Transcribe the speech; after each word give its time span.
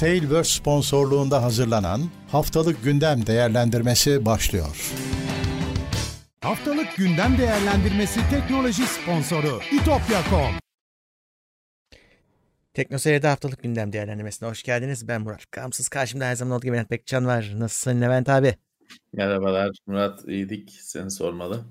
Tailverse 0.00 0.58
sponsorluğunda 0.58 1.42
hazırlanan 1.42 2.00
Haftalık 2.30 2.84
Gündem 2.84 3.26
Değerlendirmesi 3.26 4.26
başlıyor. 4.26 4.92
Haftalık 6.40 6.96
Gündem 6.96 7.38
Değerlendirmesi 7.38 8.20
teknoloji 8.30 8.82
sponsoru 8.82 9.60
itopya.com 9.72 10.54
Teknoseyir'de 12.74 13.28
haftalık 13.28 13.62
gündem 13.62 13.92
değerlendirmesine 13.92 14.48
hoş 14.48 14.62
geldiniz. 14.62 15.08
Ben 15.08 15.20
Murat 15.20 15.50
Kamsız. 15.50 15.88
Karşımda 15.88 16.24
her 16.24 16.34
zaman 16.34 16.56
olduğu 16.56 16.64
gibi 16.64 16.74
Levent 16.76 16.90
Bekcan 16.90 17.26
var. 17.26 17.52
Nasılsın 17.56 18.00
Levent 18.00 18.28
abi? 18.28 18.54
Merhabalar 19.12 19.70
Murat, 19.86 20.28
iyiydik. 20.28 20.70
Seni 20.80 21.10
sormalı. 21.10 21.64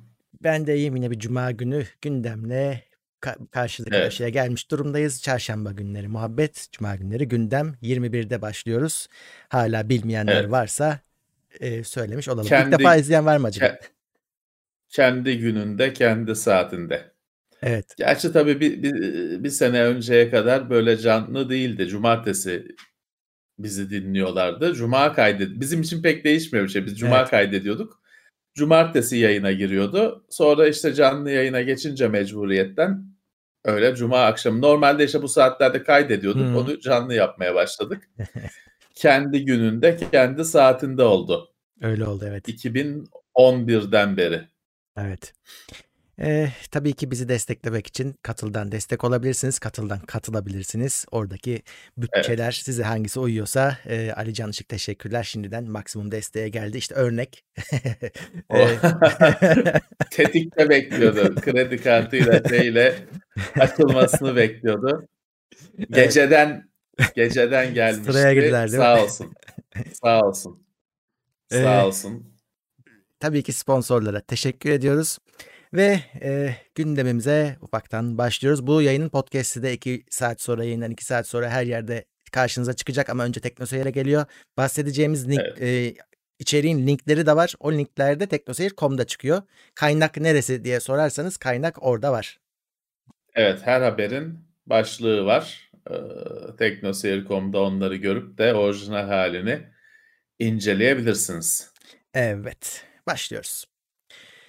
Ben 0.43 0.67
de 0.67 0.77
iyiyim. 0.77 0.95
Yine 0.95 1.11
bir 1.11 1.19
cuma 1.19 1.51
günü 1.51 1.85
gündemle 2.01 2.88
ka- 3.21 3.35
Evet. 3.39 3.51
karşıya 3.91 4.29
gelmiş 4.29 4.71
durumdayız. 4.71 5.21
Çarşamba 5.21 5.71
günleri 5.71 6.07
muhabbet, 6.07 6.67
cuma 6.71 6.95
günleri 6.95 7.27
gündem. 7.27 7.75
21'de 7.81 8.41
başlıyoruz. 8.41 9.07
Hala 9.49 9.89
bilmeyenler 9.89 10.35
Evet. 10.41 10.51
varsa 10.51 10.99
e, 11.59 11.83
söylemiş 11.83 12.27
olalım. 12.29 12.47
Kendi- 12.47 12.69
İlk 12.75 12.79
defa 12.79 12.95
izleyen 12.95 13.25
var 13.25 13.37
mı 13.37 13.47
acaba? 13.47 13.65
Ke- 13.67 13.79
kendi 14.89 15.37
gününde, 15.39 15.93
kendi 15.93 16.35
saatinde. 16.35 17.11
Evet. 17.61 17.93
Gerçi 17.97 18.31
tabii 18.31 18.59
bir, 18.59 18.83
bir, 18.83 18.93
bir 19.43 19.49
sene 19.49 19.83
önceye 19.83 20.29
kadar 20.29 20.69
böyle 20.69 20.97
canlı 20.97 21.49
değildi. 21.49 21.87
Cumartesi 21.87 22.67
bizi 23.59 23.89
dinliyorlardı. 23.89 24.73
Cuma 24.73 25.13
kaydet. 25.13 25.49
Bizim 25.59 25.81
için 25.81 26.01
pek 26.01 26.25
değişmiyor 26.25 26.65
bir 26.65 26.71
şey. 26.71 26.85
Biz 26.85 26.99
cuma 26.99 27.19
Evet. 27.19 27.29
kaydediyorduk. 27.29 28.01
Cumartesi 28.55 29.17
yayına 29.17 29.51
giriyordu. 29.51 30.25
Sonra 30.29 30.67
işte 30.67 30.93
canlı 30.93 31.31
yayına 31.31 31.61
geçince 31.61 32.07
mecburiyetten 32.07 33.03
öyle 33.65 33.95
cuma 33.95 34.25
akşamı. 34.25 34.61
Normalde 34.61 35.05
işte 35.05 35.21
bu 35.21 35.27
saatlerde 35.27 35.83
kaydediyorduk. 35.83 36.47
Hı. 36.47 36.59
Onu 36.59 36.79
canlı 36.79 37.13
yapmaya 37.13 37.55
başladık. 37.55 38.09
kendi 38.95 39.45
gününde, 39.45 39.97
kendi 40.11 40.45
saatinde 40.45 41.03
oldu. 41.03 41.53
Öyle 41.81 42.05
oldu 42.05 42.25
evet. 42.27 42.47
2011'den 42.49 44.17
beri. 44.17 44.47
Evet. 44.97 45.33
Ee, 46.21 46.49
tabii 46.71 46.93
ki 46.93 47.11
bizi 47.11 47.29
desteklemek 47.29 47.87
için 47.87 48.15
katıldan 48.23 48.71
destek 48.71 49.03
olabilirsiniz. 49.03 49.59
Katıldan 49.59 49.99
katılabilirsiniz. 49.99 51.05
Oradaki 51.11 51.61
bütçeler 51.97 52.51
size 52.51 52.83
hangisi 52.83 53.19
uyuyorsa 53.19 53.77
e, 53.85 54.11
Ali 54.11 54.33
Can 54.33 54.49
Işık 54.49 54.69
teşekkürler. 54.69 55.23
Şimdiden 55.23 55.63
maksimum 55.71 56.11
desteğe 56.11 56.49
geldi. 56.49 56.77
İşte 56.77 56.95
örnek. 56.95 57.43
O 58.49 58.57
Ee, 58.57 58.77
tetikte 60.11 60.69
bekliyordu. 60.69 61.35
Kredi 61.35 61.77
kartıyla 61.83 62.43
şeyle 62.49 62.95
açılmasını 63.59 64.35
bekliyordu. 64.35 65.07
Geceden 65.91 66.69
geceden 67.15 67.73
gelmişti. 67.73 68.13
Sıraya 68.13 68.33
girdiler, 68.33 68.67
değil 68.71 68.79
mi? 68.79 68.83
Sağ 68.83 69.03
olsun. 69.03 69.33
Sağ 70.03 70.21
olsun. 70.21 70.63
Ee, 71.51 71.63
Sağ 71.63 71.87
olsun. 71.87 72.33
tabii 73.19 73.43
ki 73.43 73.53
sponsorlara 73.53 74.21
teşekkür 74.21 74.69
ediyoruz. 74.69 75.17
Ve 75.73 75.99
e, 76.21 76.55
gündemimize 76.75 77.57
ufaktan 77.61 78.17
başlıyoruz. 78.17 78.67
Bu 78.67 78.81
yayının 78.81 79.09
podcast'i 79.09 79.63
de 79.63 79.73
2 79.73 80.05
saat 80.09 80.41
sonra 80.41 80.63
yayından 80.63 80.91
2 80.91 81.05
saat 81.05 81.27
sonra 81.27 81.49
her 81.49 81.63
yerde 81.65 82.05
karşınıza 82.31 82.73
çıkacak 82.73 83.09
ama 83.09 83.23
önce 83.23 83.39
Teknoseyir'e 83.41 83.91
geliyor. 83.91 84.25
Bahsedeceğimiz 84.57 85.29
link, 85.29 85.41
Evet. 85.45 85.61
e, 85.61 85.93
içeriğin 86.39 86.87
linkleri 86.87 87.25
de 87.25 87.35
var. 87.35 87.53
O 87.59 87.73
linklerde 87.73 88.27
teknoseyir.com'da 88.27 89.05
çıkıyor. 89.07 89.41
Kaynak 89.75 90.17
neresi 90.17 90.63
diye 90.63 90.79
sorarsanız 90.79 91.37
kaynak 91.37 91.83
orada 91.83 92.11
var. 92.11 92.39
Evet 93.35 93.59
her 93.63 93.81
haberin 93.81 94.39
başlığı 94.65 95.25
var. 95.25 95.71
Ee, 95.91 95.93
Teknoseyir.com'da 96.57 97.59
onları 97.59 97.95
görüp 97.95 98.37
de 98.37 98.53
orijinal 98.53 99.07
halini 99.07 99.61
inceleyebilirsiniz. 100.39 101.71
Evet 102.13 102.85
başlıyoruz. 103.07 103.65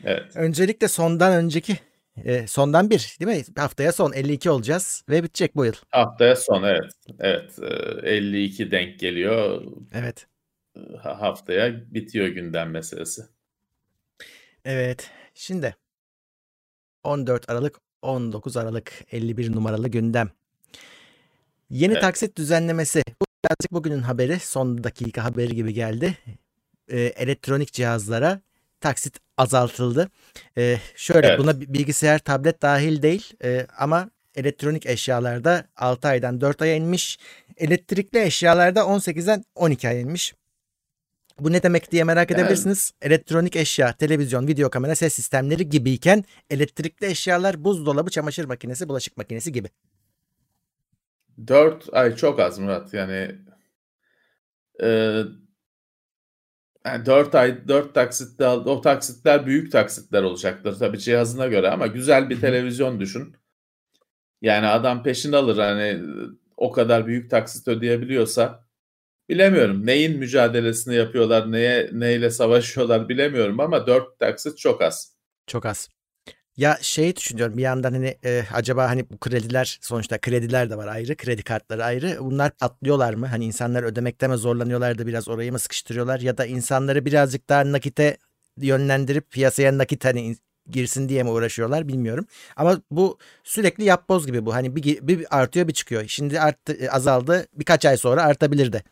Evet. 0.05 0.37
Öncelikle 0.37 0.89
sondan 0.89 1.33
önceki 1.33 1.79
e, 2.25 2.47
sondan 2.47 2.91
bir 2.91 3.17
değil 3.21 3.39
mi? 3.39 3.45
Haftaya 3.57 3.93
son 3.93 4.13
52 4.13 4.51
olacağız 4.51 5.05
ve 5.09 5.23
bitecek 5.23 5.57
bu 5.57 5.65
yıl. 5.65 5.73
Haftaya 5.91 6.37
son 6.37 6.63
evet. 6.63 6.93
Evet. 7.19 7.59
e, 8.03 8.09
52 8.11 8.71
denk 8.71 8.99
geliyor. 9.01 9.63
Evet. 9.93 10.27
Ha- 11.03 11.21
Haftaya 11.21 11.95
bitiyor 11.95 12.27
gündem 12.29 12.71
meselesi. 12.71 13.23
Evet. 14.65 15.11
Şimdi 15.35 15.77
14 17.05 17.51
Aralık 17.51 17.79
19 18.03 18.57
Aralık 18.57 18.93
51 19.13 19.53
numaralı 19.53 19.89
gündem. 19.89 20.31
Yeni 21.71 21.93
Evet. 21.93 22.03
taksit 22.03 22.37
düzenlemesi. 22.39 23.03
Bu 23.23 23.25
birazcık 23.45 23.73
bugünün 23.73 24.03
haberi. 24.03 24.39
Son 24.41 24.85
dakika 24.85 25.25
haberi 25.25 25.55
gibi 25.55 25.75
geldi. 25.75 26.19
Ee, 26.89 27.01
elektronik 27.01 27.73
cihazlara 27.73 28.41
taksit 28.81 29.19
azaltıldı. 29.41 30.09
Ee, 30.59 30.77
şöyle 30.97 31.27
Evet. 31.27 31.39
buna 31.39 31.61
bi- 31.61 31.73
bilgisayar, 31.75 32.19
tablet 32.19 32.63
dahil 32.63 33.03
değil 33.03 33.33
Ee, 33.45 33.67
ama 33.79 34.11
elektronik 34.35 34.87
eşyalarda 34.87 35.65
6 35.77 36.09
aydan 36.09 36.41
4 36.41 36.63
aya 36.63 36.75
inmiş. 36.75 37.19
Elektrikli 37.57 38.19
eşyalarda 38.23 38.81
18'den 38.81 39.45
12 39.55 39.89
aya 39.89 40.01
inmiş. 40.01 40.35
Bu 41.41 41.53
ne 41.53 41.63
demek 41.63 41.93
diye 41.93 42.05
merak 42.05 42.31
Yani- 42.31 42.41
edebilirsiniz. 42.41 42.93
Elektronik 43.03 43.57
eşya, 43.57 43.93
televizyon, 43.93 44.47
video 44.49 44.71
kamera, 44.71 44.95
ses 44.95 45.15
sistemleri 45.15 45.69
gibiyken 45.69 46.25
elektrikli 46.51 47.07
eşyalar 47.07 47.65
buzdolabı, 47.65 48.11
çamaşır 48.11 48.45
makinesi, 48.45 48.89
bulaşık 48.89 49.17
makinesi 49.17 49.53
gibi. 49.53 49.69
4 51.49 51.89
ay 51.93 52.17
çok 52.17 52.41
az 52.41 52.59
Murat. 52.59 52.95
Yani 52.95 53.35
e, 54.83 55.21
yani 56.85 57.07
4 57.07 57.35
ay 57.35 57.69
4 57.69 57.95
taksitte 57.95 58.49
o 58.49 58.81
taksitler 58.81 59.47
büyük 59.47 59.73
taksitler 59.73 60.23
olacaktır 60.23 60.79
tabii 60.79 60.99
cihazına 60.99 61.47
göre 61.47 61.71
ama 61.71 61.87
güzel 61.87 62.31
bir 62.31 62.41
televizyon 62.41 63.01
düşün. 63.01 63.37
Yani 64.43 64.67
adam 64.67 65.03
peşin 65.03 65.33
alır 65.33 65.59
hani 65.59 66.01
o 66.57 66.73
kadar 66.73 67.07
büyük 67.07 67.31
taksit 67.31 67.69
ödeyebiliyorsa 67.69 68.65
bilemiyorum 69.29 69.87
neyin 69.87 70.19
mücadelesini 70.19 70.95
yapıyorlar 70.95 71.53
neye 71.53 71.91
neyle 71.93 72.31
savaşıyorlar 72.31 73.09
bilemiyorum 73.09 73.61
ama 73.61 73.87
4 73.87 74.19
taksit 74.19 74.59
çok 74.59 74.83
az. 74.83 75.17
Çok 75.47 75.67
az. 75.67 76.00
Ya 76.61 76.79
şey 76.81 77.17
düşünüyorum 77.17 77.57
bir 77.57 77.63
yandan 77.63 77.93
hani 77.93 78.17
e, 78.25 78.43
acaba 78.53 78.89
hani 78.89 79.11
bu 79.11 79.19
krediler 79.19 79.79
sonuçta 79.81 80.19
krediler 80.19 80.71
de 80.71 80.77
var 80.77 80.87
ayrı, 80.87 81.17
kredi 81.17 81.43
kartları 81.43 81.85
ayrı. 81.85 82.17
Bunlar 82.21 82.51
patlıyorlar 82.51 83.15
mı? 83.15 83.27
Hani 83.27 83.45
insanlar 83.45 83.83
ödemekte 83.83 84.29
mi 84.29 84.37
zorlanıyorlar 84.37 84.99
da 84.99 85.07
biraz 85.07 85.29
orayı 85.29 85.53
mı 85.53 85.59
sıkıştırıyorlar 85.59 86.21
ya 86.21 86.39
da 86.39 86.47
insanları 86.47 87.05
birazcık 87.05 87.49
daha 87.49 87.73
nakite 87.73 88.17
yönlendirip 88.57 89.31
piyasaya 89.31 89.79
nakit 89.79 90.05
hani 90.05 90.21
in- 90.21 90.39
girsin 90.71 91.09
diye 91.09 91.23
mi 91.23 91.31
uğraşıyorlar 91.31 91.89
bilmiyorum. 91.89 92.27
Ama 92.57 92.83
bu 92.91 93.19
sürekli 93.45 93.85
yapboz 93.85 94.27
gibi 94.27 94.47
bu. 94.47 94.55
Hani 94.55 94.77
bir, 94.77 95.09
bir 95.09 95.27
artıyor 95.41 95.69
bir 95.69 95.73
çıkıyor. 95.73 96.05
Şimdi 96.09 96.41
arttı, 96.41 96.73
e, 96.73 96.91
azaldı. 96.91 97.47
Birkaç 97.55 97.85
ay 97.85 97.97
sonra 97.97 98.23
artabilir 98.23 98.73
de. 98.73 98.83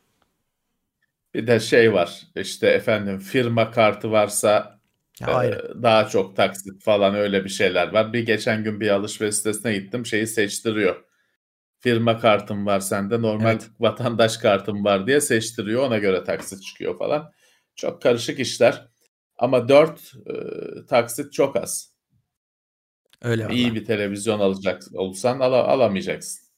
Bir 1.35 1.47
de 1.47 1.61
şey 1.61 1.93
var 1.93 2.23
işte 2.37 2.67
efendim 2.69 3.19
firma 3.19 3.71
kartı 3.71 4.11
varsa 4.11 4.78
Ya 5.21 5.27
ayrı. 5.27 5.83
daha 5.83 6.09
çok 6.09 6.37
taksit 6.37 6.83
falan 6.85 7.15
öyle 7.15 7.45
bir 7.45 7.49
şeyler 7.49 7.93
var. 7.93 8.13
Bir 8.13 8.27
geçen 8.27 8.65
gün 8.65 8.81
bir 8.81 8.89
alışveriş 8.91 9.35
sitesine 9.37 9.73
gittim 9.75 10.07
şeyi 10.07 10.27
seçtiriyor. 10.27 11.05
Firma 11.81 12.19
kartım 12.19 12.67
var 12.67 12.81
sende 12.81 13.23
normal 13.23 13.51
Evet. 13.53 13.71
vatandaş 13.81 14.37
kartım 14.37 14.85
var 14.85 15.07
diye 15.07 15.21
seçtiriyor 15.21 15.83
ona 15.83 15.99
göre 15.99 16.25
taksit 16.25 16.63
çıkıyor 16.63 16.99
falan. 16.99 17.33
Çok 17.77 18.03
karışık 18.03 18.41
işler 18.41 18.89
ama 19.39 19.69
4 19.69 20.13
taksit 20.89 21.33
çok 21.33 21.57
az. 21.57 21.95
Öyle 23.23 23.45
valla. 23.45 23.53
İyi 23.53 23.75
bir 23.75 23.85
televizyon 23.85 24.41
alacak 24.41 24.83
olsan 24.95 25.41
ala- 25.41 25.67
alamayacaksın. 25.69 26.49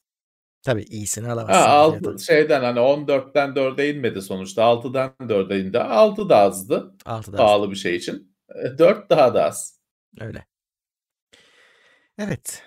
Tabii 0.62 0.82
iyisini 0.82 1.26
Ha, 1.26 1.32
alamazsın. 1.32 1.70
alt, 1.70 1.98
fiyatı. 2.00 2.24
şeyden 2.24 2.62
hani 2.62 2.80
14'ten 2.80 3.56
4'e 3.56 3.90
inmedi 3.90 4.22
sonuçta 4.22 4.62
6'dan 4.62 5.14
4'e 5.28 5.60
indi. 5.60 5.78
6 5.78 6.28
da 6.28 6.36
azdı 6.36 6.94
Altıda 7.04 7.36
az. 7.36 7.42
pahalı 7.46 7.70
bir 7.70 7.76
şey 7.76 7.96
için. 7.96 8.29
4 8.78 9.10
daha 9.10 9.34
da 9.34 9.44
az. 9.44 9.80
Öyle. 10.20 10.46
Evet. 12.18 12.62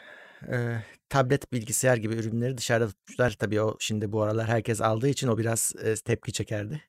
Ee, 0.52 0.78
tablet, 1.10 1.54
bilgisayar 1.54 1.98
gibi 1.98 2.16
ürünleri 2.16 2.58
dışarıda 2.58 2.88
tutmuşlar. 2.88 3.32
Tabii 3.32 3.62
o 3.62 3.76
şimdi 3.80 4.12
bu 4.12 4.22
aralar 4.22 4.48
herkes 4.48 4.82
aldığı 4.82 5.08
için 5.10 5.28
o 5.28 5.38
biraz 5.38 5.74
e, 5.84 5.96
tepki 5.96 6.34
çekerdi. 6.34 6.82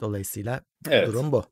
Dolayısıyla 0.00 0.60
Evet. 0.88 1.08
durum 1.08 1.32
bu. 1.32 1.44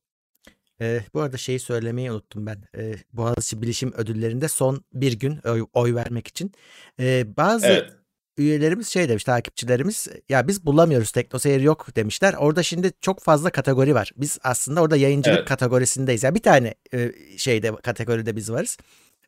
Ee, 0.81 1.01
bu 1.15 1.21
arada 1.21 1.37
şeyi 1.37 1.59
söylemeyi 1.59 2.13
unuttum 2.13 2.47
ben. 2.47 2.63
Ee, 2.77 2.95
Boğaziçi 3.13 3.63
Bilişim 3.63 3.93
Ödülleri'nde 3.93 4.49
son 4.49 4.85
bir 4.93 5.13
gün 5.13 5.41
oy, 5.45 5.67
oy 5.73 5.95
vermek 5.95 6.27
için. 6.27 6.53
Ee, 7.01 7.37
bazı 7.37 7.67
Evet. 7.67 7.93
Üyelerimiz 8.39 8.89
şey 8.89 9.09
demiş 9.09 9.25
takipçilerimiz 9.25 10.09
ya 10.29 10.49
biz 10.49 10.67
bulamıyoruz 10.67 11.11
teknoseyir 11.11 11.61
yok 11.61 11.97
demişler. 11.97 12.35
Orada 12.39 12.63
şimdi 12.63 12.93
çok 13.01 13.21
fazla 13.21 13.51
kategori 13.51 13.95
var. 13.95 14.13
Biz 14.17 14.39
aslında 14.43 14.83
orada 14.83 14.97
yayıncılık 14.97 15.39
Evet. 15.39 15.49
kategorisindeyiz. 15.49 16.23
Yani 16.23 16.35
bir 16.35 16.43
tane 16.43 16.75
e, 16.95 17.13
şeyde 17.37 17.77
kategoride 17.77 18.37
biz 18.37 18.53
varız. 18.53 18.77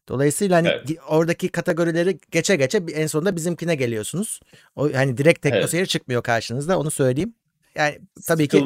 Dolayısıyla 0.08 0.56
hani 0.56 0.68
Evet. 0.68 0.90
oradaki 1.08 1.48
kategorileri 1.48 2.18
geçe 2.30 2.56
geçe 2.56 2.82
en 2.94 3.06
sonunda 3.06 3.36
bizimkine 3.36 3.74
geliyorsunuz. 3.74 4.40
O 4.76 4.92
hani 4.94 5.16
direkt 5.16 5.46
Evet. 5.46 5.54
teknoseyir 5.54 5.86
çıkmıyor 5.86 6.22
karşınızda 6.22 6.78
onu 6.78 6.90
söyleyeyim. 6.90 7.34
Yani 7.74 7.98
tabii 8.26 8.48
ki 8.48 8.64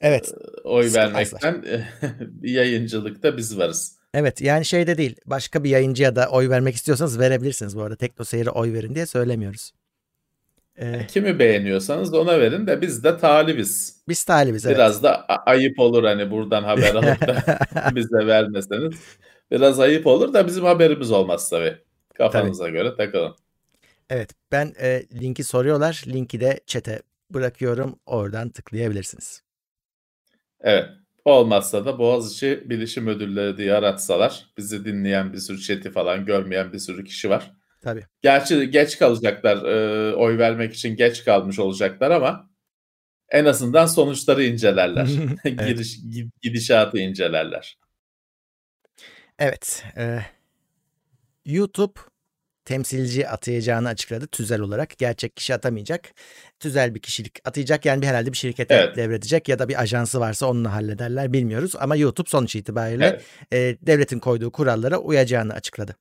evet. 0.00 0.32
oy 0.64 0.88
Sıkılmazlar. 0.88 1.42
vermekten 1.42 1.84
yayıncılıkta 2.42 3.36
biz 3.36 3.58
varız. 3.58 3.95
Evet 4.14 4.40
yani 4.40 4.64
şeyde 4.64 4.98
değil. 4.98 5.16
Başka 5.26 5.64
bir 5.64 5.70
yayıncıya 5.70 6.16
da 6.16 6.28
oy 6.30 6.48
vermek 6.48 6.74
istiyorsanız 6.74 7.18
verebilirsiniz 7.18 7.76
bu 7.76 7.82
arada. 7.82 7.96
Teknoseyir'e 7.96 8.50
oy 8.50 8.72
verin 8.72 8.94
diye 8.94 9.06
söylemiyoruz. 9.06 9.72
Ee, 10.78 11.06
Kimi 11.06 11.38
beğeniyorsanız 11.38 12.14
ona 12.14 12.40
verin 12.40 12.66
de 12.66 12.80
biz 12.80 13.04
de 13.04 13.18
talibiz. 13.18 14.02
biz 14.08 14.24
talibiz 14.24 14.66
evet. 14.66 14.76
Biraz 14.76 15.02
da 15.02 15.26
ayıp 15.26 15.78
olur 15.78 16.04
hani 16.04 16.30
buradan 16.30 16.62
haber 16.62 16.94
alıp 16.94 17.20
da 17.20 17.58
bize 17.94 18.26
vermeseniz. 18.26 18.94
Biraz 19.50 19.80
ayıp 19.80 20.06
olur 20.06 20.34
da 20.34 20.46
bizim 20.46 20.64
haberimiz 20.64 21.10
olmaz 21.12 21.50
tabii. 21.50 21.78
Kafanıza 22.14 22.68
göre 22.68 22.96
takılın. 22.96 23.36
Evet 24.10 24.30
ben 24.52 24.72
e, 24.80 25.02
linki 25.20 25.44
soruyorlar. 25.44 26.04
Linki 26.06 26.40
de 26.40 26.60
chat'e 26.66 27.02
bırakıyorum. 27.30 27.98
Oradan 28.06 28.48
tıklayabilirsiniz. 28.48 29.42
Evet. 30.60 30.88
Olmazsa 31.26 31.84
da 31.84 31.98
Boğaziçi 31.98 32.62
Bilişim 32.70 33.06
Ödülleri 33.06 33.56
diye 33.56 33.74
aratsalar 33.74 34.46
bizi 34.56 34.84
dinleyen 34.84 35.32
bir 35.32 35.38
sürü 35.38 35.60
chat'i 35.60 35.90
falan 35.90 36.24
görmeyen 36.24 36.72
bir 36.72 36.78
sürü 36.78 37.04
kişi 37.04 37.30
var. 37.30 37.52
Tabii. 37.82 38.04
Gerçi 38.22 38.70
geç 38.70 38.98
kalacaklar, 38.98 39.64
e, 39.64 40.14
oy 40.14 40.38
vermek 40.38 40.74
için 40.74 40.96
geç 40.96 41.24
kalmış 41.24 41.58
olacaklar 41.58 42.10
ama 42.10 42.50
en 43.30 43.44
azından 43.44 43.86
sonuçları 43.86 44.44
incelerler. 44.44 45.06
Giriş, 45.44 45.98
gi- 45.98 46.30
gidişatı 46.42 46.98
incelerler. 46.98 47.78
Evet. 49.38 49.84
e, 49.96 50.20
YouTube 51.44 52.00
temsilci 52.66 53.28
atayacağını 53.28 53.88
açıkladı 53.88 54.26
tüzel 54.26 54.60
olarak. 54.60 54.98
Gerçek 54.98 55.36
kişi 55.36 55.54
atamayacak. 55.54 56.12
Tüzel 56.60 56.94
bir 56.94 57.00
kişilik 57.00 57.38
atayacak. 57.44 57.86
Yani 57.86 58.02
bir 58.02 58.06
herhalde 58.06 58.32
bir 58.32 58.36
şirkete 58.36 58.74
Evet. 58.74 58.96
devredecek 58.96 59.48
ya 59.48 59.58
da 59.58 59.68
bir 59.68 59.80
ajansı 59.80 60.20
varsa 60.20 60.46
onunla 60.46 60.72
hallederler 60.72 61.32
bilmiyoruz. 61.32 61.72
Ama 61.78 61.96
YouTube 61.96 62.28
sonuç 62.28 62.56
itibariyle 62.56 63.06
Evet. 63.06 63.24
e, 63.52 63.86
devletin 63.86 64.18
koyduğu 64.18 64.52
kurallara 64.52 64.98
uyacağını 64.98 65.52
açıkladı. 65.52 65.96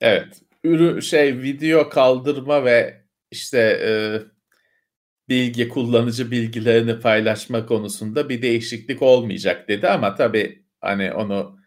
Evet. 0.00 0.42
Ürü 0.64 1.02
şey 1.02 1.38
video 1.42 1.88
kaldırma 1.88 2.64
ve 2.64 3.04
işte 3.30 3.58
e, 3.84 3.92
bilgi 5.28 5.68
kullanıcı 5.68 6.30
bilgilerini 6.30 7.00
paylaşma 7.00 7.66
konusunda 7.66 8.28
bir 8.28 8.42
değişiklik 8.42 9.02
olmayacak 9.02 9.68
dedi 9.68 9.88
ama 9.88 10.14
tabii 10.14 10.64
hani 10.80 11.12
onu 11.12 11.58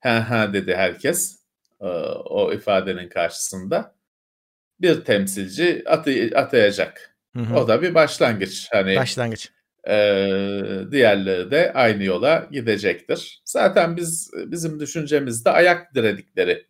ha 0.00 0.30
ha 0.30 0.52
dedi 0.52 0.74
herkes 0.74 1.41
e, 1.82 1.86
o 2.24 2.52
ifadenin 2.52 3.08
karşısında 3.08 3.94
bir 4.80 5.04
temsilci 5.04 5.82
atay- 5.86 6.34
atayacak. 6.36 7.16
Hı 7.36 7.42
hı. 7.42 7.56
O 7.56 7.68
da 7.68 7.82
bir 7.82 7.94
başlangıç. 7.94 8.68
Hani 8.72 8.96
Başlangıç. 8.96 9.50
e, 9.88 9.94
diğerleri 10.90 11.50
de 11.50 11.72
aynı 11.72 12.04
yola 12.04 12.48
gidecektir. 12.52 13.42
Zaten 13.44 13.96
biz 13.96 14.30
bizim 14.34 14.80
düşüncemizde 14.80 15.50
ayak 15.50 15.94
diredikleri 15.94 16.66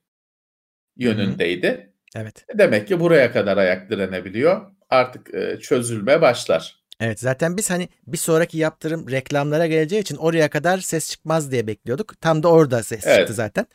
yönündeydi. 0.97 1.93
Evet. 2.17 2.44
Demek 2.58 2.88
ki 2.88 3.00
buraya 3.00 3.32
kadar 3.32 3.56
ayak 3.56 3.91
direnebiliyor. 3.91 4.61
Artık 4.91 5.35
e, 5.35 5.58
çözülme 5.61 6.20
başlar. 6.20 6.81
Evet 7.05 7.21
zaten 7.21 7.57
biz 7.57 7.71
hani 7.71 7.89
bir 8.07 8.17
sonraki 8.17 8.59
yaptırım 8.59 9.11
reklamlara 9.11 9.67
geleceği 9.67 10.01
için 10.01 10.17
oraya 10.17 10.51
kadar 10.51 10.79
ses 10.79 11.11
çıkmaz 11.11 11.51
diye 11.53 11.67
bekliyorduk. 11.67 12.21
Tam 12.21 12.43
da 12.43 12.49
orada 12.49 12.83
ses 12.83 13.07
Evet. 13.07 13.17
çıktı 13.19 13.35
zaten. 13.35 13.67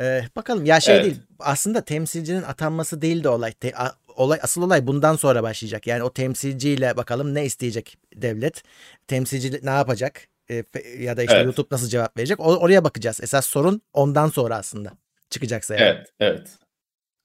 Ee, 0.00 0.22
bakalım 0.36 0.64
ya 0.64 0.80
şey 0.80 0.94
Evet. 0.94 1.04
değil 1.04 1.20
aslında 1.38 1.84
temsilcinin 1.84 2.42
atanması 2.42 3.02
değil 3.02 3.24
de 3.24 3.28
olay. 3.28 3.52
Te- 3.52 3.76
a- 3.76 3.96
olay 4.16 4.38
asıl 4.42 4.62
olay 4.62 4.86
bundan 4.86 5.16
sonra 5.16 5.42
başlayacak. 5.42 5.86
Yani 5.86 6.02
o 6.02 6.12
temsilciyle 6.12 6.96
bakalım 6.96 7.34
ne 7.34 7.44
isteyecek 7.44 7.98
devlet. 8.14 8.62
Temsilci 9.06 9.60
ne 9.62 9.70
yapacak? 9.70 10.28
Fe- 10.50 11.02
ya 11.02 11.16
da 11.16 11.22
işte 11.22 11.34
Evet. 11.36 11.44
YouTube 11.44 11.68
nasıl 11.70 11.88
cevap 11.88 12.16
verecek? 12.16 12.40
O- 12.40 12.56
oraya 12.56 12.84
bakacağız. 12.84 13.20
Esas 13.22 13.46
sorun 13.46 13.82
ondan 13.92 14.28
sonra 14.28 14.56
aslında 14.56 14.92
çıkacaksa 15.30 15.74
yani. 15.74 15.84
Evet, 15.84 16.08
evet. 16.20 16.48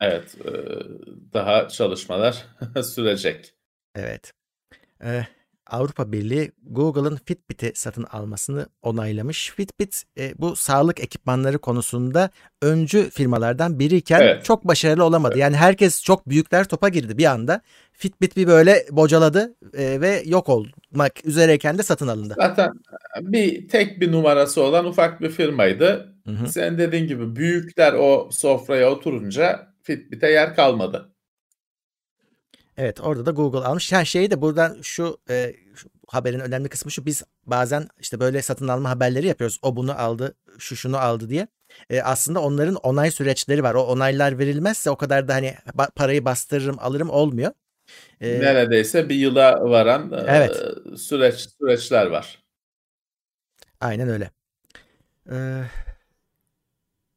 Evet, 0.02 0.36
e, 0.46 0.52
daha 1.34 1.68
çalışmalar 1.70 2.46
sürecek. 2.96 3.54
Evet. 3.96 4.34
Ee, 5.04 5.26
Avrupa 5.72 6.12
Birliği 6.12 6.52
Google'ın 6.64 7.20
Fitbit'i 7.26 7.72
satın 7.76 8.04
almasını 8.04 8.68
onaylamış. 8.82 9.52
Fitbit 9.56 10.04
e, 10.20 10.34
bu 10.38 10.56
sağlık 10.56 11.00
ekipmanları 11.00 11.58
konusunda 11.58 12.30
öncü 12.62 13.10
firmalardan 13.10 13.80
biriyken 13.80 14.22
Evet. 14.22 14.46
çok 14.46 14.68
başarılı 14.68 15.04
olamadı. 15.04 15.38
Yani 15.38 15.56
herkes 15.56 16.04
çok 16.04 16.30
büyükler 16.30 16.68
topa 16.68 16.90
girdi 16.90 17.18
bir 17.18 17.26
anda. 17.26 17.62
Fitbit 17.94 18.38
bir 18.38 18.48
böyle 18.48 18.86
bocaladı 18.92 19.56
e, 19.74 20.02
ve 20.02 20.24
yok 20.26 20.50
olmak 20.50 21.26
üzereyken 21.26 21.78
de 21.78 21.84
satın 21.84 22.08
alındı. 22.08 22.34
Zaten 22.38 22.72
bir 23.22 23.68
tek 23.68 24.02
bir 24.02 24.12
numarası 24.12 24.62
olan 24.62 24.86
ufak 24.86 25.22
bir 25.22 25.30
firmaydı. 25.30 26.16
Hı 26.26 26.32
hı. 26.32 26.48
Sen 26.48 26.78
dediğin 26.78 27.08
gibi 27.08 27.36
büyükler 27.36 27.94
o 27.94 28.30
sofraya 28.32 28.92
oturunca 28.92 29.68
Fitbit'e 29.84 30.32
yer 30.32 30.56
kalmadı. 30.56 31.09
Evet 32.80 33.02
orada 33.02 33.26
da 33.26 33.32
Google 33.32 33.60
almış. 33.60 33.92
Yani 33.92 34.06
şey 34.06 34.32
de 34.32 34.42
buradan 34.42 34.78
şu, 34.82 35.18
e, 35.30 35.56
şu 35.76 35.90
haberin 36.08 36.40
önemli 36.40 36.70
kısmı 36.70 36.92
şu 36.92 37.06
biz 37.06 37.24
bazen 37.46 37.88
işte 38.00 38.20
böyle 38.20 38.42
satın 38.42 38.68
alma 38.68 38.90
haberleri 38.90 39.28
yapıyoruz. 39.28 39.60
O 39.62 39.76
bunu 39.76 40.02
aldı, 40.02 40.36
şu 40.60 40.76
şunu 40.76 40.98
aldı 40.98 41.30
diye. 41.30 41.48
E, 41.90 42.02
aslında 42.02 42.40
onların 42.40 42.76
onay 42.76 43.12
süreçleri 43.12 43.64
var. 43.64 43.76
O 43.76 43.84
onaylar 43.84 44.40
verilmezse 44.40 44.90
o 44.90 44.96
kadar 44.96 45.28
da 45.28 45.34
hani 45.34 45.56
parayı 45.96 46.26
bastırırım 46.26 46.80
alırım 46.80 47.10
olmuyor. 47.10 47.52
E, 48.22 48.40
Neredeyse 48.40 49.10
bir 49.10 49.16
yıla 49.16 49.70
varan 49.70 50.12
e, 50.12 50.24
Evet. 50.28 50.64
süreç 51.00 51.48
süreçler 51.60 52.06
var. 52.06 52.44
Aynen 53.82 54.10
öyle. 54.10 54.32
Ee, 55.32 55.64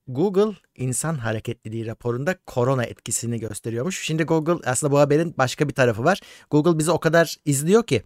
Google 0.08 0.56
insan 0.76 1.14
hareketliliği 1.14 1.87
raporunda 1.87 2.37
korona 2.46 2.84
etkisini 2.84 3.40
gösteriyormuş. 3.40 4.02
Şimdi 4.06 4.25
Google 4.25 4.70
aslında 4.70 4.93
bu 4.93 4.99
haberin 4.99 5.34
başka 5.38 5.69
bir 5.69 5.75
tarafı 5.75 6.04
var. 6.04 6.20
Google 6.50 6.78
bizi 6.78 6.90
o 6.90 7.00
kadar 7.00 7.37
izliyor 7.44 7.87
ki 7.87 8.02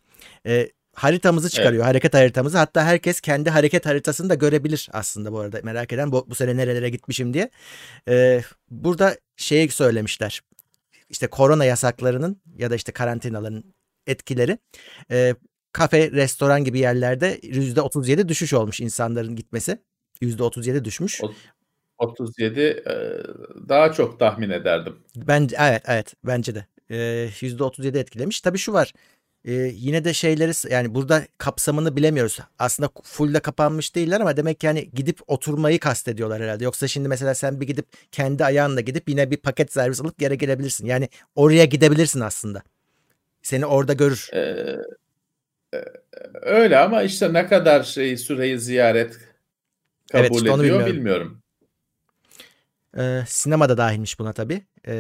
e, 0.47 0.69
haritamızı 0.97 1.51
çıkarıyor. 1.51 1.85
Hareket 1.85 2.15
haritamızı. 2.15 2.59
Hatta 2.59 2.85
herkes 2.85 3.21
kendi 3.21 3.51
hareket 3.51 3.87
haritasını 3.87 4.29
da 4.31 4.35
görebilir 4.35 4.89
aslında 4.93 5.33
bu 5.33 5.39
arada. 5.39 5.61
Merak 5.63 5.93
eden 5.93 6.13
bu, 6.13 6.27
bu 6.31 6.35
sene 6.35 6.57
nerelere 6.57 6.91
gitmişim 6.91 7.35
diye. 7.35 7.51
Ee, 8.09 8.43
burada 8.71 9.17
şeyi 9.37 9.69
söylemişler. 9.69 10.41
İşte 11.09 11.27
korona 11.27 11.65
yasaklarının 11.65 12.43
ya 12.59 12.71
da 12.71 12.75
işte 12.75 12.93
karantinaların 12.93 13.65
etkileri 14.07 14.59
e, 15.11 15.35
kafe, 15.73 16.11
restoran 16.11 16.65
gibi 16.65 16.79
yerlerde 16.79 17.39
%37 17.39 18.29
düşüş 18.29 18.53
olmuş 18.53 18.81
insanların 18.81 19.37
gitmesi. 19.37 19.79
%37 20.23 20.85
düşmüş. 20.85 21.21
O- 21.99 22.07
37 22.07 22.61
e, 22.61 22.95
daha 23.69 23.93
çok 23.93 24.19
tahmin 24.21 24.51
ederdim. 24.51 24.97
Bence 25.17 25.57
evet 25.61 25.83
evet 25.87 26.15
bence 26.25 26.55
de. 26.55 26.67
Ee, 26.91 27.29
%37 27.41 27.99
etkilemiş. 27.99 28.41
Tabii 28.41 28.59
şu 28.59 28.73
var. 28.73 28.93
Ee, 29.45 29.53
yine 29.75 30.05
de 30.05 30.15
şeyleri 30.15 30.73
yani 30.73 30.95
burada 30.95 31.23
kapsamını 31.39 31.97
bilemiyoruz. 31.97 32.39
Aslında 32.59 32.91
full'de 33.03 33.41
kapanmış 33.41 33.95
değiller 33.95 34.21
ama 34.21 34.37
demek 34.37 34.61
ki 34.61 34.67
yani 34.67 34.91
gidip 34.95 35.19
oturmayı 35.27 35.79
kastediyorlar 35.81 36.43
herhalde. 36.43 36.65
Yoksa 36.65 36.89
şimdi 36.89 37.09
mesela 37.09 37.35
sen 37.35 37.61
bir 37.61 37.67
gidip 37.67 37.87
kendi 38.13 38.45
ayağınla 38.45 38.81
gidip 38.81 39.09
yine 39.09 39.31
bir 39.31 39.37
paket 39.37 39.73
servis 39.73 40.01
alıp 40.01 40.19
geri 40.19 40.39
gelebilirsin. 40.39 40.87
Yani 40.87 41.09
oraya 41.35 41.65
gidebilirsin 41.65 42.21
aslında. 42.21 42.63
Seni 43.43 43.67
orada 43.67 43.93
görür. 43.93 44.31
E, 44.33 44.39
e, 45.75 45.85
öyle 46.43 46.79
ama 46.79 47.03
işte 47.03 47.33
ne 47.33 47.47
kadar 47.47 47.83
şey 47.83 48.17
süreyi 48.17 48.59
ziyaret 48.59 49.19
kabul 50.13 50.25
Evet, 50.25 50.37
işte 50.37 50.53
ediyor 50.53 50.63
bilmiyorum. 50.63 50.97
bilmiyorum. 50.97 51.43
Ee, 52.99 53.23
sinemada 53.29 53.79
dahilmiş 53.79 54.19
buna 54.19 54.33
tabii. 54.33 54.63
Ee, 54.85 54.93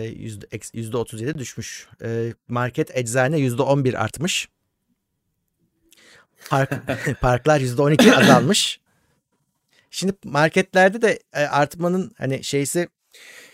eks- 0.53 0.76
yüzde 0.76 0.97
37 0.97 1.38
düşmüş. 1.38 1.88
Ee, 2.03 2.35
market, 2.49 2.97
eczane 2.97 3.38
yüzde 3.38 3.62
11 3.62 4.05
artmış. 4.05 4.49
Park, 6.50 6.73
parklar 7.21 7.61
yüzde 7.61 7.83
12 7.83 8.17
azalmış. 8.17 8.81
Şimdi 9.91 10.12
marketlerde 10.25 11.03
de 11.03 11.19
e, 11.33 11.45
artmanın 11.45 12.12
hani 12.19 12.45
şeysi 12.45 12.88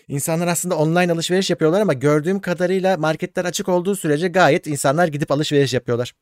insanlar 0.07 0.47
aslında 0.47 0.77
online 0.77 1.11
alışveriş 1.11 1.49
yapıyorlar 1.49 1.81
ama 1.81 1.93
gördüğüm 1.93 2.39
kadarıyla 2.39 2.97
marketler 2.97 3.45
açık 3.45 3.69
olduğu 3.69 3.95
sürece 3.95 4.27
gayet 4.27 4.67
insanlar 4.67 5.07
gidip 5.07 5.31
alışveriş 5.31 5.73
yapıyorlar. 5.73 6.13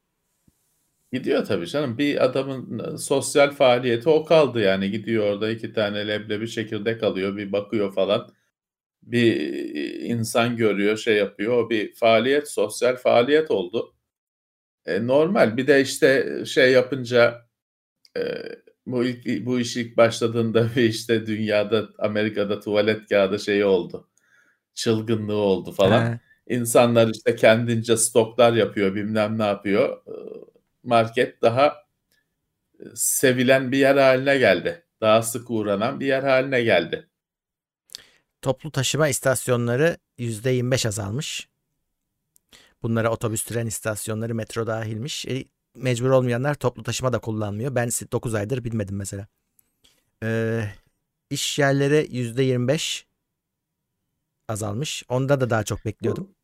Gidiyor 1.12 1.46
tabii 1.46 1.68
canım. 1.68 1.98
Bir 1.98 2.26
adamın 2.26 2.80
e, 2.94 2.98
sosyal 2.98 3.52
faaliyeti 3.52 4.10
o 4.10 4.26
kaldı 4.26 4.60
yani. 4.62 4.92
Gidiyor 4.92 5.26
orada 5.34 5.50
iki 5.52 5.74
tane 5.74 6.08
leblebi 6.08 6.50
çekirdek 6.50 7.04
alıyor, 7.04 7.38
bir 7.38 7.52
bakıyor 7.52 7.94
falan. 7.94 8.34
Bir 9.04 9.38
e, 9.76 10.00
insan 10.06 10.58
görüyor, 10.58 10.98
şey 10.98 11.18
yapıyor. 11.18 11.58
O 11.66 11.70
bir 11.70 11.96
faaliyet, 11.96 12.52
sosyal 12.52 12.96
faaliyet 12.98 13.52
oldu. 13.52 13.96
E, 14.86 15.08
normal. 15.08 15.58
Bir 15.58 15.68
de 15.68 15.82
işte 15.82 16.28
şey 16.46 16.72
yapınca 16.72 17.42
e, 18.18 18.22
bu 18.88 19.06
ilk, 19.06 19.46
bu 19.46 19.60
iş 19.60 19.78
ilk 19.78 19.98
başladığında 19.98 20.70
ve 20.78 20.86
işte 20.86 21.28
dünyada 21.28 21.90
Amerika'da 22.00 22.60
tuvalet 22.60 23.10
kağıdı 23.10 23.40
şeyi 23.40 23.66
oldu. 23.66 24.10
Çılgınlığı 24.76 25.36
oldu 25.36 25.72
falan. 25.72 26.02
Ha. 26.02 26.20
İnsanlar 26.50 27.10
işte 27.16 27.36
kendince 27.36 27.98
stoklar 27.98 28.54
yapıyor, 28.54 28.96
bilmem 28.96 29.40
ne 29.40 29.44
yapıyor. 29.44 29.98
Ee, 30.08 30.12
Market 30.84 31.42
daha 31.42 31.68
e, 32.80 32.84
sevilen 32.96 33.72
bir 33.72 33.78
yer 33.78 33.96
haline 33.98 34.38
geldi. 34.38 34.86
Daha 35.02 35.22
sık 35.22 35.52
uğranan 35.52 36.00
bir 36.00 36.06
yer 36.06 36.24
haline 36.24 36.62
geldi. 36.62 37.10
Toplu 38.42 38.72
taşıma 38.72 39.08
istasyonları 39.08 39.98
%25 40.18 40.88
azalmış. 40.88 41.50
Bunlara 42.84 43.10
otobüs, 43.12 43.44
tren 43.44 43.68
istasyonları, 43.68 44.36
metro 44.36 44.68
dahilmiş. 44.68 45.26
E, 45.26 45.46
mecbur 45.76 46.10
olmayanlar 46.10 46.56
toplu 46.56 46.84
taşıma 46.84 47.14
da 47.14 47.20
kullanmıyor. 47.20 47.76
Ben 47.76 47.88
9 47.88 48.36
aydır 48.36 48.64
bilmedim 48.64 48.96
mesela. 48.96 49.28
Ee, 50.24 50.64
iş 51.30 51.60
yerleri 51.60 52.08
%25 52.12 53.06
azalmış. 54.48 55.04
Onda 55.10 55.42
da 55.42 55.50
daha 55.50 55.64
çok 55.64 55.86
bekliyordum. 55.86 56.36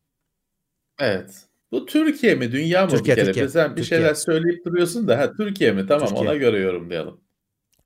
Evet. 1.00 1.47
Bu 1.72 1.86
Türkiye 1.86 2.36
mi, 2.36 2.52
dünya 2.52 2.86
mı 2.86 2.92
Türkiye, 2.92 3.16
bir 3.16 3.22
kere? 3.22 3.26
Türkiye. 3.26 3.50
Sen 3.50 3.72
bir 3.72 3.76
Türkiye. 3.82 4.00
şeyler 4.00 4.14
söyleyip 4.14 4.66
duruyorsun 4.66 5.08
da 5.08 5.20
ha 5.20 5.34
Türkiye 5.34 5.72
mi? 5.72 5.86
Tamam 5.88 6.08
Türkiye. 6.08 6.30
ona 6.30 6.36
göre 6.38 6.60
yorumlayalım. 6.60 7.22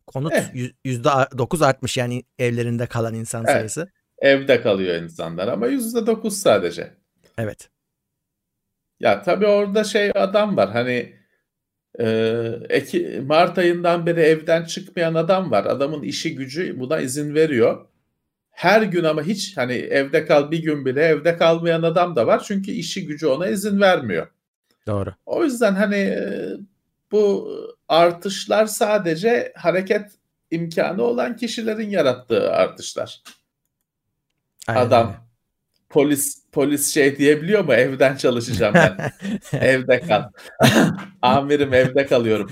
Konut 0.08 0.34
Eh. 0.34 0.44
yüz- 0.54 0.74
%9 0.86 1.62
artmış 1.62 1.98
yani 1.98 2.24
evlerinde 2.40 2.86
kalan 2.86 3.14
insan 3.14 3.46
Evet. 3.48 3.56
sayısı. 3.58 3.92
Evde 4.20 4.62
kalıyor 4.62 4.96
insanlar 5.04 5.48
ama 5.48 5.68
yüzde 5.68 6.08
dokuz 6.08 6.38
sadece. 6.38 6.94
Evet. 7.38 7.70
Ya 9.00 9.22
tabii 9.22 9.48
orada 9.48 9.84
şey 9.84 10.12
adam 10.16 10.58
var 10.58 10.72
hani 10.72 11.16
e, 12.00 13.22
Mart 13.26 13.58
ayından 13.58 14.06
beri 14.06 14.20
evden 14.20 14.64
çıkmayan 14.66 15.14
adam 15.16 15.52
var. 15.52 15.66
Adamın 15.66 16.04
işi 16.04 16.36
gücü 16.36 16.80
buna 16.80 17.00
izin 17.00 17.36
veriyor. 17.36 17.88
Her 18.51 18.81
gün 18.81 19.03
ama 19.03 19.24
hiç 19.24 19.58
hani 19.58 19.74
evde 19.74 20.25
kal 20.25 20.51
bir 20.51 20.63
gün 20.63 20.86
bile 20.86 21.01
evde 21.01 21.38
kalmayan 21.38 21.81
adam 21.81 22.15
da 22.15 22.27
var. 22.27 22.43
Çünkü 22.48 22.72
işi 22.72 23.05
gücü 23.05 23.27
ona 23.27 23.48
izin 23.48 23.81
vermiyor. 23.81 24.27
Doğru. 24.88 25.13
O 25.25 25.43
yüzden 25.43 25.75
hani 25.75 26.17
bu 27.12 27.51
artışlar 27.88 28.65
sadece 28.65 29.53
hareket 29.55 30.12
imkanı 30.51 31.03
olan 31.03 31.36
kişilerin 31.36 31.89
yarattığı 31.89 32.51
artışlar. 32.51 33.24
Aynen 34.67 34.81
Adam 34.81 35.15
polis 35.89 36.41
polis 36.51 36.93
şey 36.93 37.17
diyebiliyor 37.17 37.63
mu? 37.63 37.74
Evden 37.74 38.15
çalışacağım 38.15 38.74
ben. 38.74 39.12
evde 39.60 40.01
kal. 40.01 40.24
Amirim 41.22 41.74
evde 41.74 42.05
kalıyorum. 42.05 42.51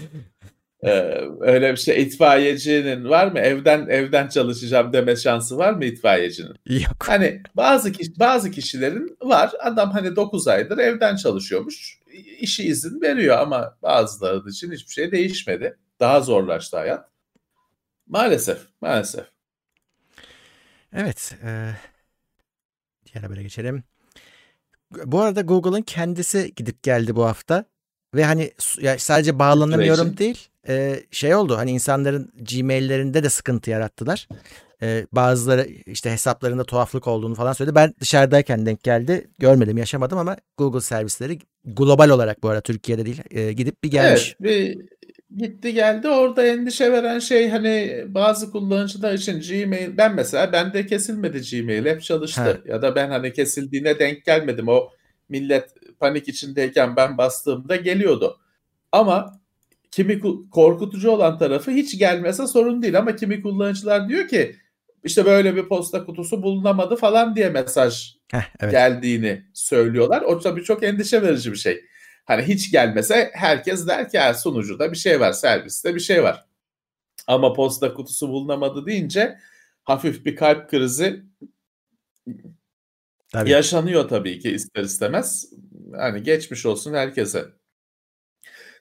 Ee, 0.83 1.21
öyle 1.39 1.71
bir 1.71 1.77
şey 1.77 2.01
itfaiyecinin 2.01 3.09
var 3.09 3.27
mı? 3.31 3.39
Evden 3.39 3.87
evden 3.87 4.27
çalışacağım 4.27 4.93
deme 4.93 5.15
şansı 5.15 5.57
var 5.57 5.73
mı 5.73 5.85
itfaiyecinin? 5.85 6.55
Yok. 6.69 7.07
Hani 7.07 7.43
bazı 7.55 7.91
kişi, 7.91 8.19
bazı 8.19 8.51
kişilerin 8.51 9.17
var. 9.21 9.51
Adam 9.59 9.91
hani 9.91 10.15
9 10.15 10.47
aydır 10.47 10.77
evden 10.77 11.15
çalışıyormuş. 11.15 11.99
İşi 12.39 12.63
izin 12.63 13.01
veriyor 13.01 13.37
ama 13.37 13.77
bazıları 13.83 14.49
için 14.49 14.71
hiçbir 14.71 14.93
şey 14.93 15.11
değişmedi. 15.11 15.77
Daha 15.99 16.21
zorlaştı 16.21 16.77
hayat. 16.77 17.09
Maalesef, 18.07 18.57
maalesef. 18.81 19.25
Evet. 20.93 21.35
E, 21.43 21.71
diğer 23.05 23.23
habere 23.23 23.43
geçelim. 23.43 23.83
Bu 24.91 25.21
arada 25.21 25.41
Google'ın 25.41 25.81
kendisi 25.81 26.53
gidip 26.55 26.83
geldi 26.83 27.15
bu 27.15 27.25
hafta. 27.25 27.65
Ve 28.15 28.25
hani 28.25 28.51
ya 28.81 28.99
sadece 28.99 29.39
bağlanamıyorum 29.39 30.07
için. 30.07 30.17
değil. 30.17 30.47
e, 30.67 31.03
şey 31.11 31.35
oldu 31.35 31.57
hani 31.57 31.71
insanların 31.71 32.31
Gmail'lerinde 32.51 33.23
de 33.23 33.29
sıkıntı 33.29 33.69
yarattılar. 33.69 34.27
E, 34.81 35.05
bazıları 35.11 35.67
işte 35.85 36.11
hesaplarında 36.11 36.63
tuhaflık 36.63 37.07
olduğunu 37.07 37.35
falan 37.35 37.53
söyledi. 37.53 37.75
Ben 37.75 37.93
dışarıdayken 37.99 38.65
denk 38.65 38.83
geldi. 38.83 39.27
Görmedim, 39.39 39.77
yaşamadım 39.77 40.17
ama 40.17 40.37
Google 40.57 40.81
servisleri 40.81 41.39
global 41.65 42.09
olarak 42.09 42.43
bu 42.43 42.49
arada 42.49 42.61
Türkiye'de 42.61 43.05
değil 43.05 43.21
e, 43.31 43.53
gidip 43.53 43.83
bir 43.83 43.91
gelmiş. 43.91 44.35
Evet, 44.41 44.51
bir 44.51 44.77
gitti 45.37 45.73
geldi. 45.73 46.07
Orada 46.07 46.45
endişe 46.45 46.91
veren 46.91 47.19
şey 47.19 47.49
hani 47.49 48.05
bazı 48.07 48.51
kullanıcılar 48.51 49.13
için 49.13 49.41
Gmail 49.41 49.97
ben 49.97 50.15
mesela 50.15 50.51
bende 50.51 50.85
kesilmedi 50.85 51.41
Gmail 51.51 51.85
hep 51.85 52.01
çalıştı. 52.01 52.41
Ha. 52.41 52.57
Ya 52.65 52.81
da 52.81 52.95
ben 52.95 53.09
hani 53.09 53.33
kesildiğine 53.33 53.99
denk 53.99 54.25
gelmedim. 54.25 54.67
O 54.67 54.89
millet 55.29 55.69
panik 55.99 56.27
içindeyken 56.27 56.95
ben 56.95 57.17
bastığımda 57.17 57.75
geliyordu. 57.75 58.39
Ama 58.91 59.39
kimi 59.91 60.13
ku- 60.13 60.49
korkutucu 60.49 61.11
olan 61.11 61.37
tarafı 61.37 61.71
hiç 61.71 61.97
gelmese 61.99 62.47
sorun 62.47 62.81
değil 62.81 62.97
ama 62.97 63.15
kimi 63.15 63.41
kullanıcılar 63.41 64.09
diyor 64.09 64.27
ki 64.27 64.55
işte 65.03 65.25
böyle 65.25 65.55
bir 65.55 65.67
posta 65.67 66.05
kutusu 66.05 66.43
bulunamadı 66.43 66.95
falan 66.95 67.35
diye 67.35 67.49
mesaj 67.49 68.15
Heh, 68.31 68.41
evet. 68.59 68.71
geldiğini 68.71 69.45
söylüyorlar. 69.53 70.21
O 70.21 70.39
tabii 70.39 70.63
çok 70.63 70.83
endişe 70.83 71.21
verici 71.21 71.51
bir 71.51 71.57
şey. 71.57 71.85
Hani 72.25 72.43
hiç 72.43 72.71
gelmese 72.71 73.29
herkes 73.33 73.87
der 73.87 74.09
ki 74.09 74.19
"Ha, 74.19 74.33
sunucuda 74.33 74.91
bir 74.91 74.97
şey 74.97 75.19
var, 75.19 75.31
serviste 75.31 75.95
bir 75.95 75.99
şey 75.99 76.23
var. 76.23 76.45
Ama 77.27 77.53
posta 77.53 77.93
kutusu 77.93 78.29
bulunamadı 78.29 78.85
deyince 78.85 79.39
hafif 79.83 80.25
bir 80.25 80.35
kalp 80.35 80.69
krizi 80.69 81.23
Tabii. 83.31 83.49
yaşanıyor 83.49 84.09
tabii 84.09 84.39
ki 84.39 84.51
ister 84.51 84.83
istemez. 84.83 85.53
Hani 85.97 86.23
geçmiş 86.23 86.65
olsun 86.65 86.93
herkese. 86.93 87.45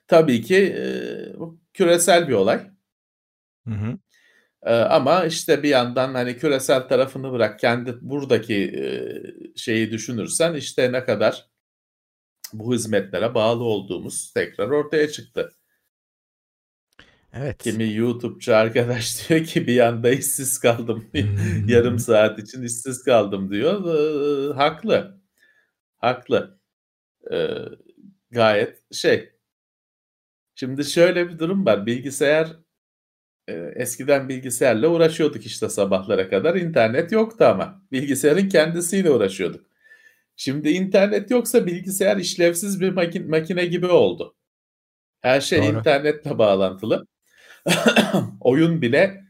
Tabii 0.07 0.41
ki 0.41 0.75
e, 0.77 1.39
bu 1.39 1.59
küresel 1.73 2.27
bir 2.27 2.33
olay. 2.33 2.71
Hı 3.67 3.73
hı. 3.73 3.97
Ee, 4.63 4.73
ama 4.75 5.25
işte 5.25 5.63
bir 5.63 5.69
yandan 5.69 6.13
hani 6.13 6.37
küresel 6.37 6.87
tarafını 6.87 7.31
bırak 7.31 7.59
kendi 7.59 7.97
buradaki 8.01 8.55
e, 8.55 8.87
şeyi 9.55 9.91
düşünürsen 9.91 10.53
işte 10.53 10.91
ne 10.91 11.03
kadar 11.05 11.49
bu 12.53 12.73
hizmetlere 12.73 13.33
bağlı 13.35 13.63
olduğumuz 13.63 14.33
tekrar 14.33 14.69
ortaya 14.69 15.11
çıktı. 15.11 15.49
Evet. 17.33 17.63
Kimi 17.63 17.93
YouTube'cu 17.93 18.55
arkadaş 18.55 19.29
diyor 19.29 19.45
ki 19.45 19.67
bir 19.67 19.79
anda 19.79 20.09
işsiz 20.09 20.59
kaldım. 20.59 21.11
Yarım 21.67 21.99
saat 21.99 22.39
için 22.39 22.63
işsiz 22.63 23.03
kaldım 23.03 23.51
diyor. 23.51 23.85
Ee, 23.85 24.53
haklı. 24.53 25.21
Haklı. 25.97 26.58
Ee, 27.31 27.47
gayet 28.31 28.93
şey. 28.93 29.29
Şimdi 30.55 30.85
şöyle 30.85 31.29
bir 31.29 31.39
durum 31.39 31.65
var. 31.65 31.85
Bilgisayar 31.85 32.55
e, 33.47 33.53
eskiden 33.75 34.29
bilgisayarla 34.29 34.87
uğraşıyorduk 34.87 35.45
işte 35.45 35.69
sabahlara 35.69 36.29
kadar. 36.29 36.55
İnternet 36.55 37.11
yoktu 37.11 37.45
ama. 37.45 37.83
Bilgisayarın 37.91 38.49
kendisiyle 38.49 39.11
uğraşıyorduk. 39.11 39.65
Şimdi 40.35 40.69
internet 40.69 41.31
yoksa 41.31 41.65
bilgisayar 41.67 42.17
işlevsiz 42.17 42.81
bir 42.81 42.89
makin- 42.89 43.29
makine 43.29 43.65
gibi 43.65 43.87
oldu. 43.87 44.35
Her 45.21 45.41
şey 45.41 45.59
Doğru. 45.59 45.79
internetle 45.79 46.37
bağlantılı. 46.37 47.07
oyun 48.41 48.81
bile 48.81 49.23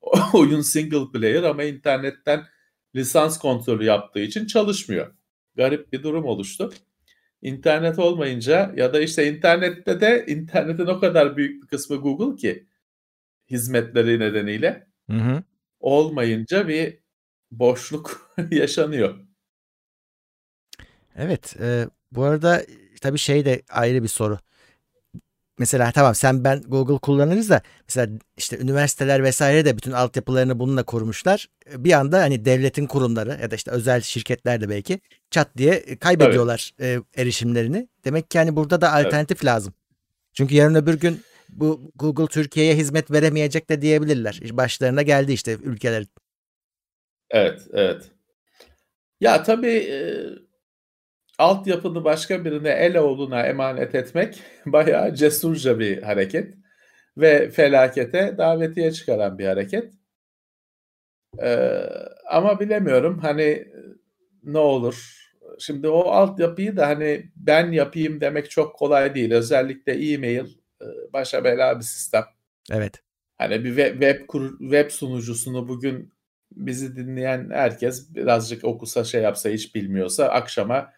oyun 0.32 0.60
single 0.60 1.12
player 1.12 1.42
ama 1.42 1.64
internetten 1.64 2.46
lisans 2.94 3.38
kontrolü 3.38 3.84
yaptığı 3.84 4.20
için 4.20 4.46
çalışmıyor. 4.46 5.14
Garip 5.56 5.92
bir 5.92 6.02
durum 6.02 6.24
oluştu. 6.24 6.72
İnternet 7.44 8.00
olmayınca 8.00 8.74
ya 8.76 8.94
da 8.94 9.00
işte 9.00 9.32
internette 9.36 10.00
de 10.00 10.26
internetin 10.28 10.86
o 10.86 11.00
kadar 11.00 11.36
büyük 11.36 11.62
bir 11.62 11.68
kısmı 11.68 11.96
Google 11.96 12.36
ki 12.36 12.68
hizmetleri 13.50 14.20
nedeniyle 14.20 14.88
Hı 15.10 15.16
hı. 15.16 15.42
olmayınca 15.80 16.68
bir 16.68 16.98
boşluk 17.50 18.34
yaşanıyor. 18.50 19.18
Evet. 21.16 21.56
e, 21.60 21.88
bu 22.12 22.24
arada 22.24 22.62
tabii 23.00 23.18
şey 23.18 23.44
de 23.44 23.62
ayrı 23.70 24.02
bir 24.02 24.08
soru. 24.08 24.38
Mesela 25.58 25.92
tamam 25.92 26.14
sen 26.14 26.44
ben 26.44 26.60
Google 26.60 26.98
kullanırız 26.98 27.50
da 27.50 27.62
mesela 27.88 28.18
işte 28.36 28.58
üniversiteler 28.58 29.22
vesaire 29.22 29.64
de 29.64 29.76
bütün 29.76 29.92
altyapılarını 29.92 30.58
bununla 30.58 30.82
kurmuşlar. 30.82 31.48
E, 31.72 31.84
Bir 31.84 31.92
anda 31.92 32.20
hani 32.20 32.44
devletin 32.44 32.86
kurumları 32.86 33.38
ya 33.42 33.50
da 33.50 33.54
işte 33.54 33.70
özel 33.70 34.00
şirketler 34.00 34.60
de 34.60 34.68
belki 34.68 35.00
çat 35.30 35.48
diye 35.56 35.98
kaybediyorlar 35.98 36.70
e, 36.80 36.98
erişimlerini. 37.16 37.88
Demek 38.04 38.30
ki 38.30 38.38
hani 38.38 38.56
burada 38.56 38.80
da 38.80 38.92
alternatif 38.92 39.44
lazım. 39.44 39.74
Çünkü 40.32 40.54
yarın 40.54 40.74
öbür 40.74 40.94
gün 40.94 41.20
bu 41.48 41.92
Google 41.94 42.26
Türkiye'ye 42.26 42.76
hizmet 42.76 43.10
veremeyecek 43.10 43.70
de 43.70 43.82
diyebilirler. 43.82 44.40
Başlarına 44.52 45.02
geldi 45.02 45.32
işte 45.32 45.52
ülkeler. 45.62 46.04
Evet, 47.30 47.60
evet. 47.72 48.10
Ya 49.20 49.42
tabii 49.42 49.88
altyapını 51.38 52.04
başka 52.04 52.44
birine 52.44 52.70
el 52.70 52.96
oğluna 52.96 53.46
emanet 53.46 53.94
etmek 53.94 54.42
bayağı 54.66 55.14
cesurca 55.14 55.78
bir 55.78 56.02
hareket 56.02 56.54
ve 57.16 57.50
felakete 57.50 58.34
davetiye 58.38 58.92
çıkaran 58.92 59.38
bir 59.38 59.46
hareket. 59.46 59.92
E, 61.42 61.80
ama 62.30 62.60
bilemiyorum 62.60 63.18
hani 63.18 63.68
ne 64.42 64.58
olur. 64.58 65.24
Şimdi 65.58 65.88
o 65.88 66.00
altyapıyı 66.00 66.76
da 66.76 66.88
hani 66.88 67.30
ben 67.36 67.72
yapayım 67.72 68.20
demek 68.20 68.50
çok 68.50 68.76
kolay 68.76 69.14
değil. 69.14 69.32
Özellikle 69.32 70.12
e-mail 70.12 70.46
e, 70.82 70.86
başa 71.12 71.44
bela 71.44 71.78
bir 71.78 71.84
sistem. 71.84 72.24
Evet. 72.72 73.02
Hani 73.38 73.64
bir 73.64 73.76
web, 73.76 74.26
kur, 74.26 74.58
web 74.58 74.90
sunucusunu 74.90 75.68
bugün 75.68 76.12
bizi 76.52 76.96
dinleyen 76.96 77.50
herkes 77.50 78.14
birazcık 78.14 78.64
okusa 78.64 79.04
şey 79.04 79.22
yapsa 79.22 79.50
hiç 79.50 79.74
bilmiyorsa 79.74 80.28
akşama 80.28 80.92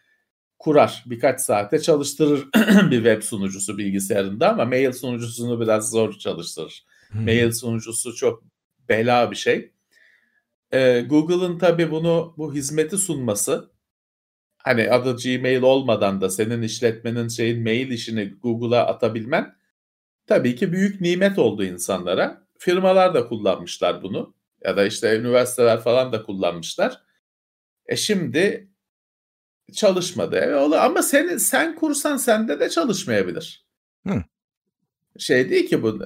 kurar. 0.58 1.04
Birkaç 1.06 1.40
saate 1.40 1.78
çalıştırır 1.78 2.48
bir 2.90 2.96
web 2.96 3.22
sunucusu 3.22 3.78
bilgisayarında 3.78 4.50
ama 4.50 4.64
mail 4.64 4.92
sunucusunu 4.92 5.60
biraz 5.60 5.90
zor 5.90 6.18
çalıştırır. 6.18 6.84
Hmm. 7.08 7.24
Mail 7.24 7.52
sunucusu 7.52 8.14
çok 8.14 8.44
bela 8.88 9.30
bir 9.30 9.36
şey. 9.36 9.72
Ee, 10.72 11.00
Google'ın 11.08 11.58
tabii 11.58 11.90
bunu 11.90 12.34
bu 12.38 12.54
hizmeti 12.54 12.98
sunması 12.98 13.70
hani 14.58 14.90
adı 14.90 15.16
Gmail 15.16 15.62
olmadan 15.62 16.20
da 16.20 16.30
senin 16.30 16.62
işletmenin 16.62 17.28
şeyin 17.28 17.62
mail 17.62 17.90
işini 17.90 18.34
Google'a 18.42 18.86
atabilmen 18.86 19.56
tabii 20.26 20.56
ki 20.56 20.72
büyük 20.72 21.00
nimet 21.00 21.38
oldu 21.38 21.64
insanlara. 21.64 22.46
Firmalar 22.58 23.14
da 23.14 23.26
kullanmışlar 23.26 24.02
bunu 24.02 24.34
ya 24.64 24.76
da 24.76 24.86
işte 24.86 25.18
üniversiteler 25.18 25.80
falan 25.80 26.12
da 26.12 26.22
kullanmışlar. 26.22 27.00
E 27.86 27.96
şimdi 27.96 28.68
çalışmadı. 29.72 30.36
Evet, 30.36 30.72
ama 30.72 31.02
seni 31.02 31.40
sen 31.40 31.74
kursan 31.74 32.16
sende 32.16 32.60
de 32.60 32.70
çalışmayabilir. 32.70 33.66
Hı. 34.06 34.24
Şey 35.18 35.50
değil 35.50 35.68
ki 35.68 35.82
bu 35.82 36.04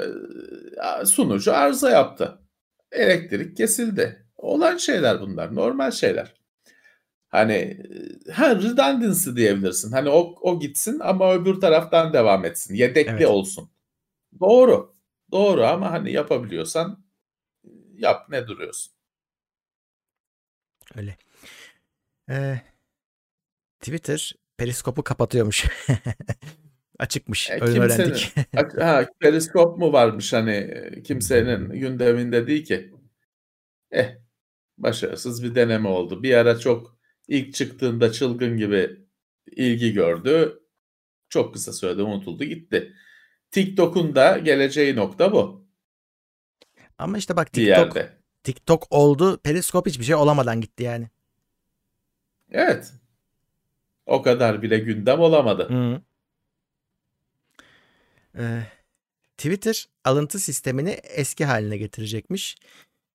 e, 1.02 1.06
sunucu 1.06 1.54
arıza 1.54 1.90
yaptı. 1.90 2.38
Elektrik 2.92 3.56
kesildi. 3.56 4.26
Olan 4.36 4.76
şeyler 4.76 5.20
bunlar. 5.20 5.54
Normal 5.54 5.90
şeyler. 5.90 6.34
Hani 7.28 7.52
e, 8.28 8.32
ha 8.32 8.56
redundancy 8.56 9.30
diyebilirsin. 9.36 9.92
Hani 9.92 10.08
o, 10.08 10.34
o 10.40 10.60
gitsin 10.60 10.98
ama 11.00 11.34
öbür 11.34 11.60
taraftan 11.60 12.12
devam 12.12 12.44
etsin. 12.44 12.74
Yedekli 12.74 13.10
evet. 13.10 13.26
olsun. 13.26 13.70
Doğru. 14.40 14.96
Doğru 15.32 15.64
ama 15.64 15.92
hani 15.92 16.12
yapabiliyorsan 16.12 17.04
yap 17.94 18.28
ne 18.28 18.46
duruyorsun. 18.46 18.92
Öyle. 20.96 21.16
Ee, 22.30 22.60
Twitter 23.80 24.34
periskopu 24.56 25.02
kapatıyormuş. 25.04 25.66
Açıkmış. 26.98 27.50
E, 27.50 27.58
Öyle 27.60 27.80
öğrendik. 27.80 28.32
ha, 28.80 29.06
periskop 29.20 29.78
mu 29.78 29.92
varmış 29.92 30.32
hani 30.32 30.52
e, 30.52 31.02
kimsenin 31.02 31.70
gündeminde 31.70 32.46
değil 32.46 32.64
ki. 32.64 32.94
Eh 33.90 34.16
başarısız 34.78 35.42
bir 35.44 35.54
deneme 35.54 35.88
oldu. 35.88 36.22
Bir 36.22 36.34
ara 36.34 36.58
çok 36.58 36.96
ilk 37.28 37.54
çıktığında 37.54 38.12
çılgın 38.12 38.56
gibi 38.56 39.06
ilgi 39.46 39.92
gördü. 39.92 40.60
Çok 41.28 41.54
kısa 41.54 41.72
sürede 41.72 42.02
unutuldu 42.02 42.44
gitti. 42.44 42.92
TikTok'un 43.50 44.14
da 44.14 44.38
geleceği 44.38 44.96
nokta 44.96 45.32
bu. 45.32 45.66
Ama 46.98 47.18
işte 47.18 47.36
bak 47.36 47.52
TikTok, 47.52 47.96
TikTok 48.42 48.86
oldu. 48.90 49.40
Periskop 49.42 49.86
hiçbir 49.86 50.04
şey 50.04 50.14
olamadan 50.14 50.60
gitti 50.60 50.82
yani. 50.82 51.08
Evet. 52.50 52.92
O 54.10 54.22
kadar 54.22 54.62
bile 54.62 54.78
gündem 54.78 55.20
olamadı. 55.20 55.68
Hı. 55.68 56.00
Ee, 58.38 58.62
Twitter 59.36 59.88
alıntı 60.04 60.38
sistemini 60.38 60.90
eski 60.90 61.44
haline 61.44 61.76
getirecekmiş. 61.76 62.56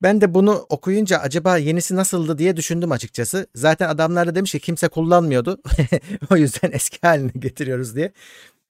Ben 0.02 0.22
de 0.22 0.34
bunu 0.34 0.66
okuyunca 0.70 1.18
acaba 1.18 1.58
yenisi 1.58 1.96
nasıldı 1.96 2.38
diye 2.38 2.58
düşündüm 2.58 2.92
açıkçası. 2.92 3.48
Zaten 3.56 3.90
adamlar 3.90 4.28
da 4.28 4.36
demiş 4.36 4.52
ki 4.52 4.60
kimse 4.60 4.88
kullanmıyordu. 4.88 5.62
o 6.32 6.38
yüzden 6.38 6.72
eski 6.72 6.98
haline 7.02 7.32
getiriyoruz 7.40 7.96
diye 7.96 8.12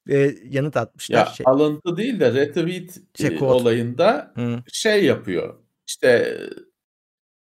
e, 0.10 0.36
yanıt 0.50 0.78
atmışlar. 0.78 1.18
Ya 1.18 1.26
şey. 1.26 1.44
alıntı 1.48 1.98
değil 1.98 2.20
de 2.20 2.34
retweet 2.34 2.98
şey, 3.16 3.38
olayında 3.42 4.32
Hı. 4.36 4.64
şey 4.72 5.06
yapıyor. 5.06 5.56
İşte 5.88 6.40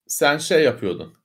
sen 0.07 0.37
şey 0.37 0.63
yapıyordun. 0.63 1.16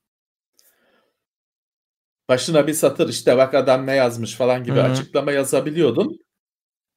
Başına 2.33 2.67
bir 2.67 2.73
satır 2.73 3.09
işte 3.09 3.37
bak 3.37 3.53
adam 3.53 3.87
ne 3.87 3.95
yazmış 3.95 4.35
falan 4.35 4.63
gibi 4.63 4.75
Hı. 4.75 4.83
açıklama 4.83 5.31
yazabiliyordun. 5.31 6.19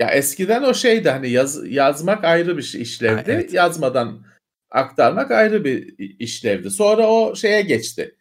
Ya 0.01 0.11
eskiden 0.11 0.63
o 0.63 0.75
şeydi 0.75 1.11
hani 1.11 1.31
yaz, 1.31 1.71
yazmak 1.71 2.25
ayrı 2.25 2.57
bir 2.57 2.63
şey 2.63 2.83
işlevdi. 2.83 3.15
Ha, 3.15 3.23
evet. 3.27 3.55
Yazmadan 3.55 4.27
aktarmak 4.71 5.31
ayrı 5.31 5.65
bir 5.65 5.95
işlevdi. 5.99 6.71
Sonra 6.71 7.07
o 7.07 7.37
şeye 7.37 7.63
geçti. 7.63 8.17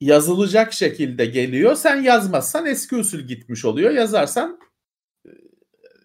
Yazılacak 0.00 0.72
şekilde 0.72 1.26
geliyor. 1.26 1.74
Sen 1.74 2.02
yazmazsan 2.02 2.66
eski 2.66 2.96
usul 2.96 3.20
gitmiş 3.20 3.64
oluyor. 3.64 3.90
Yazarsan 3.90 4.60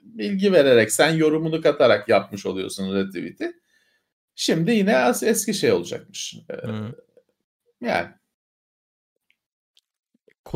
bilgi 0.02 0.54
vererek 0.54 0.92
sen 0.92 1.14
yorumunu 1.14 1.62
katarak 1.62 2.10
yapmış 2.10 2.46
oluyorsun 2.46 2.96
retweet'i. 2.96 3.54
Şimdi 4.36 4.72
yine 4.72 4.98
az 4.98 5.24
eski 5.24 5.54
şey 5.54 5.72
olacakmış. 5.72 6.36
Ee, 6.50 6.56
yani. 7.82 8.10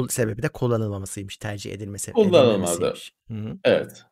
Sebebi 0.10 0.44
de 0.44 0.50
kullanılmamasıymış, 0.50 1.38
tercih 1.38 1.74
edilmesi. 1.74 2.12
Kullanılmadı. 2.12 2.94
Evet. 3.64 4.04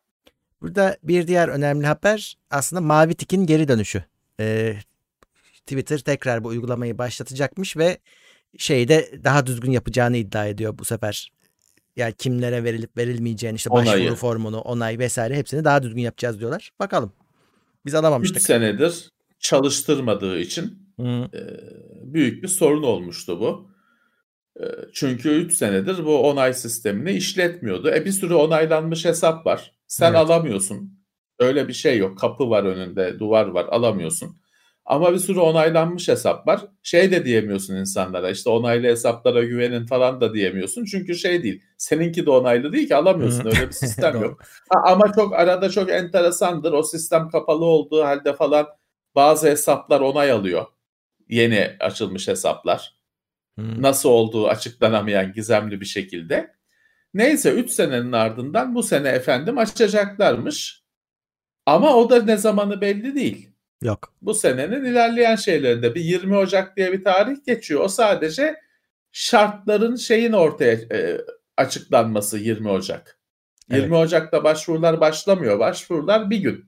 Burada 0.60 0.96
bir 1.02 1.26
diğer 1.26 1.48
önemli 1.48 1.86
haber 1.86 2.36
aslında 2.50 2.80
Mavi 2.80 3.14
Tik'in 3.14 3.46
geri 3.46 3.68
dönüşü. 3.68 4.04
Ee, 4.40 4.76
Twitter 5.66 5.98
tekrar 5.98 6.44
bu 6.44 6.48
uygulamayı 6.48 6.98
başlatacakmış 6.98 7.76
ve 7.76 7.98
şeyde 8.58 9.20
daha 9.24 9.46
düzgün 9.46 9.70
yapacağını 9.70 10.16
iddia 10.16 10.46
ediyor 10.46 10.78
bu 10.78 10.84
sefer 10.84 11.32
yani 11.96 12.14
kimlere 12.14 12.64
verilip 12.64 12.96
verilmeyeceğini 12.96 13.56
işte 13.56 13.70
başvuru 13.70 13.94
Onayı. 13.94 14.14
formunu, 14.14 14.58
onay 14.60 14.98
vesaire 14.98 15.36
hepsini 15.36 15.64
daha 15.64 15.82
düzgün 15.82 16.02
yapacağız 16.02 16.40
diyorlar. 16.40 16.70
Bakalım. 16.78 17.12
Biz 17.86 17.94
alamamıştık. 17.94 18.36
3 18.36 18.42
senedir 18.42 19.10
çalıştırmadığı 19.38 20.38
için 20.38 20.78
e, 21.00 21.40
büyük 22.02 22.42
bir 22.42 22.48
sorun 22.48 22.82
olmuştu 22.82 23.40
bu. 23.40 23.70
E, 24.60 24.64
çünkü 24.92 25.30
3 25.30 25.54
senedir 25.54 26.04
bu 26.04 26.30
onay 26.30 26.54
sistemini 26.54 27.12
işletmiyordu. 27.12 27.90
E 27.90 28.04
bir 28.04 28.12
sürü 28.12 28.34
onaylanmış 28.34 29.04
hesap 29.04 29.46
var. 29.46 29.72
Sen 29.86 30.10
evet. 30.10 30.18
alamıyorsun. 30.18 30.96
Öyle 31.38 31.68
bir 31.68 31.72
şey 31.72 31.98
yok. 31.98 32.18
Kapı 32.18 32.50
var 32.50 32.64
önünde, 32.64 33.18
duvar 33.18 33.46
var, 33.46 33.66
alamıyorsun. 33.70 34.36
Ama 34.84 35.12
bir 35.12 35.18
sürü 35.18 35.40
onaylanmış 35.40 36.08
hesap 36.08 36.46
var. 36.46 36.60
Şey 36.82 37.10
de 37.10 37.24
diyemiyorsun 37.24 37.76
insanlara 37.76 38.30
işte 38.30 38.50
onaylı 38.50 38.86
hesaplara 38.86 39.44
güvenin 39.44 39.86
falan 39.86 40.20
da 40.20 40.34
diyemiyorsun. 40.34 40.84
Çünkü 40.84 41.14
şey 41.14 41.42
değil. 41.42 41.62
Seninki 41.78 42.26
de 42.26 42.30
onaylı 42.30 42.72
değil 42.72 42.88
ki 42.88 42.96
alamıyorsun. 42.96 43.46
Öyle 43.46 43.66
bir 43.66 43.72
sistem 43.72 44.22
yok. 44.22 44.42
Ha, 44.68 44.80
ama 44.84 45.12
çok 45.12 45.32
arada 45.32 45.70
çok 45.70 45.90
enteresandır. 45.90 46.72
O 46.72 46.82
sistem 46.82 47.28
kapalı 47.28 47.64
olduğu 47.64 48.04
halde 48.04 48.32
falan 48.36 48.66
bazı 49.14 49.48
hesaplar 49.48 50.00
onay 50.00 50.30
alıyor. 50.30 50.66
Yeni 51.28 51.76
açılmış 51.80 52.28
hesaplar. 52.28 52.95
Nasıl 53.56 54.08
olduğu 54.08 54.48
açıklanamayan 54.48 55.32
gizemli 55.32 55.80
bir 55.80 55.86
şekilde. 55.86 56.54
Neyse 57.14 57.52
3 57.52 57.70
senenin 57.70 58.12
ardından 58.12 58.74
bu 58.74 58.82
sene 58.82 59.08
efendim 59.08 59.58
açacaklarmış. 59.58 60.82
Ama 61.66 61.96
o 61.96 62.10
da 62.10 62.22
ne 62.22 62.36
zamanı 62.36 62.80
belli 62.80 63.14
değil. 63.14 63.50
Yok. 63.82 64.14
Bu 64.22 64.34
senenin 64.34 64.84
ilerleyen 64.84 65.36
şeylerinde 65.36 65.94
bir 65.94 66.00
20 66.00 66.36
Ocak 66.36 66.76
diye 66.76 66.92
bir 66.92 67.04
tarih 67.04 67.36
geçiyor. 67.46 67.80
O 67.80 67.88
sadece 67.88 68.60
şartların 69.12 69.96
şeyin 69.96 70.32
ortaya 70.32 70.72
e, 70.72 71.20
açıklanması 71.56 72.38
20 72.38 72.68
Ocak. 72.68 73.20
Evet. 73.70 73.82
20 73.82 73.96
Ocak'ta 73.96 74.44
başvurular 74.44 75.00
başlamıyor. 75.00 75.58
Başvurular 75.58 76.30
bir 76.30 76.38
gün. 76.38 76.64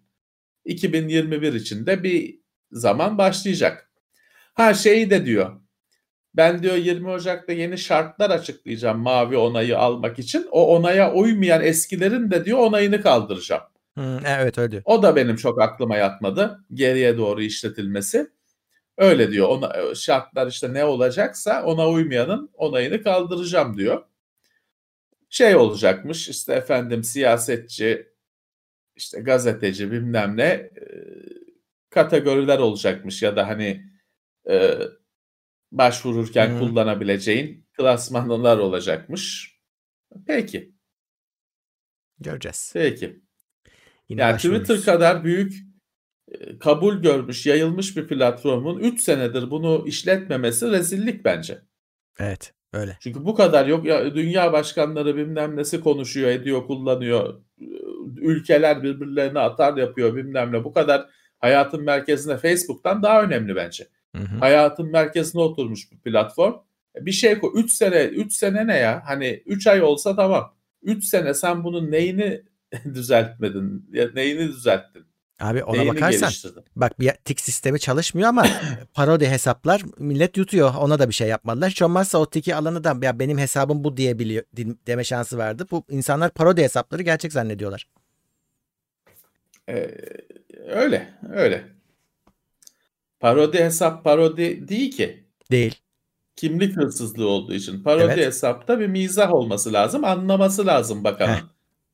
2021 0.64 1.52
içinde 1.52 2.02
bir 2.02 2.40
zaman 2.72 3.18
başlayacak. 3.18 3.90
Ha 4.54 4.74
şeyi 4.74 5.10
de 5.10 5.26
diyor. 5.26 5.60
Ben 6.34 6.62
diyor 6.62 6.76
20 6.76 7.10
Ocak'ta 7.10 7.52
yeni 7.52 7.78
şartlar 7.78 8.30
açıklayacağım 8.30 8.98
mavi 8.98 9.36
onayı 9.36 9.78
almak 9.78 10.18
için. 10.18 10.46
O 10.50 10.76
onaya 10.76 11.12
uymayan 11.12 11.64
eskilerin 11.64 12.30
de 12.30 12.44
diyor 12.44 12.58
onayını 12.58 13.02
kaldıracağım. 13.02 13.62
Hmm, 13.94 14.26
evet 14.26 14.58
öyle. 14.58 14.82
O 14.84 15.02
da 15.02 15.16
benim 15.16 15.36
çok 15.36 15.62
aklıma 15.62 15.96
yatmadı. 15.96 16.64
Geriye 16.74 17.18
doğru 17.18 17.42
işletilmesi. 17.42 18.30
Öyle 18.98 19.30
diyor. 19.30 19.48
Ona, 19.48 19.76
e, 19.76 19.94
şartlar 19.94 20.46
işte 20.46 20.74
ne 20.74 20.84
olacaksa 20.84 21.64
ona 21.64 21.88
uymayanın 21.88 22.50
onayını 22.54 23.02
kaldıracağım 23.02 23.78
diyor. 23.78 24.04
Şey 25.30 25.56
olacakmış 25.56 26.28
işte 26.28 26.54
efendim 26.54 27.04
siyasetçi, 27.04 28.12
işte 28.96 29.20
gazeteci 29.20 29.92
bilmem 29.92 30.36
ne 30.36 30.44
e, 30.44 30.70
kategoriler 31.90 32.58
olacakmış 32.58 33.22
ya 33.22 33.36
da 33.36 33.48
hani 33.48 33.84
e, 34.50 34.78
başvururken 35.72 36.50
hmm. 36.50 36.58
kullanabileceğin 36.58 37.66
klasmanlar 37.72 38.58
olacakmış. 38.58 39.54
Peki. 40.26 40.72
Göreceğiz. 42.20 42.70
Peki. 42.74 43.22
Yine 44.08 44.20
yani 44.20 44.36
Twitter 44.36 44.80
kadar 44.80 45.24
büyük 45.24 45.54
e, 46.28 46.58
kabul 46.58 47.02
görmüş, 47.02 47.46
yayılmış 47.46 47.96
bir 47.96 48.08
platformun 48.08 48.78
3 48.78 49.00
senedir 49.00 49.50
bunu 49.50 49.84
işletmemesi 49.86 50.70
rezillik 50.70 51.24
bence. 51.24 51.58
Evet, 52.18 52.54
öyle. 52.72 52.96
Çünkü 53.00 53.24
bu 53.24 53.34
kadar 53.34 53.66
yok 53.66 53.86
ya 53.86 54.14
dünya 54.14 54.52
başkanları 54.52 55.16
bilmem 55.16 55.56
nesi 55.56 55.80
konuşuyor, 55.80 56.30
ediyor, 56.30 56.66
kullanıyor. 56.66 57.42
Ülkeler 58.16 58.82
birbirlerine 58.82 59.38
atar 59.38 59.76
yapıyor 59.76 60.16
bilmem 60.16 60.52
ne. 60.52 60.64
Bu 60.64 60.72
kadar 60.72 61.08
hayatın 61.38 61.84
merkezine 61.84 62.36
Facebook'tan 62.36 63.02
daha 63.02 63.22
önemli 63.22 63.56
bence. 63.56 63.88
Hı 64.16 64.22
hı. 64.22 64.38
Hayatın 64.38 64.90
merkezine 64.90 65.42
oturmuş 65.42 65.92
bir 65.92 65.98
platform. 65.98 66.54
Bir 66.96 67.12
şey 67.12 67.38
koy. 67.38 67.50
3 67.54 67.72
sene 67.72 68.04
3 68.04 68.32
sene 68.32 68.66
ne 68.66 68.76
ya? 68.76 69.02
Hani 69.06 69.42
3 69.46 69.66
ay 69.66 69.82
olsa 69.82 70.16
tamam. 70.16 70.54
3 70.82 71.04
sene 71.04 71.34
sen 71.34 71.64
bunun 71.64 71.90
neyini 71.90 72.42
düzeltmedin? 72.94 73.90
Ya 73.92 74.08
neyini 74.14 74.48
düzelttin? 74.48 75.04
Abi 75.40 75.64
ona 75.64 75.76
Neyini 75.76 75.94
bakarsan 75.96 76.20
geliştirdin? 76.20 76.64
bak 76.76 77.00
bir 77.00 77.10
tik 77.24 77.40
sistemi 77.40 77.80
çalışmıyor 77.80 78.28
ama 78.28 78.46
parodi 78.94 79.26
hesaplar 79.28 79.82
millet 79.98 80.36
yutuyor. 80.36 80.74
Ona 80.74 80.98
da 80.98 81.08
bir 81.08 81.14
şey 81.14 81.28
yapmadılar. 81.28 81.70
Hiç 81.70 81.82
olmazsa 81.82 82.18
o 82.18 82.30
tiki 82.30 82.54
alanı 82.54 82.84
da 82.84 82.96
ya 83.02 83.18
benim 83.18 83.38
hesabım 83.38 83.84
bu 83.84 83.96
diyebiliyor 83.96 84.44
di- 84.56 84.86
deme 84.86 85.04
şansı 85.04 85.38
vardı. 85.38 85.66
Bu 85.70 85.84
insanlar 85.90 86.30
parodi 86.30 86.62
hesapları 86.62 87.02
gerçek 87.02 87.32
zannediyorlar. 87.32 87.88
Ee, 89.68 89.90
öyle, 90.68 91.08
öyle. 91.32 91.77
Parodi 93.20 93.58
hesap 93.58 94.04
parodi 94.04 94.68
değil 94.68 94.90
ki. 94.96 95.24
Değil. 95.50 95.74
Kimlik 96.36 96.76
hırsızlığı 96.76 97.28
olduğu 97.28 97.54
için. 97.54 97.82
Parodi 97.82 98.04
Evet. 98.04 98.26
hesapta 98.26 98.80
bir 98.80 98.86
mizah 98.86 99.34
olması 99.34 99.72
lazım. 99.72 100.04
Anlaması 100.04 100.66
lazım 100.66 101.04
bakanın. 101.04 101.34
Heh, 101.34 101.40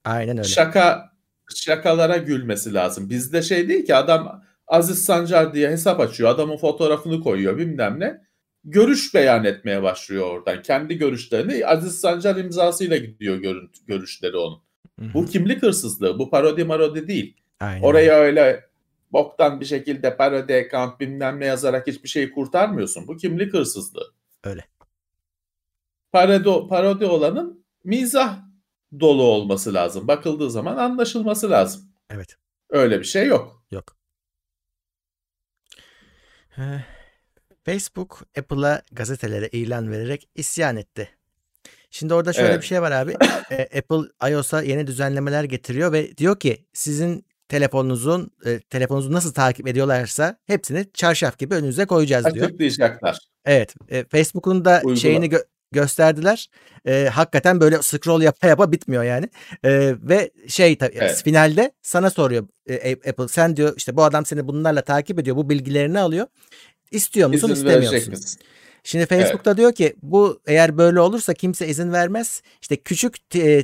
Aynen 0.04 0.38
öyle. 0.38 0.48
Şaka 0.48 1.12
şakalara 1.54 2.16
gülmesi 2.16 2.74
lazım. 2.74 3.10
Bizde 3.10 3.42
şey 3.42 3.68
değil 3.68 3.86
ki 3.86 3.94
adam 3.94 4.42
Aziz 4.66 5.04
Sancar 5.04 5.54
diye 5.54 5.70
hesap 5.70 6.00
açıyor. 6.00 6.30
Adamın 6.30 6.56
fotoğrafını 6.56 7.20
koyuyor 7.20 7.58
bilmem 7.58 8.00
ne. 8.00 8.24
Görüş 8.64 9.14
beyan 9.14 9.44
etmeye 9.44 9.82
başlıyor 9.82 10.26
oradan. 10.26 10.62
Kendi 10.62 10.98
görüşlerini 10.98 11.66
Aziz 11.66 12.00
Sancar 12.00 12.36
imzasıyla 12.36 12.96
gidiyor 12.96 13.36
görüntü, 13.36 13.86
görüşleri 13.86 14.36
onun. 14.36 14.60
Hı 15.00 15.04
hı. 15.04 15.14
Bu 15.14 15.26
kimlik 15.26 15.62
hırsızlığı. 15.62 16.18
Bu 16.18 16.30
parodi 16.30 16.64
marodi 16.64 17.08
değil. 17.08 17.36
Aynen. 17.60 17.82
Oraya 17.82 18.14
öyle 18.14 18.64
boktan 19.14 19.60
bir 19.60 19.64
şekilde 19.64 20.16
parodi 20.16 20.54
account 20.54 21.00
bilmem 21.00 21.40
ne 21.40 21.46
yazarak 21.46 21.86
hiçbir 21.86 22.08
şeyi 22.08 22.32
kurtarmıyorsun. 22.32 23.08
Bu 23.08 23.16
kimlik 23.16 23.54
hırsızlığı. 23.54 24.12
Öyle. 24.44 24.64
Parodi, 26.12 26.68
parodi 26.68 27.06
olanın 27.06 27.64
mizah 27.84 28.38
dolu 29.00 29.22
olması 29.22 29.74
lazım. 29.74 30.08
Bakıldığı 30.08 30.50
zaman 30.50 30.76
anlaşılması 30.76 31.50
lazım. 31.50 31.82
Evet. 32.10 32.36
Öyle 32.70 32.98
bir 32.98 33.04
şey 33.04 33.26
yok. 33.26 33.64
Yok. 33.70 33.96
Eh, 36.58 36.80
Facebook 37.64 38.22
Apple'a 38.38 38.82
gazetelere 38.92 39.48
ilan 39.48 39.90
vererek 39.90 40.28
isyan 40.34 40.76
etti. 40.76 41.08
Şimdi 41.90 42.14
orada 42.14 42.32
şöyle 42.32 42.48
Evet. 42.48 42.62
bir 42.62 42.66
şey 42.66 42.82
var 42.82 42.92
abi. 42.92 43.16
E, 43.50 43.78
Apple 43.78 44.30
iOS'a 44.30 44.62
yeni 44.62 44.86
düzenlemeler 44.86 45.44
getiriyor 45.44 45.92
ve 45.92 46.16
diyor 46.16 46.40
ki 46.40 46.66
sizin 46.72 47.26
telefonunuzun 47.58 48.30
e, 48.46 48.60
telefonunuzu 48.60 49.12
nasıl 49.12 49.32
takip 49.32 49.68
ediyorlarsa 49.68 50.38
hepsini 50.46 50.86
çarşaf 50.94 51.38
gibi 51.38 51.54
önünüze 51.54 51.84
koyacağız 51.86 52.34
diyor. 52.34 52.46
Açıklayacaklar. 52.46 53.18
Evet. 53.44 53.74
e, 53.88 54.04
Facebook'un 54.04 54.64
da 54.64 54.80
Uygula- 54.84 54.96
şeyini 54.96 55.26
gö- 55.26 55.44
gösterdiler. 55.72 56.50
E, 56.86 57.08
hakikaten 57.12 57.60
böyle 57.60 57.82
scroll 57.82 58.22
yapa 58.22 58.46
yapa 58.46 58.72
bitmiyor 58.72 59.02
yani. 59.04 59.28
E, 59.64 59.94
ve 60.02 60.30
şey 60.48 60.78
tabii 60.78 60.96
Evet. 60.98 61.22
finalde 61.24 61.72
sana 61.82 62.10
soruyor 62.10 62.48
e, 62.68 62.92
Apple 62.92 63.28
sen 63.28 63.56
diyor 63.56 63.74
işte 63.76 63.96
bu 63.96 64.04
adam 64.04 64.26
seni 64.26 64.48
bunlarla 64.48 64.82
takip 64.82 65.18
ediyor. 65.18 65.36
Bu 65.36 65.50
bilgilerini 65.50 65.98
alıyor. 66.00 66.26
İstiyor 66.90 67.28
musun, 67.28 67.50
İzin 67.50 67.54
istemiyor 67.66 67.92
musun? 67.92 68.38
Şimdi 68.86 69.06
Facebook'ta 69.06 69.56
diyor 69.56 69.72
ki 69.72 69.94
bu 70.02 70.40
eğer 70.46 70.78
böyle 70.78 71.00
olursa 71.00 71.34
kimse 71.34 71.66
izin 71.66 71.92
vermez. 71.92 72.42
İşte 72.62 72.76
küçük 72.76 73.30
t- 73.30 73.62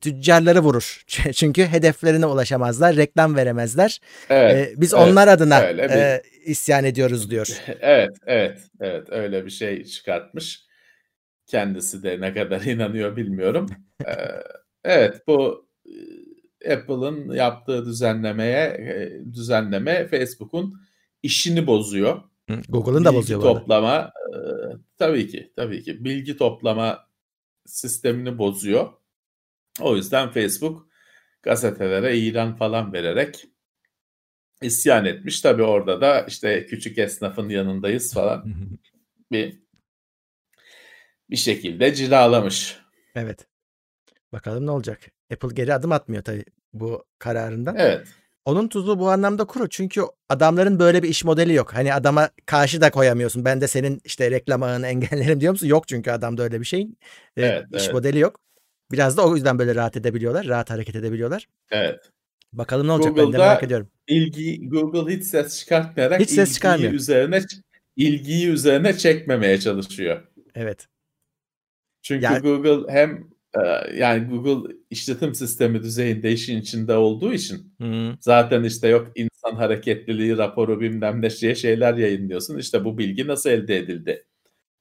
tüccarları 0.00 0.60
vurur. 0.60 1.02
Çünkü 1.32 1.66
hedeflerine 1.66 2.26
ulaşamazlar, 2.26 2.96
reklam 2.96 3.36
veremezler. 3.36 4.00
Evet. 4.30 4.56
E, 4.56 4.80
biz 4.80 4.94
evet, 4.94 5.02
onlar 5.08 5.28
adına 5.28 5.68
bir- 5.68 5.90
e, 5.90 6.22
isyan 6.44 6.84
ediyoruz 6.84 7.30
diyor. 7.30 7.48
Evet, 7.80 8.16
evet, 8.26 8.58
evet. 8.80 9.06
Öyle 9.10 9.44
bir 9.44 9.50
şey 9.50 9.84
çıkartmış. 9.84 10.64
Kendisi 11.46 12.02
de 12.02 12.20
ne 12.20 12.34
kadar 12.34 12.60
inanıyor 12.64 13.16
bilmiyorum. 13.16 13.66
Ee, 14.06 14.12
evet, 14.84 15.14
bu 15.26 15.68
e, 16.64 16.72
Apple'ın 16.74 17.32
yaptığı 17.32 17.86
düzenlemeye 17.86 18.64
e, 18.66 19.12
düzenleme 19.34 20.08
Facebook'un 20.08 20.80
işini 21.22 21.66
bozuyor. 21.66 22.22
Google'ın 22.68 23.04
da 23.04 23.10
bilgi 23.10 23.18
bozuyor 23.18 23.42
arada. 23.42 23.58
toplama 23.58 24.12
e, 24.34 24.38
tabii 24.98 25.28
ki 25.28 25.52
tabii 25.56 25.82
ki 25.82 26.04
bilgi 26.04 26.36
toplama 26.36 27.08
sistemini 27.66 28.38
bozuyor. 28.38 28.92
O 29.80 29.96
yüzden 29.96 30.30
Facebook 30.30 30.88
gazetelere 31.42 32.16
ilan 32.16 32.56
falan 32.56 32.92
vererek 32.92 33.46
isyan 34.62 35.04
etmiş. 35.04 35.40
Tabii 35.40 35.62
orada 35.62 36.00
da 36.00 36.20
işte 36.20 36.66
küçük 36.66 36.98
esnafın 36.98 37.48
yanındayız 37.48 38.14
falan 38.14 38.54
bir 39.32 39.60
bir 41.30 41.36
şekilde 41.36 41.94
cilalamış. 41.94 42.78
Evet. 43.14 43.46
Bakalım 44.32 44.66
ne 44.66 44.70
olacak. 44.70 45.00
Apple 45.32 45.54
geri 45.54 45.74
adım 45.74 45.92
atmıyor 45.92 46.24
tabii 46.24 46.44
bu 46.72 47.04
kararından. 47.18 47.76
Evet. 47.78 48.08
Onun 48.50 48.68
tuzu 48.68 48.98
bu 48.98 49.10
anlamda 49.10 49.44
kuru. 49.44 49.68
Çünkü 49.68 50.02
adamların 50.28 50.78
böyle 50.78 51.02
bir 51.02 51.08
iş 51.08 51.24
modeli 51.24 51.54
yok. 51.54 51.74
Hani 51.74 51.94
adama 51.94 52.30
karşı 52.46 52.80
da 52.80 52.90
koyamıyorsun. 52.90 53.44
Ben 53.44 53.60
de 53.60 53.68
senin 53.68 54.00
işte 54.04 54.30
reklam 54.30 54.62
ağını 54.62 54.86
engellerim 54.92 55.40
diyor 55.40 55.52
musun? 55.52 55.66
Yok 55.66 55.88
çünkü 55.88 56.10
adamda 56.10 56.42
öyle 56.42 56.60
bir 56.60 56.64
şeyin 56.64 56.98
e, 57.36 57.42
Evet, 57.42 57.64
iş 57.76 57.82
evet. 57.84 57.94
modeli 57.94 58.18
yok. 58.18 58.40
Biraz 58.92 59.16
da 59.16 59.26
o 59.28 59.34
yüzden 59.34 59.58
böyle 59.58 59.74
rahat 59.74 59.96
edebiliyorlar. 59.96 60.46
Rahat 60.46 60.70
hareket 60.70 60.96
edebiliyorlar. 60.96 61.46
Evet. 61.70 62.00
Bakalım 62.52 62.86
ne 62.86 62.92
olacak 62.92 63.10
ben 63.12 63.16
de 63.16 63.22
Google'da 63.22 63.38
merak 63.44 63.62
ediyorum. 63.62 63.88
İlgi 64.08 64.68
Google 64.68 65.14
hiç 65.16 65.24
ses 65.24 65.58
çıkartmayarak 65.60 66.20
Hiç 66.20 66.28
ses 66.30 66.38
ilgiyi 66.38 66.54
çıkarmıyor. 66.54 66.92
üzerine 66.92 67.40
ilgiyi 67.96 68.48
üzerine 68.48 68.98
çekmemeye 68.98 69.60
çalışıyor. 69.60 70.22
Evet. 70.54 70.86
Çünkü 72.02 72.24
Yani- 72.24 72.38
Google 72.42 72.92
hem 72.92 73.29
yani 73.94 74.28
Google 74.28 74.74
işletim 74.90 75.34
sistemi 75.34 75.82
düzeyinde 75.82 76.32
işin 76.32 76.60
içinde 76.60 76.94
olduğu 76.94 77.32
için 77.32 77.74
Hı, 77.80 78.16
zaten 78.20 78.62
işte 78.64 78.88
yok 78.88 79.08
insan 79.14 79.56
hareketliliği 79.56 80.38
raporu 80.38 80.80
bilmem 80.80 81.22
ne 81.22 81.30
diye 81.30 81.54
şeyler 81.54 81.94
yayınlıyorsun. 81.94 82.58
İşte 82.58 82.84
bu 82.84 82.98
bilgi 82.98 83.26
nasıl 83.26 83.50
elde 83.50 83.76
edildi? 83.78 84.26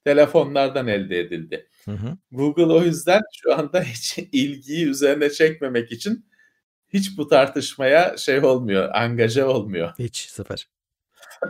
Telefonlardan 0.06 0.88
elde 0.88 1.20
edildi. 1.20 1.68
hı 1.86 1.92
hı. 1.92 2.18
Google 2.32 2.74
o 2.74 2.84
yüzden 2.84 3.22
şu 3.44 3.56
anda 3.56 3.82
hiç 3.84 4.18
ilgiyi 4.18 4.86
üzerine 4.86 5.30
çekmemek 5.30 5.92
için 5.92 6.26
hiç 6.94 7.18
bu 7.18 7.28
tartışmaya 7.28 8.18
şey 8.18 8.40
olmuyor, 8.40 8.90
angaja 8.94 9.48
olmuyor. 9.48 9.94
Hiç 10.00 10.18
sıfır. 10.18 10.70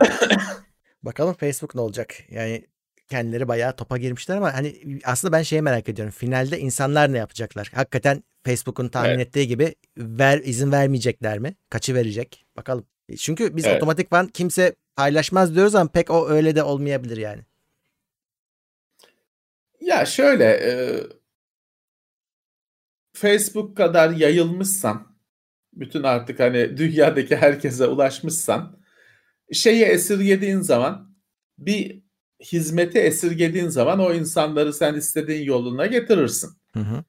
Bakalım 1.02 1.34
Facebook 1.34 1.74
ne 1.74 1.80
olacak? 1.80 2.14
Yani 2.30 2.66
kendileri 3.10 3.48
bayağı 3.48 3.76
topa 3.76 3.98
girmişler 3.98 4.36
ama 4.36 4.54
hani 4.54 5.00
aslında 5.04 5.32
ben 5.32 5.42
şeyi 5.42 5.62
merak 5.62 5.88
ediyorum. 5.88 6.12
Finalde 6.16 6.58
insanlar 6.60 7.12
ne 7.12 7.18
yapacaklar? 7.18 7.70
Hakikaten 7.74 8.24
Facebook'un 8.44 8.88
tahmin 8.88 9.14
Evet. 9.14 9.26
ettiği 9.26 9.48
gibi 9.48 9.74
ver 9.98 10.38
izin 10.44 10.72
vermeyecekler 10.72 11.38
mi? 11.38 11.54
Kaçı 11.70 11.94
verecek? 11.94 12.46
Bakalım. 12.56 12.86
Çünkü 13.18 13.56
biz 13.56 13.66
Evet. 13.66 13.76
otomatikman 13.76 14.26
kimse 14.26 14.74
paylaşmaz 14.96 15.54
diyoruz 15.54 15.74
ama 15.74 15.90
pek 15.90 16.10
o 16.10 16.28
öyle 16.28 16.56
de 16.56 16.62
olmayabilir 16.62 17.16
yani. 17.16 17.42
Ya 19.80 20.06
şöyle 20.06 20.44
e, 20.44 20.72
Facebook 23.12 23.76
kadar 23.76 24.10
yayılmışsan 24.10 25.16
bütün 25.72 26.02
artık 26.02 26.40
hani 26.40 26.76
dünyadaki 26.76 27.36
herkese 27.36 27.86
ulaşmışsan 27.86 28.80
şeyi 29.52 29.84
esirgediğin 29.84 30.60
zaman 30.60 31.16
bir 31.58 32.02
hizmeti 32.40 32.98
esirgediğin 32.98 33.68
zaman 33.68 33.98
o 33.98 34.12
insanları 34.12 34.72
sen 34.72 34.94
istediğin 34.94 35.44
yoluna 35.44 35.86
getirirsin. 35.86 36.50
Hı 36.74 36.80
hı. 36.80 37.04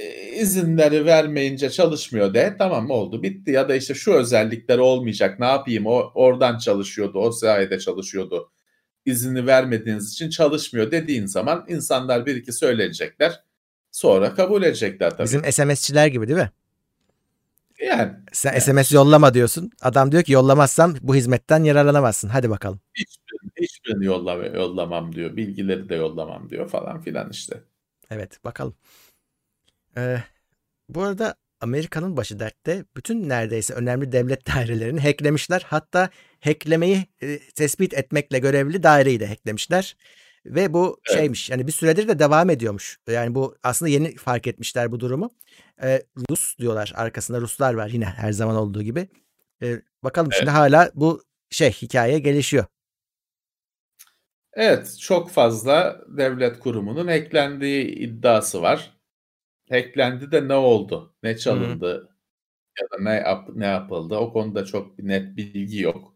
E, 0.00 0.32
izinleri 0.32 1.06
vermeyince 1.06 1.70
çalışmıyor 1.70 2.34
de 2.34 2.54
tamam 2.58 2.90
oldu 2.90 3.22
bitti 3.22 3.50
ya 3.50 3.68
da 3.68 3.74
işte 3.74 3.94
şu 3.94 4.12
özellikleri 4.12 4.80
olmayacak 4.80 5.40
ne 5.40 5.46
yapayım 5.46 5.86
o 5.86 6.10
oradan 6.14 6.58
çalışıyordu 6.58 7.18
o 7.18 7.32
sayede 7.32 7.78
çalışıyordu 7.78 8.52
izni 9.04 9.46
vermediğiniz 9.46 10.12
için 10.12 10.30
çalışmıyor 10.30 10.90
dediğin 10.90 11.26
zaman 11.26 11.64
insanlar 11.68 12.26
bir 12.26 12.36
iki 12.36 12.52
söyleyecekler 12.52 13.40
sonra 13.92 14.34
kabul 14.34 14.62
edecekler 14.62 15.10
tabii. 15.10 15.24
Bizim 15.24 15.52
SMS'çiler 15.52 16.06
gibi 16.06 16.28
değil 16.28 16.38
mi? 16.38 16.50
Yani 17.82 18.12
Sen 18.32 18.52
Evet. 18.52 18.62
SMS 18.62 18.92
yollama 18.92 19.34
diyorsun. 19.34 19.70
Adam 19.82 20.12
diyor 20.12 20.22
ki 20.22 20.32
yollamazsam 20.32 20.94
bu 21.02 21.14
hizmetten 21.14 21.64
yararlanamazsın. 21.64 22.28
Hadi 22.28 22.50
bakalım. 22.50 22.80
hiçbirini, 22.94 23.52
hiçbirini 23.60 24.04
yollama, 24.04 24.44
yollamam 24.44 25.14
diyor 25.14 25.36
bilgileri 25.36 25.88
de 25.88 25.94
yollamam 25.94 26.50
diyor 26.50 26.68
falan 26.68 27.00
filan 27.00 27.30
işte. 27.30 27.60
Evet 28.10 28.44
bakalım. 28.44 28.74
Ee, 29.96 30.16
bu 30.88 31.02
arada 31.02 31.34
Amerika'nın 31.60 32.16
başı 32.16 32.38
dertte 32.38 32.84
bütün 32.96 33.28
neredeyse 33.28 33.74
önemli 33.74 34.12
devlet 34.12 34.46
dairelerini 34.54 35.00
hacklemişler. 35.00 35.62
Hatta 35.66 36.10
hacklemeyi 36.40 37.06
e, 37.22 37.38
tespit 37.38 37.94
etmekle 37.94 38.38
görevli 38.38 38.82
daireyi 38.82 39.20
de 39.20 39.26
hacklemişler. 39.26 39.96
Ve 40.46 40.72
bu 40.72 41.00
Evet. 41.08 41.18
şeymiş 41.18 41.50
yani 41.50 41.66
bir 41.66 41.72
süredir 41.72 42.08
de 42.08 42.18
devam 42.18 42.50
ediyormuş. 42.50 42.98
Yani 43.08 43.34
bu 43.34 43.56
aslında 43.62 43.88
yeni 43.88 44.16
fark 44.16 44.46
etmişler 44.46 44.92
bu 44.92 45.00
durumu. 45.00 45.30
Ee, 45.82 46.02
Rus 46.30 46.58
diyorlar 46.58 46.92
arkasında 46.96 47.40
Ruslar 47.40 47.74
var 47.74 47.88
yine 47.88 48.04
her 48.04 48.32
zaman 48.32 48.56
olduğu 48.56 48.82
gibi. 48.82 49.08
E, 49.62 49.82
bakalım 50.04 50.28
evet. 50.32 50.38
şimdi 50.38 50.50
hala 50.50 50.90
bu 50.94 51.22
şey 51.50 51.72
hikaye 51.72 52.18
gelişiyor. 52.18 52.64
Evet, 54.54 54.98
çok 55.00 55.30
fazla 55.30 56.00
devlet 56.08 56.58
kurumunun 56.58 57.06
hacklendiği 57.06 57.86
iddiası 57.86 58.62
var. 58.62 58.92
Hacklendi 59.70 60.32
de 60.32 60.48
ne 60.48 60.54
oldu? 60.54 61.14
Ne 61.22 61.36
çalındı? 61.36 61.94
Hı. 61.94 62.08
Ya 62.80 62.86
da 62.90 63.02
ne 63.10 63.14
yap 63.14 63.48
ne 63.54 63.66
yapıldı? 63.66 64.16
O 64.16 64.32
konuda 64.32 64.64
çok 64.64 64.98
net 64.98 65.36
bilgi 65.36 65.80
yok. 65.82 66.11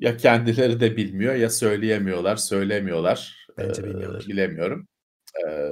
Ya 0.00 0.16
kendileri 0.16 0.80
de 0.80 0.96
bilmiyor 0.96 1.34
ya 1.34 1.50
söyleyemiyorlar, 1.50 2.36
söylemiyorlar. 2.36 3.46
Bence 3.58 3.84
bilmiyorlar. 3.84 4.22
Ee, 4.24 4.28
bilemiyorum. 4.28 4.88
Ee, 5.48 5.70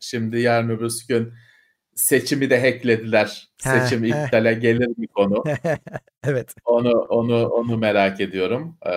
şimdi 0.00 0.40
yarın 0.40 0.68
öbür 0.68 0.92
gün 1.08 1.32
seçimi 1.94 2.50
de 2.50 2.60
hacklediler. 2.60 3.48
He, 3.62 3.80
Seçim 3.80 4.04
he. 4.04 4.08
iptale 4.08 4.54
gelir 4.54 4.98
mi 4.98 5.06
konu? 5.06 5.44
evet. 6.24 6.54
Onu 6.64 6.90
onu 6.90 7.46
onu 7.48 7.76
merak 7.76 8.20
ediyorum. 8.20 8.78
Ee, 8.86 8.96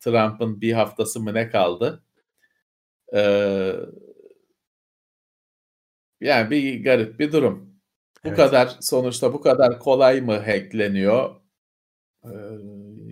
Trump'ın 0.00 0.60
bir 0.60 0.72
haftası 0.72 1.20
mı 1.20 1.34
ne 1.34 1.48
kaldı? 1.48 2.02
Ee, 3.14 3.72
yani 6.20 6.50
bir 6.50 6.84
garip 6.84 7.18
bir 7.18 7.32
durum. 7.32 7.76
Bu 8.24 8.28
evet. 8.28 8.36
kadar 8.36 8.76
sonuçta 8.80 9.32
bu 9.32 9.40
kadar 9.40 9.78
kolay 9.78 10.20
mı 10.20 10.38
hackleniyor? 10.38 11.36
Ee, 12.24 12.28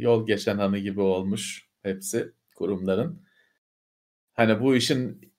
yol 0.05 0.27
geçen 0.27 0.59
anı 0.59 0.79
gibi 0.79 1.01
olmuş 1.01 1.69
hepsi 1.83 2.33
kurumların. 2.55 3.23
Hani 4.33 4.61
bu 4.61 4.77
işin 4.77 5.33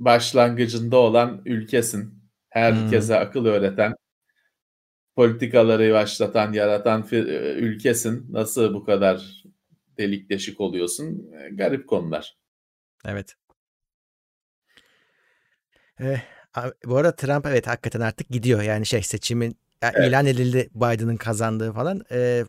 başlangıcında 0.00 0.96
olan 0.96 1.42
ülkesin. 1.44 2.22
Herkese 2.48 3.14
hmm. 3.14 3.22
akıl 3.22 3.46
öğreten, 3.46 3.94
politikaları 5.16 5.92
başlatan, 5.92 6.52
yaratan 6.52 7.08
ülkesin. 7.12 8.32
Nasıl 8.32 8.74
bu 8.74 8.84
kadar 8.84 9.44
delik 9.98 10.30
deşik 10.30 10.60
oluyorsun? 10.60 11.30
Garip 11.52 11.88
konular. 11.88 12.36
Evet. 13.04 13.34
Eh, 16.00 16.20
bu 16.84 16.96
arada 16.96 17.16
Trump 17.16 17.46
evet 17.46 17.66
hakikaten 17.66 18.00
artık 18.00 18.28
gidiyor. 18.28 18.62
Yani 18.62 18.86
şey 18.86 19.02
seçimin 19.02 19.56
yani 19.82 19.92
evet. 19.96 20.08
ilan 20.08 20.26
edildi 20.26 20.70
Biden'ın 20.74 21.16
kazandığı 21.16 21.72
falan. 21.72 22.02
Ee, 22.10 22.44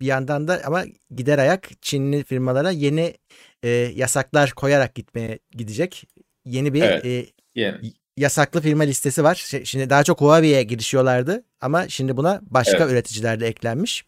bir 0.00 0.06
yandan 0.06 0.48
da 0.48 0.60
ama 0.64 0.84
gider 1.14 1.38
ayak 1.38 1.82
Çinli 1.82 2.24
firmalara 2.24 2.70
yeni 2.70 3.14
e, 3.62 3.68
yasaklar 3.94 4.50
koyarak 4.50 4.94
gitmeye 4.94 5.38
gidecek. 5.52 6.04
Yeni 6.44 6.74
bir 6.74 6.82
evet. 6.82 7.04
e, 7.04 7.26
yeah. 7.54 7.78
yasaklı 8.16 8.60
firma 8.60 8.82
listesi 8.82 9.24
var. 9.24 9.60
Şimdi 9.64 9.90
daha 9.90 10.04
çok 10.04 10.20
Huawei'ye 10.20 10.62
girişiyorlardı 10.62 11.44
ama 11.60 11.88
şimdi 11.88 12.16
buna 12.16 12.40
başka 12.42 12.78
evet. 12.78 12.92
üreticiler 12.92 13.40
de 13.40 13.46
eklenmiş. 13.46 14.04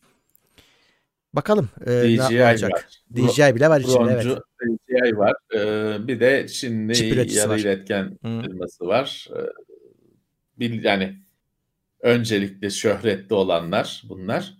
Bakalım 1.32 1.68
e, 1.86 1.90
DJI 1.90 2.18
ne 2.18 2.44
olacak. 2.44 2.72
Var. 2.72 3.28
DJI 3.28 3.54
bile 3.54 3.68
var 3.68 3.80
içinde 3.80 4.12
evet. 4.12 4.38
DJI 4.88 5.18
var. 5.18 5.34
Ee, 5.54 6.08
bir 6.08 6.20
de 6.20 6.48
Çinli 6.48 7.34
yarı 7.34 7.50
var. 7.50 7.58
iletken 7.58 8.18
Hı. 8.24 8.42
firması 8.42 8.86
var. 8.86 9.28
Ee, 9.36 9.40
bir, 10.58 10.82
yani 10.82 11.16
öncelikle 12.00 12.70
şöhretli 12.70 13.34
olanlar 13.34 14.02
bunlar. 14.08 14.54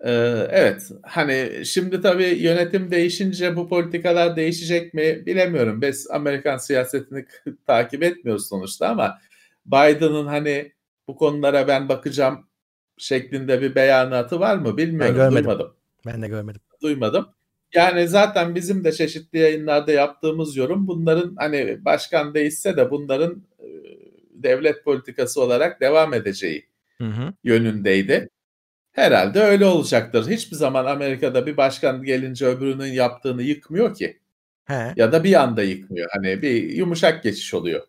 Evet 0.00 0.90
hani 1.02 1.62
şimdi 1.64 2.00
tabii 2.00 2.24
yönetim 2.24 2.90
değişince 2.90 3.56
bu 3.56 3.68
politikalar 3.68 4.36
değişecek 4.36 4.94
mi 4.94 5.26
bilemiyorum. 5.26 5.82
Biz 5.82 6.10
Amerikan 6.10 6.56
siyasetini 6.56 7.26
takip 7.66 8.02
etmiyoruz 8.02 8.48
sonuçta 8.48 8.88
ama 8.88 9.18
Biden'ın 9.66 10.26
hani 10.26 10.72
bu 11.08 11.16
konulara 11.16 11.68
ben 11.68 11.88
bakacağım 11.88 12.48
şeklinde 12.98 13.60
bir 13.62 13.74
beyanatı 13.74 14.40
var 14.40 14.56
mı 14.56 14.76
bilmiyorum. 14.76 15.14
Ben 15.18 15.24
görmedim. 15.24 15.44
Duymadım. 15.44 15.74
Ben 16.06 16.22
de 16.22 16.28
görmedim. 16.28 16.60
Duymadım. 16.82 17.28
Yani 17.74 18.08
zaten 18.08 18.54
bizim 18.54 18.84
de 18.84 18.92
çeşitli 18.92 19.38
yayınlarda 19.38 19.92
yaptığımız 19.92 20.56
yorum 20.56 20.86
bunların 20.86 21.34
hani 21.38 21.84
başkan 21.84 22.34
değişse 22.34 22.76
de 22.76 22.90
bunların 22.90 23.42
devlet 24.30 24.84
politikası 24.84 25.42
olarak 25.42 25.80
devam 25.80 26.14
edeceği 26.14 26.66
hı 26.98 27.04
hı. 27.04 27.32
yönündeydi. 27.44 28.28
Herhalde 28.98 29.40
öyle 29.40 29.64
olacaktır. 29.64 30.30
Hiçbir 30.30 30.56
zaman 30.56 30.84
Amerika'da 30.84 31.46
bir 31.46 31.56
başkan 31.56 32.02
gelince 32.02 32.46
öbürünün 32.46 32.92
yaptığını 32.92 33.42
yıkmıyor 33.42 33.94
ki. 33.94 34.20
He. 34.64 34.92
Ya 34.96 35.12
da 35.12 35.24
bir 35.24 35.42
anda 35.42 35.62
yıkmıyor. 35.62 36.08
Hani 36.12 36.42
bir 36.42 36.62
yumuşak 36.62 37.22
geçiş 37.22 37.54
oluyor. 37.54 37.82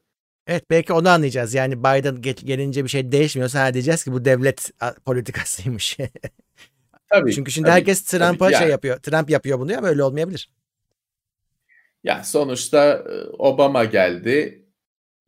Evet 0.48 0.70
belki 0.70 0.94
onu 0.94 1.10
anlayacağız. 1.10 1.54
Yani 1.54 1.80
Biden 1.80 2.22
gelince 2.22 2.84
bir 2.84 2.90
şey 2.90 3.12
değişmiyorsa 3.12 3.64
ha 3.64 3.74
diyeceğiz 3.74 4.04
ki 4.04 4.12
bu 4.12 4.26
devlet 4.26 4.72
politikasıymış. 5.06 5.98
tabii. 7.10 7.34
Çünkü 7.34 7.52
şimdi 7.52 7.66
tabii, 7.66 7.76
herkes 7.76 8.04
Trump'a 8.04 8.52
şey 8.52 8.62
yani. 8.62 8.72
yapıyor. 8.72 8.98
Trump 9.00 9.30
yapıyor 9.30 9.60
bunu 9.60 9.78
ama 9.78 9.88
öyle 9.88 10.04
olmayabilir. 10.04 10.50
Ya 12.04 12.24
sonuçta 12.24 12.94
e, 12.94 13.30
Obama 13.38 13.86
geldi 13.86 14.59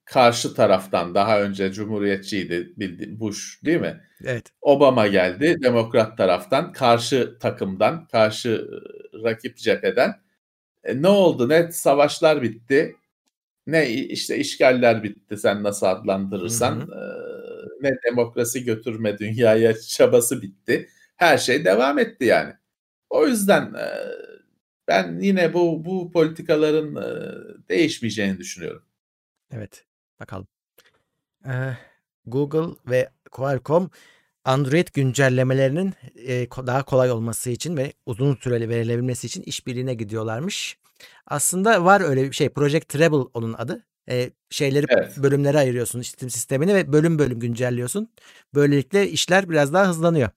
karşı 0.06 0.54
taraftan 0.54 1.16
daha 1.16 1.42
önce 1.42 1.72
cumhuriyetçiydi 1.72 2.74
Bush 3.20 3.60
değil 3.66 3.82
mi? 3.82 4.02
Evet. 4.24 4.46
Obama 4.62 5.08
geldi 5.08 5.58
demokrat 5.64 6.18
taraftan 6.18 6.72
karşı 6.72 7.38
takımdan 7.40 8.08
karşı 8.08 8.68
rakip 9.24 9.58
cepheden. 9.58 10.22
E, 10.84 11.02
ne 11.02 11.08
oldu? 11.08 11.50
Ne 11.50 11.72
savaşlar 11.72 12.42
bitti. 12.42 12.96
Ne 13.68 13.90
işte 13.90 14.38
işgaller 14.38 15.04
bitti 15.04 15.38
sen 15.38 15.64
nasıl 15.64 15.86
adlandırırsan. 15.86 16.76
Hı 16.76 16.96
hı. 16.96 17.32
E, 17.82 17.90
ne 17.90 17.92
demokrasi 18.12 18.64
götürme 18.64 19.18
dünyaya 19.18 19.80
çabası 19.80 20.42
bitti. 20.42 20.90
Her 21.16 21.38
şey 21.38 21.66
devam 21.66 22.00
etti 22.00 22.26
yani. 22.26 22.54
O 23.10 23.28
yüzden 23.28 23.74
e, 23.74 23.88
ben 24.88 25.20
yine 25.20 25.54
bu 25.54 25.86
bu 25.86 26.12
politikaların 26.12 26.96
e, 26.96 27.10
değişmeyeceğini 27.70 28.38
düşünüyorum. 28.38 28.84
Evet. 29.52 29.86
Bakalım. 30.22 30.48
Ee, 31.46 31.78
Google 32.26 32.76
ve 32.88 33.10
Qualcomm 33.32 33.90
Android 34.46 34.88
güncellemelerinin 34.94 35.94
e, 36.28 36.50
daha 36.50 36.84
kolay 36.84 37.12
olması 37.12 37.50
için 37.50 37.78
ve 37.78 37.94
uzun 38.06 38.36
süreli 38.36 38.70
verilebilmesi 38.70 39.28
için 39.28 39.42
işbirliğine 39.42 39.94
gidiyorlarmış. 39.94 40.78
Aslında 41.26 41.86
var 41.86 42.02
öyle 42.02 42.24
bir 42.24 42.36
şey. 42.36 42.50
Project 42.50 42.90
Treble 42.90 43.30
onun 43.34 43.54
adı. 43.54 43.86
E, 44.10 44.32
şeyleri 44.50 44.86
evet. 44.90 45.18
bölümlere 45.18 45.58
ayırıyorsun 45.58 46.00
işletim 46.00 46.30
sistemini 46.30 46.76
ve 46.76 46.94
bölüm 46.94 47.20
bölüm 47.20 47.40
güncelliyorsun. 47.40 48.10
Böylelikle 48.56 49.10
işler 49.10 49.50
biraz 49.50 49.74
daha 49.74 49.88
hızlanıyor. 49.88 50.30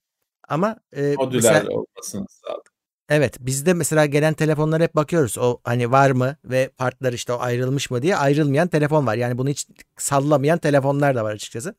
Ama 0.47 0.77
e, 0.95 1.15
modüler 1.17 1.53
mesela, 1.53 1.69
olmasını 1.69 2.25
sağladık. 2.29 2.74
Evet 3.09 3.37
bizde 3.39 3.73
mesela 3.73 4.05
gelen 4.05 4.33
telefonlara 4.33 4.83
hep 4.83 4.95
bakıyoruz. 4.95 5.37
O 5.37 5.59
hani 5.63 5.91
var 5.91 6.11
mı 6.11 6.35
ve 6.45 6.69
partlar 6.77 7.13
işte 7.13 7.33
o 7.33 7.39
ayrılmış 7.39 7.91
mı 7.91 8.01
diye 8.01 8.15
ayrılmayan 8.15 8.67
telefon 8.67 9.07
var. 9.07 9.15
Yani 9.15 9.37
bunu 9.37 9.49
hiç 9.49 9.67
sallamayan 9.97 10.57
telefonlar 10.57 11.15
da 11.15 11.23
var 11.23 11.33
açıkçası. 11.33 11.75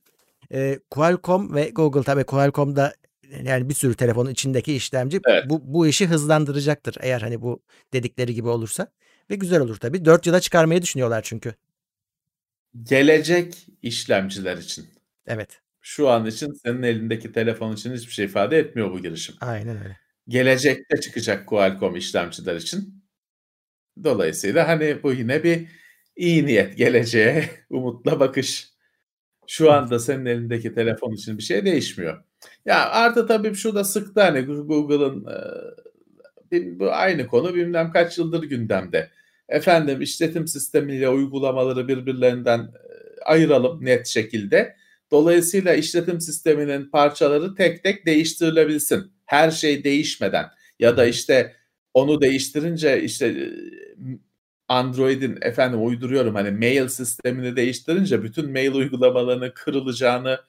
Ee, 0.53 0.79
Qualcomm 0.91 1.55
ve 1.55 1.71
Google 1.71 2.03
tabii 2.03 2.25
Qualcomm'da 2.25 2.95
yani 3.43 3.69
bir 3.69 3.75
sürü 3.75 3.95
telefonun 3.95 4.31
içindeki 4.31 4.75
işlemci 4.75 5.21
evet. 5.27 5.45
bu, 5.49 5.61
bu 5.75 5.87
işi 5.87 6.07
hızlandıracaktır. 6.07 6.97
Eğer 7.01 7.21
hani 7.21 7.43
bu 7.43 7.63
dedikleri 7.93 8.35
gibi 8.35 8.49
olursa. 8.49 8.89
Ve 9.31 9.35
güzel 9.35 9.61
olur 9.61 9.77
tabii. 9.77 10.05
4 10.05 10.27
yıla 10.27 10.41
çıkarmayı 10.41 10.83
düşünüyorlar 10.83 11.23
çünkü. 11.23 11.55
Gelecek 12.83 13.67
işlemciler 13.83 14.57
için. 14.57 14.87
Evet. 15.27 15.61
Şu 15.81 16.09
an 16.09 16.27
için 16.27 16.53
senin 16.53 16.83
elindeki 16.83 17.33
telefon 17.33 17.73
için 17.73 17.95
hiçbir 17.95 18.13
şey 18.13 18.25
ifade 18.25 18.59
etmiyor 18.59 18.93
bu 18.93 19.03
girişim. 19.03 19.35
Aynen 19.41 19.85
öyle 19.85 20.06
gelecekte 20.29 21.01
çıkacak 21.01 21.47
Qualcomm 21.47 21.97
işlemciler 21.97 22.57
için. 22.57 23.05
Dolayısıyla 24.05 24.69
hani 24.69 25.03
bu 25.03 25.13
yine 25.13 25.45
bir 25.45 25.69
iyi 26.17 26.47
niyet, 26.47 26.77
geleceğe 26.79 27.51
umutla 27.71 28.21
bakış. 28.21 28.69
Şu 29.47 29.73
anda 29.73 29.99
senin 29.99 30.27
elindeki 30.27 30.75
telefon 30.75 31.13
için 31.13 31.39
bir 31.39 31.43
şey 31.43 31.65
değişmiyor. 31.65 32.25
Ya 32.65 32.91
artı 32.91 33.27
tabii 33.27 33.55
şu 33.55 33.75
da 33.75 33.85
sıktı 33.85 34.21
hani 34.21 34.41
Google'ın 34.43 35.27
e, 36.53 36.79
bu 36.81 36.93
aynı 36.93 37.27
konu 37.27 37.55
bilmem 37.55 37.91
kaç 37.93 38.19
yıldır 38.19 38.43
gündemde. 38.43 39.11
Efendim 39.49 40.03
işletim 40.03 40.47
sistemiyle 40.49 41.09
uygulamaları 41.09 41.89
birbirlerinden 41.89 42.61
e, 42.61 43.23
ayıralım 43.25 43.85
net 43.85 44.07
şekilde. 44.07 44.77
Dolayısıyla 45.11 45.75
işletim 45.75 46.21
sisteminin 46.21 46.91
parçaları 46.91 47.55
tek 47.55 47.85
tek 47.85 48.07
değiştirilebilsin 48.07 49.16
her 49.27 49.51
şey 49.51 49.85
değişmeden 49.85 50.47
ya 50.79 50.97
da 50.97 51.07
işte 51.07 51.57
onu 51.95 52.21
değiştirince 52.21 53.03
işte 53.03 53.53
Android'in 54.69 55.39
efendim 55.43 55.87
uyduruyorum 55.87 56.35
hani 56.35 56.51
mail 56.51 56.89
sistemini 56.89 57.57
değiştirince 57.57 58.23
bütün 58.23 58.53
mail 58.53 58.73
uygulamalarının 58.73 59.53
kırılacağını 59.55 60.41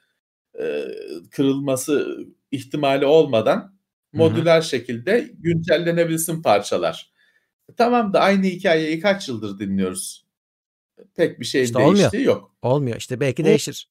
kırılması 1.32 2.18
ihtimali 2.52 3.06
olmadan 3.06 3.78
modüler 4.14 4.56
Hı-hı. 4.56 4.68
şekilde 4.68 5.32
güncellenebilsin 5.40 6.42
parçalar. 6.42 7.12
Tamam 7.78 8.14
da 8.14 8.20
aynı 8.20 8.46
hikayeyi 8.46 9.00
kaç 9.00 9.28
yıldır 9.28 9.60
dinliyoruz. 9.60 10.28
Pek 11.16 11.40
bir 11.40 11.46
şey 11.46 11.64
işte 11.64 11.80
olmuyor. 11.80 12.14
yok. 12.14 12.56
Olmuyor. 12.62 12.98
İşte 12.98 13.20
belki 13.20 13.44
Bu, 13.44 13.48
değişir. 13.48 13.90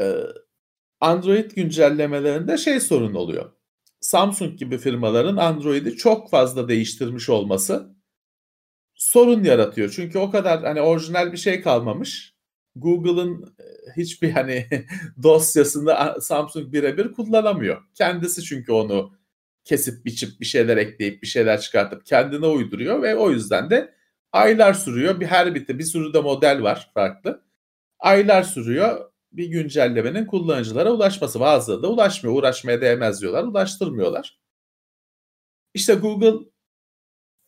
E, 0.00 0.14
Android 1.00 1.50
güncellemelerinde 1.50 2.58
şey 2.58 2.80
sorun 2.80 3.14
oluyor. 3.14 3.52
Samsung 4.00 4.58
gibi 4.58 4.78
firmaların 4.78 5.36
Android'i 5.36 5.96
çok 5.96 6.30
fazla 6.30 6.68
değiştirmiş 6.68 7.28
olması 7.28 7.94
sorun 8.94 9.44
yaratıyor. 9.44 9.92
Çünkü 9.96 10.18
o 10.18 10.30
kadar 10.30 10.64
hani 10.64 10.80
orijinal 10.80 11.32
bir 11.32 11.36
şey 11.36 11.60
kalmamış. 11.60 12.34
Google'ın 12.76 13.54
e, 13.58 13.64
hiçbir 13.96 14.30
hani 14.30 14.66
dosyasını 15.22 16.20
Samsung 16.20 16.72
birebir 16.72 17.12
kullanamıyor. 17.12 17.82
Kendisi 17.94 18.42
çünkü 18.42 18.72
onu 18.72 19.12
kesip 19.64 20.04
biçip 20.04 20.40
bir 20.40 20.46
şeyler 20.46 20.76
ekleyip 20.76 21.22
bir 21.22 21.26
şeyler 21.26 21.60
çıkartıp 21.60 22.06
kendine 22.06 22.46
uyduruyor 22.46 23.02
ve 23.02 23.16
o 23.16 23.30
yüzden 23.30 23.70
de 23.70 23.94
aylar 24.32 24.74
sürüyor. 24.74 25.20
Bir 25.20 25.26
her 25.26 25.54
bitti 25.54 25.78
bir 25.78 25.84
sürü 25.84 26.14
de 26.14 26.20
model 26.20 26.62
var 26.62 26.90
farklı. 26.94 27.42
Aylar 27.98 28.42
sürüyor 28.42 29.09
bir 29.32 29.46
güncellemenin 29.46 30.26
kullanıcılara 30.26 30.92
ulaşması. 30.92 31.40
Bazıları 31.40 31.82
da 31.82 31.88
ulaşmıyor. 31.88 32.36
Uğraşmaya 32.36 32.80
değmez 32.80 33.20
diyorlar. 33.20 33.44
Ulaştırmıyorlar. 33.44 34.38
İşte 35.74 35.94
Google 35.94 36.50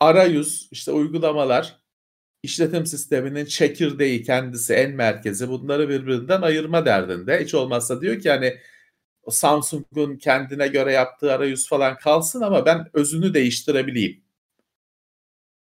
arayüz, 0.00 0.68
işte 0.70 0.92
uygulamalar, 0.92 1.82
işletim 2.42 2.86
sisteminin 2.86 3.44
çekirdeği 3.44 4.22
kendisi 4.22 4.74
en 4.74 4.90
merkezi 4.92 5.48
bunları 5.48 5.88
birbirinden 5.88 6.42
ayırma 6.42 6.86
derdinde. 6.86 7.44
Hiç 7.44 7.54
olmazsa 7.54 8.00
diyor 8.00 8.20
ki 8.20 8.30
hani 8.30 8.58
Samsung'un 9.30 10.16
kendine 10.16 10.68
göre 10.68 10.92
yaptığı 10.92 11.32
arayüz 11.32 11.68
falan 11.68 11.98
kalsın 11.98 12.40
ama 12.40 12.66
ben 12.66 12.90
özünü 12.92 13.34
değiştirebileyim. 13.34 14.24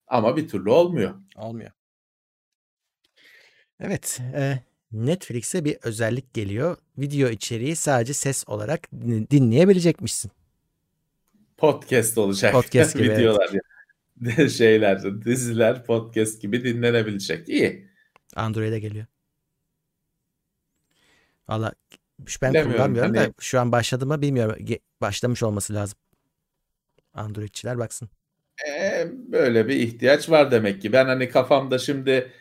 Ama 0.07 0.37
bir 0.37 0.47
türlü 0.47 0.69
olmuyor. 0.69 1.15
Olmuyor. 1.35 1.71
Evet, 3.79 4.19
e, 4.35 4.59
Netflix'e 4.91 5.65
bir 5.65 5.77
özellik 5.83 6.33
geliyor. 6.33 6.77
Video 6.97 7.29
içeriği 7.29 7.75
sadece 7.75 8.13
ses 8.13 8.43
olarak 8.47 8.91
dinleyebilecekmişsin. 9.31 10.31
Podcast 11.57 12.17
olacak. 12.17 12.53
Podcast 12.53 12.93
gibi. 12.97 13.09
Videolar 13.09 13.49
evet. 13.51 14.51
şeyler, 14.51 15.25
diziler 15.25 15.85
podcast 15.85 16.41
gibi 16.41 16.63
dinlenebilecek. 16.63 17.49
İyi. 17.49 17.89
Android'e 18.35 18.79
geliyor. 18.79 19.05
Valla 21.49 21.73
ben 22.41 22.71
kullanmıyorum 22.71 23.15
hani... 23.15 23.27
da 23.27 23.33
şu 23.39 23.59
an 23.59 23.71
başladı 23.71 24.05
mı 24.05 24.21
bilmiyorum. 24.21 24.55
Başlamış 25.01 25.43
olması 25.43 25.73
lazım. 25.73 25.99
Androidçiler 27.13 27.77
baksın. 27.77 28.09
Ee, 28.67 29.07
böyle 29.11 29.67
bir 29.67 29.75
ihtiyaç 29.75 30.29
var 30.29 30.51
demek 30.51 30.81
ki. 30.81 30.93
Ben 30.93 31.05
hani 31.05 31.29
kafamda 31.29 31.77
şimdi 31.79 32.31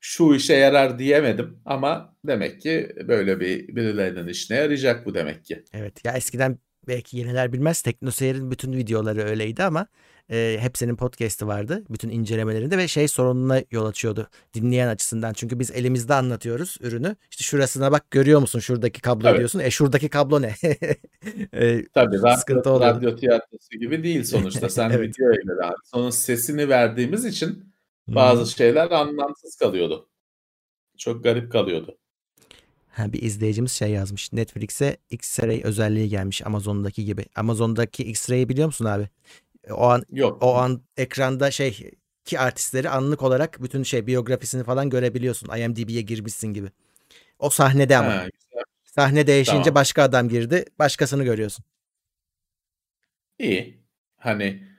şu 0.00 0.34
işe 0.34 0.54
yarar 0.54 0.98
diyemedim 0.98 1.58
ama 1.64 2.16
demek 2.26 2.60
ki 2.60 2.92
böyle 3.08 3.40
bir 3.40 3.76
birilerinin 3.76 4.28
işine 4.28 4.56
yarayacak 4.56 5.06
bu 5.06 5.14
demek 5.14 5.44
ki. 5.44 5.64
Evet 5.72 6.04
ya 6.04 6.12
eskiden 6.12 6.58
belki 6.88 7.16
yeniler 7.16 7.52
bilmez 7.52 7.82
TeknoSeyir'in 7.82 8.50
bütün 8.50 8.72
videoları 8.72 9.22
öyleydi 9.22 9.62
ama 9.62 9.86
e, 10.30 10.56
hepsinin 10.60 10.96
podcast'i 10.96 11.46
vardı. 11.46 11.84
Bütün 11.90 12.08
incelemelerinde 12.08 12.78
ve 12.78 12.88
şey 12.88 13.08
sorununa 13.08 13.62
yol 13.70 13.86
açıyordu 13.86 14.28
dinleyen 14.54 14.88
açısından. 14.88 15.32
Çünkü 15.32 15.58
biz 15.58 15.70
elimizde 15.70 16.14
anlatıyoruz 16.14 16.76
ürünü. 16.80 17.16
İşte 17.30 17.44
şurasına 17.44 17.92
bak 17.92 18.10
görüyor 18.10 18.40
musun 18.40 18.58
şuradaki 18.58 19.00
kablo 19.00 19.22
Tabii. 19.22 19.38
diyorsun. 19.38 19.58
E 19.58 19.70
şuradaki 19.70 20.08
kablo 20.08 20.42
ne? 20.42 20.54
e, 21.52 21.84
Tabii 21.94 22.16
radyo, 22.22 22.80
radyo 22.80 23.16
tiyatrosu 23.16 23.78
gibi 23.80 24.02
değil 24.02 24.24
sonuçta. 24.24 24.68
Sen 24.68 24.90
evet. 24.90 25.08
video 25.08 25.32
ile 25.32 25.72
Onun 25.92 26.10
sesini 26.10 26.68
verdiğimiz 26.68 27.24
için 27.24 27.70
bazı 28.14 28.40
hmm. 28.40 28.50
şeyler 28.50 28.90
anlamsız 28.90 29.56
kalıyordu. 29.56 30.08
Çok 30.96 31.24
garip 31.24 31.52
kalıyordu. 31.52 31.98
Ha, 32.90 33.12
bir 33.12 33.22
izleyicimiz 33.22 33.72
şey 33.72 33.90
yazmış. 33.90 34.32
Netflix'e 34.32 34.96
X-Ray 35.10 35.62
özelliği 35.64 36.08
gelmiş 36.08 36.46
Amazon'daki 36.46 37.04
gibi. 37.04 37.24
Amazon'daki 37.36 38.04
X-Ray'i 38.04 38.48
biliyor 38.48 38.66
musun 38.66 38.84
abi? 38.84 39.08
O 39.70 39.82
an 39.82 40.02
Yok. 40.12 40.42
o 40.42 40.54
an 40.54 40.82
ekranda 40.96 41.50
şey 41.50 41.90
ki 42.24 42.40
artistleri 42.40 42.88
anlık 42.88 43.22
olarak 43.22 43.62
bütün 43.62 43.82
şey 43.82 44.06
biyografisini 44.06 44.64
falan 44.64 44.90
görebiliyorsun. 44.90 45.56
IMDb'ye 45.58 46.00
girmişsin 46.02 46.48
gibi. 46.48 46.68
O 47.38 47.50
sahnede 47.50 47.96
ama. 47.96 48.14
Ha, 48.14 48.26
Sahne 48.84 49.26
değişince 49.26 49.62
tamam. 49.62 49.74
başka 49.74 50.02
adam 50.02 50.28
girdi. 50.28 50.64
Başkasını 50.78 51.24
görüyorsun. 51.24 51.64
İyi. 53.38 53.80
Hani 54.16 54.69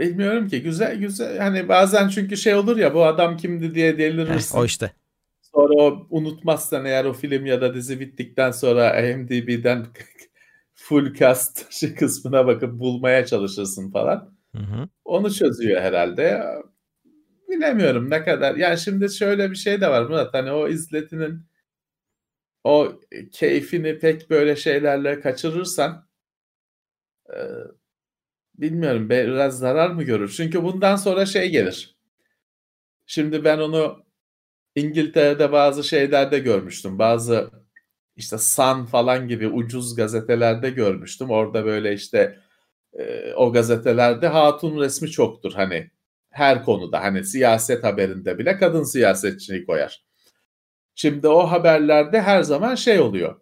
bilmiyorum 0.00 0.48
ki 0.48 0.62
güzel 0.62 0.96
güzel 0.96 1.38
hani 1.38 1.68
bazen 1.68 2.08
çünkü 2.08 2.36
şey 2.36 2.54
olur 2.54 2.76
ya 2.76 2.94
bu 2.94 3.04
adam 3.04 3.36
kimdi 3.36 3.74
diye 3.74 3.98
delirirsin. 3.98 4.56
Heh, 4.56 4.62
o 4.62 4.64
işte. 4.64 4.92
Sonra 5.42 5.74
o 5.74 6.06
unutmazsan 6.10 6.84
eğer 6.84 7.04
o 7.04 7.12
film 7.12 7.46
ya 7.46 7.60
da 7.60 7.74
dizi 7.74 8.00
bittikten 8.00 8.50
sonra 8.50 9.00
IMDb'den 9.00 9.86
full 10.74 11.14
cast 11.14 11.72
şey 11.72 11.94
kısmına 11.94 12.46
bakıp 12.46 12.80
bulmaya 12.80 13.26
çalışırsın 13.26 13.90
falan. 13.90 14.34
Hı 14.56 14.62
hı. 14.62 14.88
Onu 15.04 15.32
çözüyor 15.32 15.80
herhalde. 15.80 16.44
Bilemiyorum 17.48 18.10
ne 18.10 18.24
kadar. 18.24 18.56
Yani 18.56 18.78
şimdi 18.78 19.14
şöyle 19.14 19.50
bir 19.50 19.56
şey 19.56 19.80
de 19.80 19.88
var 19.88 20.02
Murat. 20.02 20.34
Hani 20.34 20.52
o 20.52 20.68
izletinin 20.68 21.42
o 22.64 22.92
keyfini 23.32 23.98
pek 23.98 24.30
böyle 24.30 24.56
şeylerle 24.56 25.20
kaçırırsan 25.20 26.06
bilmiyorum 28.60 29.10
biraz 29.10 29.58
zarar 29.58 29.90
mı 29.90 30.02
görür? 30.02 30.34
Çünkü 30.36 30.62
bundan 30.62 30.96
sonra 30.96 31.26
şey 31.26 31.50
gelir. 31.50 31.96
Şimdi 33.06 33.44
ben 33.44 33.58
onu 33.58 34.04
İngiltere'de 34.74 35.52
bazı 35.52 35.84
şeylerde 35.84 36.38
görmüştüm. 36.38 36.98
Bazı 36.98 37.50
işte 38.16 38.38
Sun 38.38 38.84
falan 38.86 39.28
gibi 39.28 39.48
ucuz 39.48 39.96
gazetelerde 39.96 40.70
görmüştüm. 40.70 41.30
Orada 41.30 41.64
böyle 41.64 41.94
işte 41.94 42.40
e, 42.92 43.32
o 43.34 43.52
gazetelerde 43.52 44.28
hatun 44.28 44.80
resmi 44.80 45.10
çoktur 45.10 45.52
hani 45.52 45.90
her 46.30 46.64
konuda 46.64 47.02
hani 47.02 47.24
siyaset 47.24 47.84
haberinde 47.84 48.38
bile 48.38 48.58
kadın 48.58 48.82
siyasetçiyi 48.82 49.66
koyar. 49.66 50.04
Şimdi 50.94 51.28
o 51.28 51.38
haberlerde 51.38 52.20
her 52.20 52.42
zaman 52.42 52.74
şey 52.74 53.00
oluyor. 53.00 53.40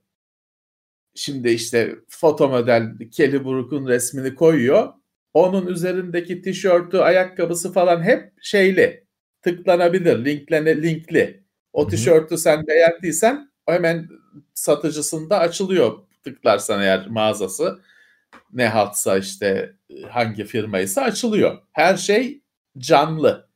Şimdi 1.14 1.48
işte 1.50 1.96
foto 2.08 2.48
model 2.48 3.10
Kelly 3.12 3.44
Brook'un 3.44 3.86
resmini 3.86 4.34
koyuyor. 4.34 4.92
Onun 5.34 5.66
üzerindeki 5.66 6.42
tişörtü, 6.42 6.98
ayakkabısı 6.98 7.72
falan 7.72 8.02
hep 8.02 8.32
şeyli. 8.42 9.04
Tıklanabilir, 9.42 10.24
linklene, 10.24 10.82
linkli. 10.82 11.44
O 11.72 11.88
tişörtü 11.88 12.38
sen 12.38 12.66
beğendiysen 12.66 13.52
hemen 13.66 14.08
satıcısında 14.54 15.38
açılıyor 15.38 15.98
tıklarsan 16.24 16.82
eğer 16.82 17.06
mağazası 17.06 17.80
ne 18.52 18.68
hatsa 18.68 19.18
işte 19.18 19.74
hangi 20.08 20.44
firmaysa 20.44 21.02
açılıyor. 21.02 21.58
Her 21.72 21.96
şey 21.96 22.42
canlı. 22.78 23.48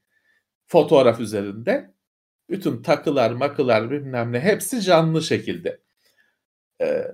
Fotoğraf 0.66 1.20
üzerinde. 1.20 1.92
Bütün 2.50 2.82
takılar, 2.82 3.30
makılar 3.30 3.90
bilmem 3.90 4.32
ne 4.32 4.40
hepsi 4.40 4.80
canlı 4.80 5.22
şekilde. 5.22 5.80
Ee, 6.80 7.04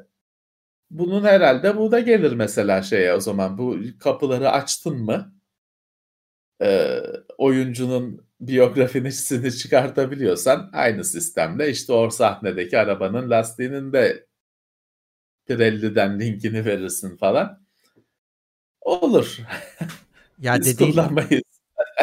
bunun 0.91 1.25
herhalde 1.25 1.77
bu 1.77 1.93
da 1.93 2.01
gelir 2.01 2.33
mesela 2.33 2.83
şeye 2.83 3.15
o 3.15 3.21
zaman. 3.21 3.59
Bu 3.59 3.79
kapıları 4.01 4.51
açtın 4.51 4.97
mı? 4.97 5.35
Ee, 6.63 7.01
oyuncunun 7.39 8.29
biyografisini 8.41 9.53
çıkartabiliyorsan 9.57 10.71
aynı 10.73 11.05
sistemle 11.05 11.71
işte 11.71 11.93
o 11.93 12.11
sahnedeki 12.11 12.79
arabanın 12.79 13.31
lastiğinin 13.31 13.93
de 13.93 14.27
Pirelli'den 15.47 16.21
linkini 16.21 16.65
verirsin 16.65 17.17
falan. 17.17 17.63
Olur. 18.81 19.39
Ya 20.39 20.59
Biz 20.59 20.67
dediğin, 20.67 20.91
kullanmayız. 20.91 21.43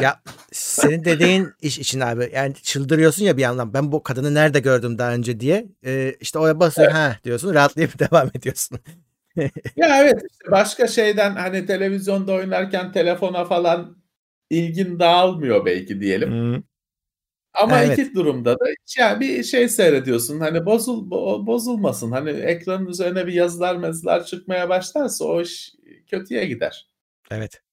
ya 0.02 0.22
senin 0.52 1.06
dediğin 1.06 1.50
iş 1.62 1.80
için 1.80 2.00
abi 2.00 2.32
yani 2.34 2.54
çıldırıyorsun 2.54 3.26
ya 3.26 3.38
bir 3.38 3.42
yandan 3.42 3.74
ben 3.74 3.92
bu 3.92 4.04
kadını 4.04 4.34
nerede 4.34 4.60
gördüm 4.60 4.98
daha 4.98 5.14
önce 5.14 5.40
diye 5.40 5.66
ee, 5.86 6.16
işte 6.20 6.40
oraya 6.40 6.60
basıyor 6.60 6.88
evet. 6.88 6.98
ha 6.98 7.20
diyorsun 7.24 7.54
rahatlayıp 7.54 8.00
devam 8.12 8.30
ediyorsun. 8.34 8.80
ya 9.76 10.02
evet 10.02 10.22
işte 10.32 10.52
başka 10.52 10.88
şeyden 10.88 11.36
hani 11.36 11.66
televizyonda 11.66 12.34
oynarken 12.34 12.92
telefona 12.92 13.46
falan 13.46 13.98
ilgin 14.50 15.00
dağılmıyor 15.00 15.66
belki 15.66 16.02
diyelim. 16.02 16.30
Hmm. 16.30 16.64
Ama 17.54 17.84
evet. 17.84 18.00
iki 18.00 18.16
durumda 18.16 18.60
da 18.60 18.66
yani 18.98 19.20
bir 19.20 19.44
şey 19.44 19.70
seyrediyorsun 19.70 20.40
hani 20.40 20.66
bozul 20.66 21.12
bozulmasın 21.48 22.12
hani 22.12 22.30
ekranın 22.30 22.88
üzerine 22.88 23.28
bir 23.28 23.34
yazılar 23.34 23.76
mezler 23.76 24.26
çıkmaya 24.26 24.70
başlarsa 24.70 25.26
o 25.26 25.42
iş 25.42 25.74
kötüye 26.10 26.46
gider. 26.46 26.88
Evet. 27.32 27.65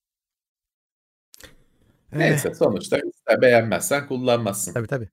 Neyse 2.12 2.48
ee, 2.48 2.54
sonuçta 2.54 2.98
beğenmezsen 3.42 4.08
kullanmazsın. 4.08 4.72
Tabii 4.72 4.86
tabii. 4.86 5.08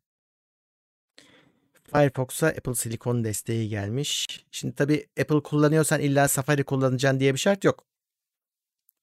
Firefox'a 1.93 2.47
Apple 2.47 2.76
Silikon 2.76 3.24
desteği 3.24 3.70
gelmiş. 3.70 4.28
Şimdi 4.52 4.76
tabii 4.76 5.08
Apple 5.22 5.43
kullanıyorsan 5.43 6.00
illa 6.00 6.28
Safari 6.28 6.64
kullanacaksın 6.64 7.20
diye 7.20 7.34
bir 7.34 7.39
şart 7.39 7.64
yok. 7.64 7.86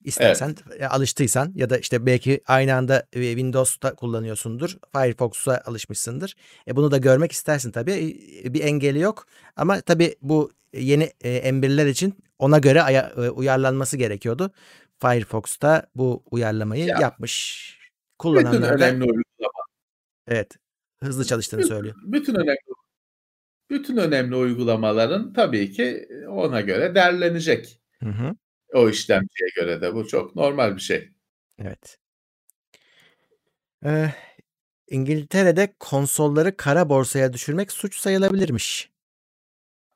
İstersen 0.05 0.55
evet. 0.71 0.93
alıştıysan 0.93 1.53
ya 1.55 1.71
da 1.71 1.79
işte 1.79 2.07
belki 2.07 2.41
aynı 2.47 2.75
anda 2.75 3.07
Windows'ta 3.13 3.95
kullanıyorsundur. 3.95 4.77
Firefox'a 4.93 5.63
alışmışsındır. 5.65 6.37
E 6.69 6.77
bunu 6.77 6.91
da 6.91 6.99
görmek 6.99 7.33
istersin 7.33 7.71
tabii. 7.71 8.21
Bir 8.45 8.65
engeli 8.65 8.99
yok. 8.99 9.27
Ama 9.57 9.81
tabii 9.81 10.17
bu 10.23 10.53
yeni 10.73 11.11
e, 11.21 11.51
M1'ler 11.51 11.89
için 11.89 12.15
ona 12.39 12.59
göre 12.59 12.79
e, 12.79 13.31
uyarlanması 13.31 13.97
gerekiyordu. 13.97 14.51
Firefox'ta 15.01 15.87
bu 15.95 16.23
uyarlamayı 16.31 16.85
ya, 16.85 16.99
yapmış. 17.01 17.76
Kullananlar 18.19 18.53
bütün 18.53 18.63
önemli 18.63 19.05
uygulama. 19.05 19.63
Evet. 20.27 20.57
Hızlı 21.01 21.25
çalıştığını 21.25 21.61
bütün, 21.61 21.69
söylüyor. 21.69 21.95
Bütün 22.03 22.35
önemli 22.35 22.59
bütün 23.71 23.97
önemli 23.97 24.37
uygulamaların 24.37 25.33
tabii 25.33 25.73
ki 25.73 26.09
ona 26.29 26.61
göre 26.61 26.95
derlenecek. 26.95 27.81
Hı 28.03 28.09
hı. 28.09 28.37
O 28.75 28.89
işlemciye 28.89 29.49
göre 29.57 29.81
de 29.81 29.95
bu 29.95 30.09
çok 30.09 30.37
normal 30.37 30.77
bir 30.77 30.81
şey. 30.81 31.11
Evet. 31.59 31.99
Ee, 33.85 34.09
İngiltere'de 34.89 35.75
konsolları 35.81 36.57
kara 36.57 36.89
borsaya 36.89 37.33
düşürmek 37.33 37.73
suç 37.73 37.97
sayılabilirmiş. 37.97 38.91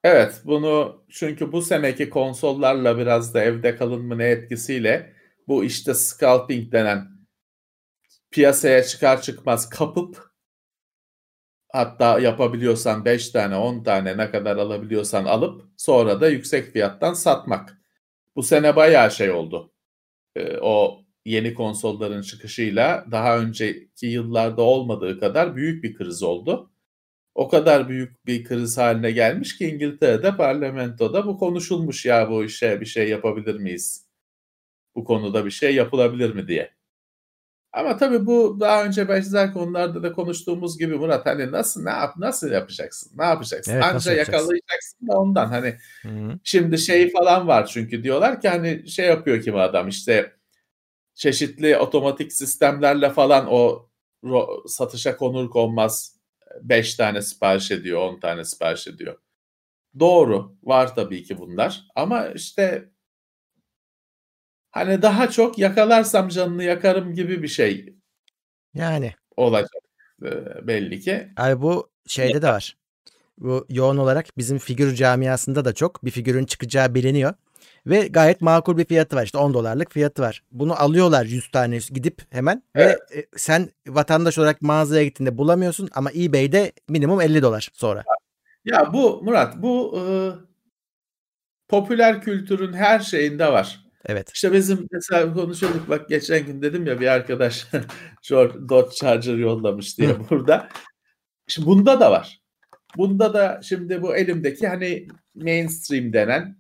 Evet, 0.05 0.41
bunu 0.45 1.05
çünkü 1.11 1.53
bu 1.53 1.63
seneki 1.63 2.11
konsollarla 2.11 2.99
biraz 2.99 3.35
da 3.35 3.43
evde 3.45 3.77
kalın 3.77 4.03
mı 4.03 4.19
ne 4.19 4.29
etkisiyle 4.29 5.13
bu 5.49 5.65
işte 5.65 5.95
scalping 5.95 6.73
denen 6.73 7.20
piyasaya 8.31 8.83
çıkar 8.83 9.23
çıkmaz 9.23 9.69
kapıp 9.69 10.31
hatta 11.73 12.21
yapabiliyorsan 12.21 13.05
5 13.05 13.31
tane 13.31 13.57
10 13.57 13.83
tane 13.83 14.17
ne 14.17 14.31
kadar 14.31 14.57
alabiliyorsan 14.57 15.25
alıp 15.25 15.63
sonra 15.77 16.21
da 16.21 16.29
yüksek 16.29 16.73
fiyattan 16.73 17.15
satmak. 17.15 17.81
Bu 18.37 18.43
sene 18.43 18.77
bayağı 18.77 19.11
şey 19.11 19.31
oldu. 19.31 19.73
Ee, 20.37 20.59
o 20.59 21.01
yeni 21.25 21.55
konsolların 21.55 22.23
çıkışıyla 22.23 23.07
daha 23.11 23.39
önceki 23.39 24.07
yıllarda 24.07 24.63
olmadığı 24.63 25.21
kadar 25.21 25.57
büyük 25.57 25.85
bir 25.85 25.95
kriz 25.95 26.23
oldu. 26.23 26.71
O 27.35 27.49
kadar 27.49 27.89
büyük 27.89 28.27
bir 28.27 28.45
kriz 28.45 28.79
haline 28.79 29.11
gelmiş 29.11 29.59
ki 29.59 29.69
İngiltere'de 29.69 30.37
parlamentoda 30.37 31.27
bu 31.27 31.39
konuşulmuş 31.39 32.07
ya 32.07 32.31
bu 32.31 32.45
işe 32.45 32.81
bir 32.81 32.87
şey 32.87 33.09
yapabilir 33.09 33.55
miyiz? 33.55 34.07
Bu 34.95 35.05
konuda 35.05 35.45
bir 35.45 35.51
şey 35.51 35.75
yapılabilir 35.75 36.35
mi 36.35 36.49
diye. 36.49 36.80
Ama 37.73 37.97
tabii 37.97 38.27
bu 38.27 38.57
daha 38.61 38.85
önce 38.85 39.09
benzer 39.09 39.53
konularda 39.53 40.03
da 40.03 40.13
konuştuğumuz 40.13 40.79
gibi 40.79 40.97
Murat 40.97 41.27
hani 41.27 41.53
nasıl 41.53 41.83
ne 41.83 41.91
yap 41.91 42.17
nasıl 42.17 42.51
yapacaksın? 42.51 43.13
Ne 43.19 43.25
yapacaksın? 43.25 43.73
Evet, 43.73 43.85
Anca 43.85 44.13
yakalayacaksın 44.13 45.09
da 45.09 45.19
ondan 45.19 45.47
hani 45.47 45.77
Hı-hı. 46.03 46.39
şimdi 46.45 46.79
şey 46.79 47.13
falan 47.13 47.49
var 47.49 47.67
çünkü 47.67 48.03
diyorlar 48.03 48.41
ki 48.41 48.49
hani 48.49 48.89
şey 48.89 49.07
yapıyor 49.07 49.43
kim 49.43 49.57
adam 49.57 49.89
işte 49.89 50.33
çeşitli 51.15 51.77
otomatik 51.77 52.33
sistemlerle 52.33 53.11
falan 53.11 53.47
o 53.51 53.89
satışa 54.67 55.17
konur 55.17 55.51
konmaz 55.51 56.17
5 56.63 56.95
tane 56.95 57.23
sipariş 57.23 57.71
ediyor, 57.71 58.01
10 58.01 58.21
tane 58.21 58.45
sipariş 58.45 58.87
ediyor. 58.87 59.17
Doğru, 59.99 60.57
var 60.63 60.95
tabii 60.95 61.23
ki 61.23 61.39
bunlar 61.39 61.85
ama 61.95 62.27
işte 62.27 62.89
Hani 64.71 65.03
daha 65.03 65.31
çok 65.31 65.59
yakalarsam 65.59 66.29
canını 66.29 66.65
yakarım 66.65 67.15
gibi 67.15 67.43
bir 67.43 67.49
şey 67.49 67.95
Yani. 68.75 69.15
olacak 69.37 69.71
belli 70.63 71.01
ki. 71.01 71.29
Ay 71.37 71.61
bu 71.61 71.91
şeyde 72.07 72.43
de 72.43 72.49
var. 72.49 72.77
Bu 73.39 73.67
yoğun 73.69 73.97
olarak 73.97 74.39
bizim 74.39 74.59
figür 74.59 74.95
camiasında 74.95 75.65
da 75.65 75.73
çok. 75.73 76.05
Bir 76.05 76.11
figürün 76.11 76.45
çıkacağı 76.45 76.95
biliniyor. 76.95 77.35
Ve 77.87 78.09
gayet 78.09 78.41
makul 78.41 78.77
bir 78.77 78.85
fiyatı 78.85 79.17
var. 79.17 79.25
İşte 79.25 79.39
10 79.39 79.55
dolarlık 79.55 79.93
fiyatı 79.93 80.23
var. 80.23 80.43
Bunu 80.53 80.83
alıyorlar 80.83 81.25
100 81.25 81.51
tane 81.51 81.79
gidip 81.91 82.23
hemen. 82.31 82.63
Evet. 82.75 82.99
Ve 83.17 83.27
sen 83.37 83.71
vatandaş 83.87 84.39
olarak 84.39 84.63
mağazaya 84.63 85.05
gittiğinde 85.05 85.39
bulamıyorsun 85.39 85.89
ama 85.95 86.11
eBay'de 86.11 86.73
minimum 86.89 87.21
50 87.21 87.43
dolar 87.43 87.71
sonra. 87.73 88.05
Ya 88.65 88.93
bu 88.93 89.23
Murat 89.23 89.57
bu 89.57 89.99
e, 89.99 90.03
popüler 91.69 92.23
kültürün 92.23 92.73
her 92.73 93.01
şeyinde 93.01 93.53
var. 93.53 93.90
Evet. 94.07 94.31
İşte 94.35 94.53
bizim 94.53 94.89
mesela 94.93 95.35
konuşuyorduk 95.35 95.89
bak 95.89 96.09
geçen 96.09 96.47
gün 96.47 96.63
dedim 96.63 96.87
ya 96.87 97.01
bir 97.01 97.07
arkadaş 97.07 97.67
Dodge 98.69 98.95
Charger 98.95 99.35
yollamış 99.35 99.99
diye 99.99 100.17
burada. 100.31 100.69
Şimdi 101.47 101.69
bunda 101.69 102.01
da 102.01 102.11
var. 102.11 102.41
Bunda 102.97 103.35
da 103.35 103.61
şimdi 103.63 104.03
bu 104.03 104.17
elimdeki 104.17 104.69
hani 104.69 105.09
mainstream 105.35 106.13
denen 106.13 106.57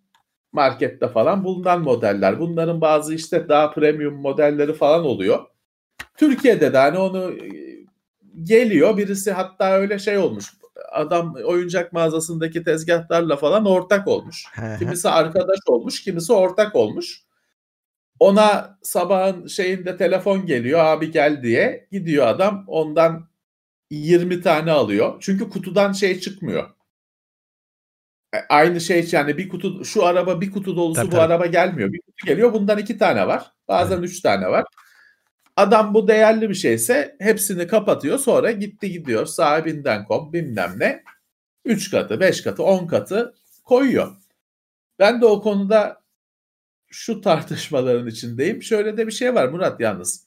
markette 0.52 1.08
falan 1.08 1.44
bulunan 1.44 1.82
modeller. 1.82 2.40
Bunların 2.40 2.80
bazı 2.80 3.14
işte 3.14 3.48
daha 3.48 3.70
premium 3.70 4.14
modelleri 4.14 4.72
falan 4.72 5.04
oluyor. 5.04 5.46
Türkiye'de 6.16 6.72
de 6.72 6.78
hani 6.78 6.98
onu 6.98 7.32
e, 7.32 7.50
geliyor 8.42 8.96
birisi 8.96 9.32
hatta 9.32 9.72
öyle 9.72 9.98
şey 9.98 10.18
olmuş. 10.18 10.44
Adam 10.92 11.34
oyuncak 11.44 11.92
mağazasındaki 11.92 12.64
tezgahlarla 12.64 13.36
falan 13.36 13.66
ortak 13.66 14.08
olmuş. 14.08 14.44
kimisi 14.78 15.08
arkadaş 15.08 15.58
olmuş, 15.66 16.02
kimisi 16.02 16.32
ortak 16.32 16.76
olmuş. 16.76 17.29
Ona 18.20 18.78
sabahın 18.82 19.46
şeyinde 19.46 19.96
telefon 19.96 20.46
geliyor 20.46 20.80
abi 20.80 21.10
gel 21.10 21.42
diye. 21.42 21.88
Gidiyor 21.92 22.26
adam 22.26 22.64
ondan 22.66 23.28
20 23.90 24.40
tane 24.42 24.72
alıyor. 24.72 25.16
Çünkü 25.20 25.50
kutudan 25.50 25.92
şey 25.92 26.20
çıkmıyor. 26.20 26.70
E, 28.34 28.38
aynı 28.48 28.80
şey 28.80 29.08
yani 29.12 29.38
bir 29.38 29.48
kutu 29.48 29.84
şu 29.84 30.06
araba 30.06 30.40
bir 30.40 30.50
kutu 30.50 30.76
dolusu 30.76 31.00
tabii, 31.00 31.06
bu 31.06 31.10
tabii. 31.10 31.20
araba 31.20 31.46
gelmiyor. 31.46 31.92
Bir 31.92 32.00
kutu 32.00 32.26
geliyor 32.26 32.52
bundan 32.52 32.78
iki 32.78 32.98
tane 32.98 33.26
var. 33.26 33.52
Bazen 33.68 33.98
evet. 33.98 34.08
üç 34.08 34.20
tane 34.20 34.48
var. 34.50 34.64
Adam 35.56 35.94
bu 35.94 36.08
değerli 36.08 36.48
bir 36.50 36.54
şeyse 36.54 37.16
hepsini 37.20 37.66
kapatıyor 37.66 38.18
sonra 38.18 38.50
gitti 38.50 38.90
gidiyor 38.90 39.26
sahibinden 39.26 40.04
kom 40.04 40.32
bilmem 40.32 40.74
ne. 40.78 41.02
Üç 41.64 41.90
katı, 41.90 42.20
beş 42.20 42.42
katı, 42.42 42.62
on 42.62 42.86
katı 42.86 43.34
koyuyor. 43.64 44.16
Ben 44.98 45.20
de 45.20 45.26
o 45.26 45.42
konuda 45.42 45.99
şu 46.90 47.20
tartışmaların 47.20 48.06
içindeyim. 48.06 48.62
Şöyle 48.62 48.96
de 48.96 49.06
bir 49.06 49.12
şey 49.12 49.34
var 49.34 49.48
Murat 49.48 49.80
yalnız. 49.80 50.26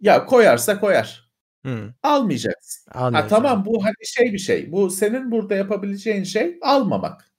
Ya 0.00 0.26
koyarsa 0.26 0.80
koyar. 0.80 1.32
Hmm. 1.62 1.90
Almayacaksın. 2.02 2.92
Ha, 2.92 3.26
tamam 3.28 3.64
bu 3.64 3.84
hani 3.84 3.94
şey 4.04 4.32
bir 4.32 4.38
şey. 4.38 4.72
Bu 4.72 4.90
senin 4.90 5.30
burada 5.30 5.54
yapabileceğin 5.54 6.24
şey 6.24 6.58
almamak. 6.62 7.32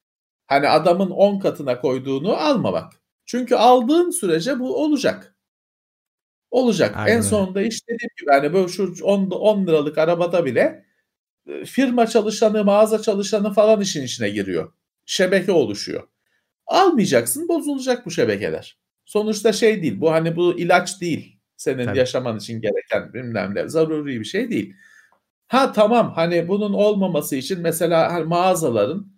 Hani 0.48 0.70
adamın 0.70 1.10
10 1.10 1.40
katına 1.40 1.82
koyduğunu 1.82 2.36
almamak. 2.36 2.94
Çünkü 3.26 3.56
aldığın 3.56 4.10
sürece 4.10 4.60
bu 4.60 4.84
olacak. 4.84 5.36
Olacak. 6.52 6.98
Aynen. 6.98 7.18
En 7.18 7.22
sonunda 7.22 7.62
işte 7.62 7.94
dediğim 7.94 8.10
gibi 8.20 8.32
hani 8.32 8.54
böyle 8.54 8.68
şu 8.68 8.96
10, 9.04 9.30
10 9.30 9.68
liralık 9.68 9.98
arabada 9.98 10.46
bile 10.46 10.86
firma 11.66 12.08
çalışanı, 12.08 12.64
mağaza 12.64 13.02
çalışanı 13.02 13.54
falan 13.54 13.82
işin 13.82 14.04
içine 14.04 14.30
giriyor. 14.30 14.74
Şebeke 15.06 15.52
oluşuyor. 15.52 16.08
Almayacaksın 16.68 17.48
bozulacak 17.48 18.06
bu 18.06 18.12
şebekeler. 18.12 18.78
Sonuçta 19.06 19.54
şey 19.54 19.82
değil 19.82 20.02
bu 20.02 20.12
hani 20.12 20.36
bu 20.36 20.60
ilaç 20.60 21.02
değil. 21.02 21.40
Senin 21.58 21.86
Tabii. 21.86 21.98
yaşaman 21.98 22.38
için 22.38 22.62
gereken 22.62 23.14
bilmem 23.14 23.56
ne 23.56 23.70
zaruri 23.70 24.20
bir 24.20 24.26
şey 24.26 24.50
değil. 24.50 24.76
Ha 25.48 25.72
tamam 25.72 26.14
hani 26.16 26.48
bunun 26.48 26.74
olmaması 26.74 27.36
için 27.36 27.62
mesela 27.62 28.14
hani 28.14 28.24
mağazaların 28.24 29.14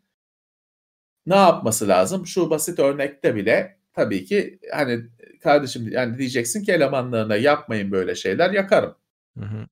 ne 1.26 1.36
yapması 1.36 1.88
lazım? 1.88 2.28
Şu 2.28 2.50
basit 2.50 2.80
örnekte 2.80 3.36
bile 3.36 3.78
tabii 3.94 4.26
ki 4.26 4.60
hani 4.74 5.00
kardeşim 5.44 5.88
yani 5.88 6.18
diyeceksin 6.18 6.64
ki 6.64 6.72
elemanlarına 6.72 7.36
yapmayın 7.36 7.92
böyle 7.92 8.16
şeyler 8.16 8.52
yakarım. 8.52 8.96
Hı 9.40 9.46
hı. 9.46 9.68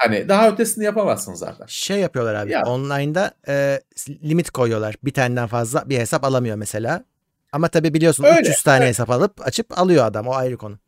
Hani 0.00 0.28
daha 0.28 0.48
ötesini 0.50 0.84
yapamazsın 0.84 1.34
zaten. 1.34 1.66
Şey 1.66 2.00
yapıyorlar 2.00 2.34
abi. 2.34 2.50
Ya. 2.50 2.62
Online'da 2.62 3.34
e, 3.48 3.80
limit 4.08 4.50
koyuyorlar. 4.50 4.94
Bir 5.04 5.12
taneden 5.12 5.46
fazla 5.46 5.88
bir 5.88 5.98
hesap 5.98 6.24
alamıyor 6.24 6.56
mesela. 6.56 7.04
Ama 7.52 7.68
tabii 7.68 7.94
biliyorsun 7.94 8.24
Öyle, 8.24 8.40
300 8.40 8.62
tane 8.62 8.78
evet. 8.78 8.88
hesap 8.88 9.10
alıp 9.10 9.46
açıp 9.46 9.78
alıyor 9.78 10.06
adam. 10.06 10.26
O 10.26 10.32
ayrı 10.32 10.56
konu. 10.56 10.78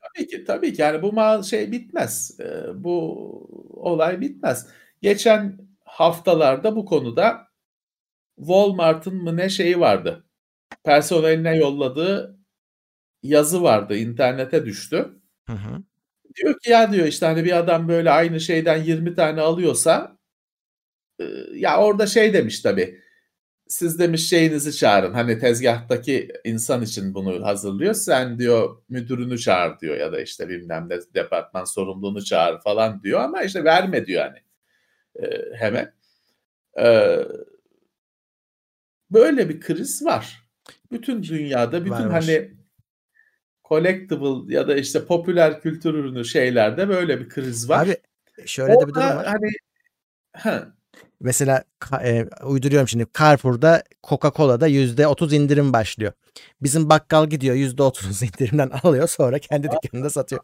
Tabii 0.00 0.26
ki 0.26 0.44
tabii 0.44 0.72
ki 0.74 0.82
yani 0.82 1.02
bu 1.02 1.12
ma 1.12 1.42
şey 1.42 1.72
bitmez. 1.72 2.40
E, 2.40 2.44
bu 2.84 3.16
olay 3.74 4.20
bitmez. 4.20 4.66
Geçen 5.02 5.58
haftalarda 5.84 6.76
bu 6.76 6.84
konuda 6.84 7.48
Walmart'ın 8.36 9.14
mı 9.22 9.36
ne 9.36 9.48
şeyi 9.48 9.80
vardı. 9.80 10.24
Personeline 10.84 11.56
yolladığı 11.56 12.38
yazı 13.22 13.62
vardı. 13.62 13.96
internete 13.96 14.64
düştü. 14.64 15.20
Hı 15.46 15.52
hı. 15.52 15.82
Diyor 16.36 16.58
ki 16.60 16.70
ya 16.70 16.92
diyor 16.92 17.06
işte 17.06 17.26
hani 17.26 17.44
bir 17.44 17.58
adam 17.58 17.88
böyle 17.88 18.10
aynı 18.10 18.40
şeyden 18.40 18.76
20 18.76 19.14
tane 19.14 19.40
alıyorsa 19.40 20.18
ya 21.52 21.80
orada 21.80 22.06
şey 22.06 22.34
demiş 22.34 22.60
tabii. 22.60 23.02
Siz 23.68 23.98
demiş 23.98 24.28
şeyinizi 24.28 24.76
çağırın. 24.76 25.12
Hani 25.14 25.38
tezgahtaki 25.38 26.28
insan 26.44 26.82
için 26.82 27.14
bunu 27.14 27.46
hazırlıyor. 27.46 27.94
Sen 27.94 28.38
diyor 28.38 28.82
müdürünü 28.88 29.38
çağır 29.38 29.78
diyor 29.80 29.96
ya 29.96 30.12
da 30.12 30.20
işte 30.20 30.48
bilmem 30.48 30.88
ne 30.88 30.98
departman 31.14 31.64
sorumluluğunu 31.64 32.24
çağır 32.24 32.60
falan 32.60 33.02
diyor 33.02 33.20
ama 33.20 33.42
işte 33.42 33.64
verme 33.64 34.06
diyor 34.06 34.22
hani 34.22 34.38
e, 35.26 35.54
hemen. 35.54 35.94
E, 36.78 37.18
böyle 39.10 39.48
bir 39.48 39.60
kriz 39.60 40.04
var. 40.04 40.48
Bütün 40.92 41.22
dünyada 41.22 41.80
bütün 41.80 41.90
var, 41.90 42.10
hani 42.10 42.61
collectible 43.72 44.54
ya 44.54 44.68
da 44.68 44.76
işte 44.76 45.04
popüler 45.04 45.60
kültür 45.60 45.94
ürünü 45.94 46.24
şeylerde 46.24 46.88
böyle 46.88 47.20
bir 47.20 47.28
kriz 47.28 47.68
var. 47.68 47.86
Abi 47.86 47.96
şöyle 48.46 48.72
de 48.80 48.88
bir 48.88 48.94
durum 48.94 49.06
Orada 49.06 49.16
var. 49.16 49.26
hani 49.26 49.50
ha, 50.32 50.72
Mesela 51.20 51.64
e, 52.02 52.24
uyduruyorum 52.44 52.88
şimdi 52.88 53.06
Carrefour'da 53.18 53.82
Coca-Cola'da 54.02 54.68
%30 54.68 55.34
indirim 55.34 55.72
başlıyor. 55.72 56.12
Bizim 56.62 56.88
bakkal 56.90 57.26
gidiyor 57.26 57.56
%30 57.56 58.24
indirimden 58.24 58.70
alıyor 58.82 59.08
sonra 59.08 59.38
kendi 59.38 59.68
dükkanında 59.70 60.10
satıyor. 60.10 60.42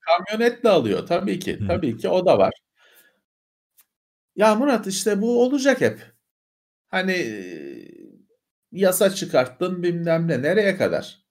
kamyonetle 0.00 0.68
alıyor 0.68 1.06
tabii 1.06 1.38
ki. 1.38 1.60
Hı. 1.60 1.66
Tabii 1.66 1.96
ki 1.96 2.08
o 2.08 2.26
da 2.26 2.38
var. 2.38 2.52
Ya 4.36 4.54
Murat 4.54 4.86
işte 4.86 5.20
bu 5.22 5.42
olacak 5.44 5.80
hep. 5.80 6.12
Hani 6.88 7.16
yasa 8.72 9.10
çıkarttın 9.10 9.82
bilmem 9.82 10.28
ne 10.28 10.42
nereye 10.42 10.76
kadar? 10.76 11.21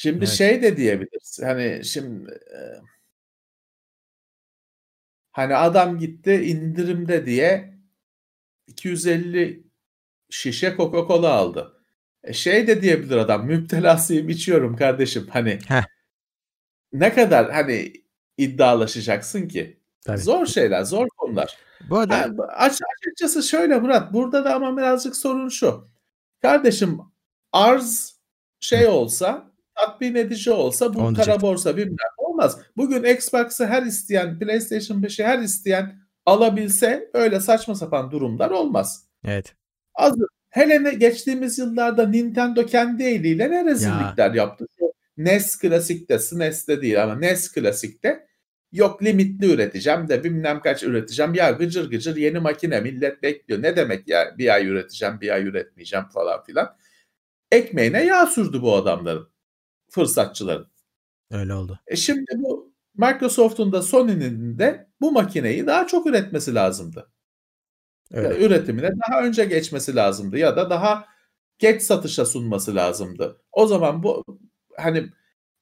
Şimdi 0.00 0.18
Evet. 0.18 0.28
şey 0.28 0.62
de 0.62 0.76
diyebiliriz. 0.76 1.40
Hani 1.42 1.84
şimdi 1.84 2.30
e, 2.30 2.58
hani 5.32 5.56
adam 5.56 5.98
gitti 5.98 6.32
indirimde 6.32 7.26
diye 7.26 7.74
250 8.66 9.64
şişe 10.30 10.68
Coca-Cola 10.68 11.28
aldı. 11.28 11.82
E 12.24 12.32
şey 12.32 12.66
de 12.66 12.82
diyebilir 12.82 13.16
adam 13.16 13.46
müptelasıyım 13.46 14.28
içiyorum 14.28 14.76
kardeşim. 14.76 15.26
Hani 15.30 15.58
Heh. 15.68 15.82
ne 16.92 17.12
kadar 17.14 17.50
hani 17.52 17.92
iddialaşacaksın 18.38 19.48
ki? 19.48 19.80
Tabii. 20.06 20.18
Zor 20.18 20.46
şeyler, 20.46 20.82
zor 20.82 21.08
konular. 21.08 21.58
Bu 21.90 21.98
arada 21.98 22.48
aç- 22.48 22.80
açıkçası 22.98 23.42
şöyle 23.42 23.78
Murat, 23.78 24.12
burada 24.12 24.44
da 24.44 24.54
ama 24.54 24.76
birazcık 24.76 25.16
sorun 25.16 25.48
şu. 25.48 25.88
Kardeşim 26.42 26.98
arz 27.52 28.20
şey 28.60 28.86
olsa, 28.86 29.49
tatmin 29.80 30.14
edici 30.14 30.50
olsa 30.50 30.94
bu 30.94 30.98
Onu 30.98 31.06
kara 31.06 31.16
diyecektim. 31.26 31.42
borsa 31.48 31.76
bilmem 31.76 31.96
olmaz. 32.16 32.58
Bugün 32.76 33.04
Xbox'ı 33.04 33.66
her 33.66 33.82
isteyen, 33.82 34.38
PlayStation 34.38 35.02
5'i 35.02 35.24
her 35.24 35.38
isteyen 35.38 35.98
alabilse 36.26 37.10
öyle 37.14 37.40
saçma 37.40 37.74
sapan 37.74 38.10
durumlar 38.10 38.50
olmaz. 38.50 39.04
evet. 39.24 39.54
Az 39.94 40.14
hele 40.50 40.84
ne 40.84 40.94
geçtiğimiz 40.94 41.58
yıllarda 41.58 42.08
Nintendo 42.08 42.66
kendi 42.66 43.02
eliyle 43.02 43.50
ne 43.50 43.64
rezillikler 43.64 44.34
yaptı. 44.34 44.66
Şu 44.78 44.92
NES 45.16 45.60
Classic'te, 45.60 46.18
SNES'te 46.18 46.82
değil 46.82 47.02
ama 47.02 47.14
NES 47.14 47.54
Classic'te 47.54 48.26
yok 48.72 49.02
limitli 49.02 49.52
üreteceğim 49.52 50.08
de 50.08 50.24
bilmem 50.24 50.60
kaç 50.60 50.82
üreteceğim. 50.82 51.34
Ya 51.34 51.50
gıcır 51.50 51.90
gıcır 51.90 52.16
yeni 52.16 52.38
makine 52.38 52.80
millet 52.80 53.22
bekliyor. 53.22 53.62
Ne 53.62 53.76
demek 53.76 54.08
ya 54.08 54.34
bir 54.38 54.54
ay 54.54 54.66
üreteceğim 54.66 55.20
bir 55.20 55.30
ay 55.30 55.44
üretmeyeceğim 55.46 56.06
falan 56.14 56.44
filan. 56.44 56.76
Ekmeğine 57.52 58.04
yağ 58.04 58.26
sürdü 58.26 58.62
bu 58.62 58.74
adamların. 58.76 59.28
Fırsatçıların. 59.90 60.70
Öyle 61.30 61.54
oldu. 61.54 61.80
E 61.86 61.96
şimdi 61.96 62.30
bu 62.36 62.72
Microsoft'un 62.96 63.72
da 63.72 63.82
Sony'nin 63.82 64.58
de 64.58 64.88
bu 65.00 65.12
makineyi 65.12 65.66
daha 65.66 65.86
çok 65.86 66.06
üretmesi 66.06 66.54
lazımdı. 66.54 67.10
Öyle. 68.12 68.46
üretimine 68.46 68.90
daha 69.08 69.22
önce 69.22 69.44
geçmesi 69.44 69.96
lazımdı 69.96 70.38
ya 70.38 70.56
da 70.56 70.70
daha 70.70 71.04
geç 71.58 71.82
satışa 71.82 72.26
sunması 72.26 72.74
lazımdı. 72.74 73.42
O 73.52 73.66
zaman 73.66 74.02
bu 74.02 74.24
hani 74.76 75.10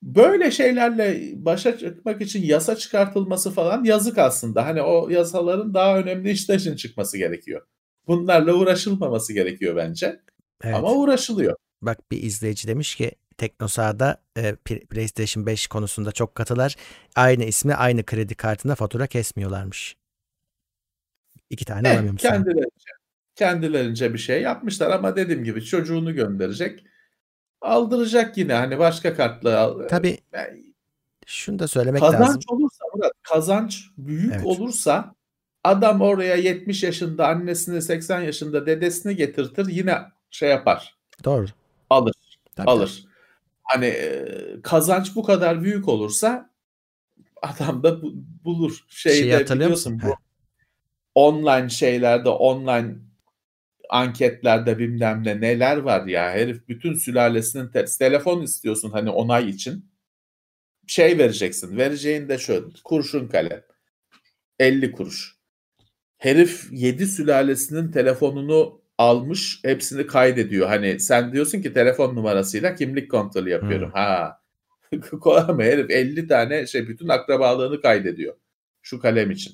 böyle 0.03 0.51
şeylerle 0.51 1.33
başa 1.35 1.79
çıkmak 1.79 2.20
için 2.20 2.43
yasa 2.43 2.76
çıkartılması 2.76 3.51
falan 3.51 3.85
yazık 3.85 4.18
aslında. 4.18 4.66
Hani 4.66 4.83
o 4.83 5.09
yasaların 5.09 5.74
daha 5.74 5.99
önemli 5.99 6.31
işler 6.31 6.55
için 6.55 6.76
çıkması 6.76 7.18
gerekiyor. 7.18 7.66
Bunlarla 8.07 8.55
uğraşılmaması 8.55 9.33
gerekiyor 9.33 9.76
bence. 9.76 10.20
Evet. 10.64 10.74
Ama 10.74 10.93
uğraşılıyor. 10.93 11.57
Bak 11.83 12.11
bir 12.11 12.22
izleyici 12.22 12.68
demiş 12.68 12.95
ki 12.95 13.12
Teknosa'da 13.39 14.20
e, 14.36 14.55
PlayStation 14.91 15.47
5 15.47 15.66
konusunda 15.66 16.12
çok 16.12 16.34
katılar. 16.34 16.76
Aynı 17.16 17.45
ismi 17.45 17.74
aynı 17.74 18.05
kredi 18.05 18.34
kartına 18.34 18.74
fatura 18.74 19.07
kesmiyorlarmış. 19.07 19.97
İki 21.51 21.64
tane 21.64 21.89
Eh, 21.89 21.93
alamıyormuş. 21.93 22.22
kendilerince, 22.22 22.91
kendilerince 23.34 24.12
bir 24.14 24.18
şey 24.18 24.43
yapmışlar 24.43 24.91
ama 24.91 25.16
dediğim 25.16 25.45
gibi 25.45 25.64
çocuğunu 25.64 26.14
gönderecek. 26.14 26.84
Aldıracak 27.61 28.39
yine 28.39 28.53
hani 28.53 28.78
başka 28.78 29.14
kartla 29.16 29.59
al. 29.59 29.89
Tabii 29.89 30.18
Yani 30.32 30.64
şunu 31.26 31.59
da 31.59 31.68
söylemek 31.68 32.01
Kazanç 32.01 32.20
lazım. 32.20 32.41
olursa 32.49 32.84
Murat, 32.95 33.12
kazanç 33.22 33.84
büyük 33.99 34.32
Evet. 34.34 34.45
olursa 34.47 35.14
adam 35.64 36.01
oraya 36.01 36.34
70 36.34 36.82
yaşında 36.82 37.28
annesini 37.28 37.82
80 37.82 38.20
yaşında 38.20 38.66
dedesini 38.66 39.16
getirtir 39.16 39.66
yine 39.68 39.99
şey 40.30 40.49
yapar 40.51 40.99
Doğru. 41.24 41.47
alır 41.91 42.14
Tabii, 42.57 42.70
alır. 42.70 43.05
Hani 43.69 43.97
kazanç 44.62 45.16
bu 45.16 45.23
kadar 45.23 45.62
büyük 45.62 45.89
olursa 45.89 46.51
adam 47.43 47.83
da 47.83 48.03
bu- 48.03 48.14
bulur. 48.45 48.85
Şeyde 48.89 49.16
Şeyi 49.16 49.35
hatırlıyor 49.35 49.71
musun? 49.71 50.01
bu 50.05 50.14
online 51.14 51.69
şeylerde 51.69 52.29
online 52.29 52.95
anketlerde 53.91 54.79
bilmem 54.79 55.23
ne 55.25 55.41
neler 55.41 55.77
var 55.77 56.07
ya 56.07 56.31
herif 56.31 56.69
bütün 56.69 56.95
sülalesinin 56.95 57.69
te- 57.69 57.85
telefon 57.99 58.43
istiyorsun 58.43 58.91
hani 58.91 59.11
onay 59.11 59.49
için 59.51 59.91
şey 60.87 61.19
vereceksin 61.19 61.77
vereceğin 61.77 62.29
de 62.29 62.39
şöyle 62.39 62.66
kurşun 62.85 63.29
kalem 63.29 63.62
50 64.59 64.93
kuruş 64.93 65.37
herif 66.19 66.69
7 66.73 67.07
sülalesinin 67.07 67.93
telefonunu 67.93 68.78
almış 68.99 69.61
hepsini 69.64 70.07
kaydediyor 70.07 70.68
hani 70.68 71.01
sen 71.01 71.32
diyorsun 71.32 71.62
ki 71.62 71.72
telefon 71.72 72.16
numarasıyla 72.16 72.74
kimlik 72.74 73.11
kontrolü 73.11 73.51
yapıyorum 73.51 73.90
ha 73.94 74.40
kolay 75.20 75.55
mı 75.55 75.62
herif 75.62 75.90
50 75.90 76.26
tane 76.26 76.66
şey 76.66 76.88
bütün 76.88 77.09
akrabalığını 77.09 77.80
kaydediyor 77.80 78.34
şu 78.82 79.01
kalem 79.01 79.30
için 79.30 79.53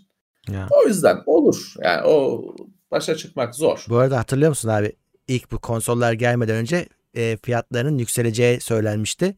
Ya. 0.53 0.69
o 0.71 0.89
yüzden 0.89 1.23
olur 1.27 1.75
yani 1.83 2.07
o 2.07 2.45
başa 2.91 3.17
çıkmak 3.17 3.55
zor. 3.55 3.85
Bu 3.89 3.97
arada 3.97 4.19
hatırlıyor 4.19 4.49
musun 4.49 4.69
abi? 4.69 4.93
İlk 5.29 5.53
bu 5.53 5.59
konsollar 5.59 6.13
gelmeden 6.13 6.57
önce 6.57 6.87
e, 7.15 7.37
fiyatlarının 7.43 7.99
yükseleceği 7.99 8.61
söylenmişti. 8.61 9.35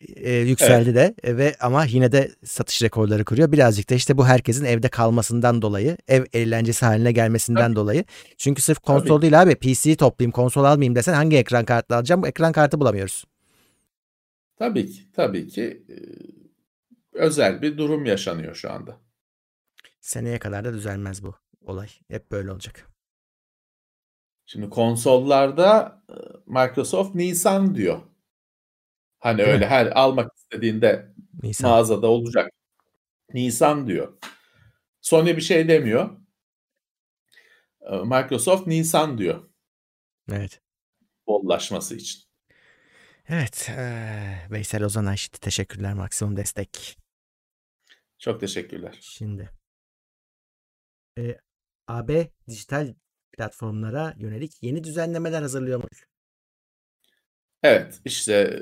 E, 0.00 0.32
yükseldi 0.32 0.94
de 0.94 1.14
e, 1.22 1.36
ve 1.36 1.56
ama 1.60 1.84
yine 1.84 2.12
de 2.12 2.30
satış 2.44 2.82
rekorları 2.82 3.24
kuruyor. 3.24 3.52
Birazcık 3.52 3.90
da 3.90 3.94
işte 3.94 4.18
bu 4.18 4.26
herkesin 4.26 4.64
evde 4.64 4.88
kalmasından 4.88 5.62
dolayı, 5.62 5.96
ev 6.08 6.24
eğlencesi 6.32 6.86
haline 6.86 7.12
gelmesinden 7.12 7.76
dolayı. 7.76 8.04
Çünkü 8.38 8.62
sırf 8.62 8.78
konsol 8.78 9.16
Tabii. 9.16 9.22
değil 9.22 9.42
abi. 9.42 9.54
PC'yi 9.54 9.96
toplayayım, 9.96 10.32
konsol 10.32 10.64
almayayım 10.64 10.94
desen 10.94 11.14
hangi 11.14 11.36
ekran 11.36 11.64
kartı 11.64 11.96
alacağım? 11.96 12.22
Bu 12.22 12.28
ekran 12.28 12.52
kartı 12.52 12.80
bulamıyoruz. 12.80 13.24
Tabii 14.56 14.90
ki 14.90 15.02
tabii 15.12 15.48
ki 15.48 15.82
e, 15.88 15.96
özel 17.12 17.62
bir 17.62 17.78
durum 17.78 18.06
yaşanıyor 18.06 18.54
şu 18.54 18.72
anda. 18.72 18.96
Seneye 20.00 20.38
kadar 20.38 20.64
da 20.64 20.72
düzelmez 20.72 21.22
bu 21.24 21.34
olay. 21.60 21.88
Hep 22.08 22.32
böyle 22.32 22.52
olacak. 22.52 22.86
Şimdi 24.46 24.70
konsollarda 24.70 26.02
e, 26.08 26.14
Microsoft 26.46 27.14
Nisan 27.14 27.74
diyor. 27.74 27.98
Hani 29.20 29.38
Değil 29.38 29.48
öyle 29.48 29.64
mi? 29.64 29.70
her 29.70 29.86
almak 29.86 30.36
istediğinde 30.36 31.12
Nisan. 31.42 31.70
mağazada 31.70 32.06
olacak. 32.06 32.50
Nisan 33.34 33.86
diyor. 33.86 34.18
Sony 35.00 35.36
bir 35.36 35.40
şey 35.42 35.68
demiyor. 35.68 36.10
E, 37.80 37.96
Microsoft 37.96 38.66
Nisan 38.66 39.18
diyor 39.18 39.50
Evet. 40.32 40.60
bollaşması 41.26 41.96
için. 41.96 42.22
Evet. 43.28 43.66
eee, 43.68 44.46
Veysel 44.50 44.84
Ozan 44.84 45.06
Ayşit 45.06 45.40
teşekkürler. 45.40 45.94
Maksimum 45.94 46.36
destek. 46.36 46.98
Çok 48.18 48.40
teşekkürler. 48.40 48.98
Şimdi 49.00 49.50
e, 51.18 51.38
AB 51.88 52.28
dijital 52.48 52.94
platformlara 53.32 54.14
yönelik 54.16 54.62
yeni 54.62 54.84
düzenlemeler 54.84 55.42
hazırlıyormuş. 55.42 56.09
Evet 57.62 58.00
işte 58.04 58.60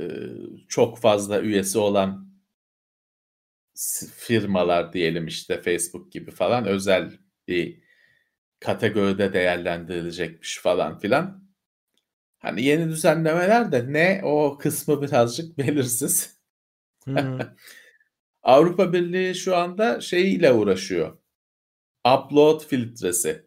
çok 0.69 0.99
fazla 0.99 1.41
üyesi 1.41 1.79
olan 1.79 2.29
firmalar 4.17 4.93
diyelim 4.93 5.27
işte 5.27 5.61
Facebook 5.63 6.13
gibi 6.13 6.31
falan 6.31 6.67
özel 6.67 7.19
bir 7.49 7.81
kategoride 8.61 9.33
değerlendirilecekmiş 9.33 10.59
falan 10.61 10.99
filan. 10.99 11.49
Hani 12.41 12.63
yeni 12.65 12.89
düzenlemeler 12.89 13.73
de 13.73 13.93
ne 13.93 14.21
o 14.25 14.59
kısmı 14.59 15.03
birazcık 15.03 15.59
belirsiz. 15.59 16.41
Hmm, 17.07 17.41
Avrupa 18.43 18.95
Birliği 18.95 19.35
şu 19.35 19.57
anda 19.57 20.01
şeyiyle 20.01 20.53
uğraşıyor. 20.53 21.19
Upload 22.07 22.61
filtresi. 22.67 23.47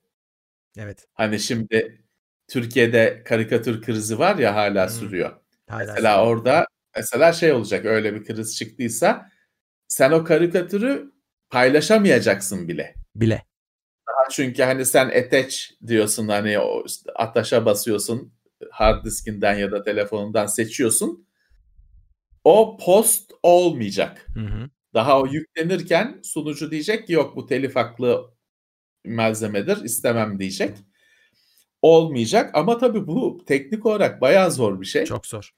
evet. 0.77 1.07
Hani 1.13 1.39
şimdi 1.39 2.03
Türkiye'de 2.47 3.23
karikatür 3.25 3.81
krizi 3.81 4.19
var 4.19 4.37
ya 4.37 4.55
hala 4.55 4.83
Hmm. 4.83 4.89
sürüyor. 4.89 5.40
Hala 5.71 5.79
Mesela 5.79 5.97
sürüyor. 5.97 6.37
orada 6.37 6.65
mesela 6.95 7.33
şey 7.33 7.51
olacak 7.51 7.85
öyle 7.85 8.13
bir 8.15 8.25
kriz 8.25 8.57
çıktıysa 8.57 9.29
sen 9.87 10.11
o 10.11 10.23
karikatürü 10.23 11.11
paylaşamayacaksın 11.49 12.67
bile. 12.67 12.93
bile. 13.15 13.45
Çünkü 14.31 14.63
hani 14.63 14.85
sen 14.85 15.05
attach 15.09 15.55
diyorsun 15.87 16.27
hani 16.27 16.59
o 16.59 16.83
ataşa 17.15 17.65
basıyorsun 17.65 18.33
hard 18.71 19.05
diskinden 19.05 19.55
ya 19.55 19.71
da 19.71 19.83
telefonundan 19.83 20.45
seçiyorsun. 20.45 21.27
o 22.43 22.77
post 22.77 23.31
olmayacak. 23.43 24.27
Hı 24.33 24.39
hı. 24.39 24.69
Daha 24.93 25.21
o 25.21 25.27
yüklenirken 25.27 26.19
sunucu 26.23 26.71
diyecek 26.71 27.07
ki 27.07 27.13
yok 27.13 27.35
bu 27.35 27.45
telif 27.45 27.75
haklı 27.75 28.33
malzemedir 29.05 29.83
istemem 29.83 30.39
diyecek. 30.39 30.77
Olmayacak 31.81 32.51
ama 32.53 32.77
tabii 32.77 33.07
bu 33.07 33.43
teknik 33.45 33.85
olarak 33.85 34.21
bayağı 34.21 34.51
zor 34.51 34.81
bir 34.81 34.85
şey. 34.85 35.05
Çok 35.05 35.25
zor. 35.25 35.51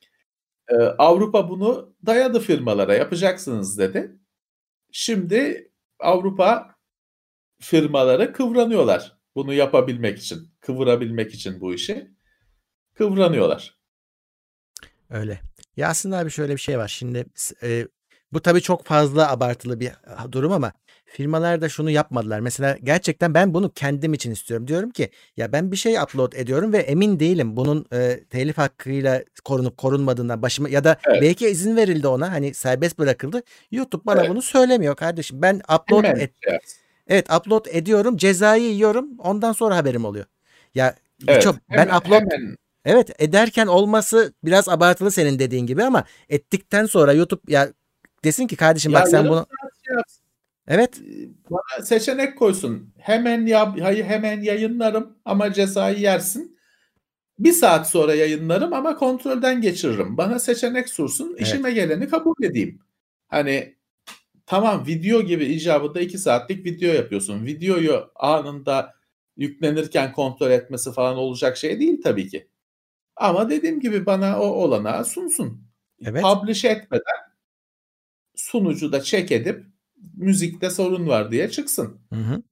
Ee, 0.70 0.76
Avrupa 0.76 1.50
bunu 1.50 1.96
dayadı 2.06 2.40
firmalara 2.40 2.96
yapacaksınız 2.96 3.80
dedi. 3.80 4.12
Şimdi 4.92 5.72
Avrupa 6.00 6.76
firmaları 7.60 8.34
kıvranıyorlar 8.34 9.18
bunu 9.36 9.54
yapabilmek 9.54 10.20
için, 10.20 10.50
kıvırabilmek 10.60 11.34
için 11.34 11.62
bu 11.62 11.74
işi 11.74 12.12
kıvranıyorlar. 12.94 13.78
Öyle. 15.10 15.42
Ya 15.78 15.90
aslında 15.90 16.18
abi 16.18 16.32
şöyle 16.32 16.54
bir 16.54 16.62
şey 16.62 16.78
var. 16.78 16.88
Şimdi 16.88 17.26
e, 17.64 17.88
bu 18.32 18.42
tabii 18.42 18.62
çok 18.62 18.86
fazla 18.86 19.32
abartılı 19.32 19.80
bir 19.80 19.92
durum 20.32 20.52
ama 20.52 20.72
firmalar 21.18 21.62
da 21.62 21.70
şunu 21.70 21.90
yapmadılar. 21.92 22.40
Mesela 22.40 22.78
gerçekten 22.84 23.34
ben 23.34 23.54
bunu 23.54 23.72
kendim 23.72 24.14
için 24.14 24.32
istiyorum. 24.32 24.68
Diyorum 24.68 24.90
ki 24.90 25.10
ya 25.38 25.52
ben 25.52 25.72
bir 25.72 25.78
şey 25.78 25.96
upload 25.98 26.34
ediyorum 26.34 26.74
ve 26.74 26.78
emin 26.78 27.20
değilim 27.20 27.58
bunun 27.58 27.86
e, 27.94 28.24
telif 28.30 28.58
hakkıyla 28.58 29.24
korunup 29.44 29.78
korunmadığından 29.78 30.42
başıma 30.42 30.70
ya 30.70 30.84
da 30.84 30.98
Evet. 31.08 31.22
belki 31.22 31.48
izin 31.50 31.76
verildi 31.76 32.08
ona 32.08 32.32
hani 32.32 32.54
serbest 32.54 33.00
bırakıldı. 33.00 33.42
YouTube 33.72 34.02
bana 34.06 34.20
Evet. 34.20 34.30
bunu 34.30 34.42
söylemiyor 34.42 34.96
kardeşim. 34.96 35.42
Ben 35.42 35.56
upload 35.76 36.04
Hemen 36.04 36.20
et, 36.20 36.32
yapsın. 36.48 36.78
evet 37.08 37.32
upload 37.34 37.66
ediyorum, 37.70 38.18
cezayı 38.18 38.64
yiyorum. 38.64 39.08
Ondan 39.20 39.52
sonra 39.52 39.78
haberim 39.78 40.06
oluyor. 40.06 40.26
Ya 40.76 40.96
Evet, 41.28 41.42
çok 41.42 41.56
ben 41.70 41.78
hemen- 41.78 41.98
upload 41.98 42.22
hemen 42.32 42.56
Evet 42.86 43.22
ederken 43.22 43.68
olması 43.68 44.34
biraz 44.44 44.70
abartılı 44.70 45.12
senin 45.12 45.40
dediğin 45.40 45.66
gibi 45.66 45.84
ama 45.84 46.04
ettikten 46.30 46.86
sonra 46.86 47.14
YouTube 47.14 47.42
ya 47.54 47.70
desin 48.24 48.48
ki 48.48 48.56
kardeşim 48.56 48.92
Ya 48.92 49.00
bak 49.00 49.08
sen 49.08 49.30
bunu 49.30 49.46
şey 49.86 49.96
yapsın. 49.96 50.23
Evet 50.68 51.02
Bana 51.50 51.86
seçenek 51.86 52.38
koysun. 52.38 52.94
Hemen 53.00 53.46
ya 53.46 53.76
hayır 53.82 54.06
hemen 54.06 54.42
yayınlarım 54.42 55.18
ama 55.26 55.54
cezayı 55.54 56.00
yersin. 56.00 56.58
Bir 57.40 57.52
saat 57.52 57.90
sonra 57.90 58.16
yayınlarım 58.16 58.74
ama 58.74 58.96
kontrolden 58.96 59.62
geçiririm. 59.62 60.18
Bana 60.18 60.40
seçenek 60.40 60.90
sunsun. 60.90 61.36
işime 61.40 61.72
geleni 61.72 62.08
kabul 62.10 62.44
edeyim. 62.44 62.80
Hani 63.28 63.76
tamam 64.46 64.88
video 64.88 65.22
gibi 65.22 65.46
icabında 65.46 66.02
iki 66.02 66.18
saatlik 66.18 66.66
video 66.66 66.94
yapıyorsun. 66.94 67.46
Videoyu 67.46 68.12
anında 68.16 68.96
yüklenirken 69.38 70.12
kontrol 70.12 70.52
etmesi 70.52 70.92
falan 70.94 71.18
olacak 71.18 71.58
şey 71.58 71.80
değil 71.80 72.02
tabii 72.04 72.28
ki. 72.28 72.48
Ama 73.16 73.50
dediğim 73.50 73.80
gibi 73.80 74.06
bana 74.06 74.40
o 74.42 74.46
olanağı 74.46 75.06
sunsun. 75.06 75.68
Evet. 76.06 76.22
Publish 76.22 76.66
etmeden 76.66 77.34
sunucu 78.36 78.92
da 78.92 79.02
check 79.02 79.32
edip 79.32 79.73
müzikte 80.14 80.70
sorun 80.70 81.08
var 81.08 81.32
diye 81.32 81.50
çıksın. 81.50 82.02
hı 82.14 82.20
hı, 82.20 82.44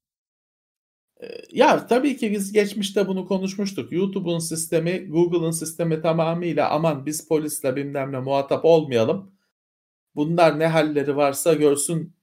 Ya 1.52 1.88
tabii 1.88 2.18
ki 2.18 2.32
biz 2.32 2.52
geçmişte 2.52 3.08
bunu 3.08 3.28
konuşmuştuk. 3.28 3.92
YouTube'un 3.92 4.40
sistemi, 4.40 5.08
Google'ın 5.08 5.52
sistemi 5.52 6.02
tamamıyla 6.02 6.70
aman 6.70 7.06
biz 7.06 7.28
polisle 7.28 7.76
bilmem 7.76 8.12
ne 8.12 8.20
muhatap 8.20 8.66
olmayalım. 8.66 9.36
Bunlar 10.16 10.60
ne 10.60 10.68
halleri 10.68 11.16
varsa 11.16 11.54
görsün 11.54 12.16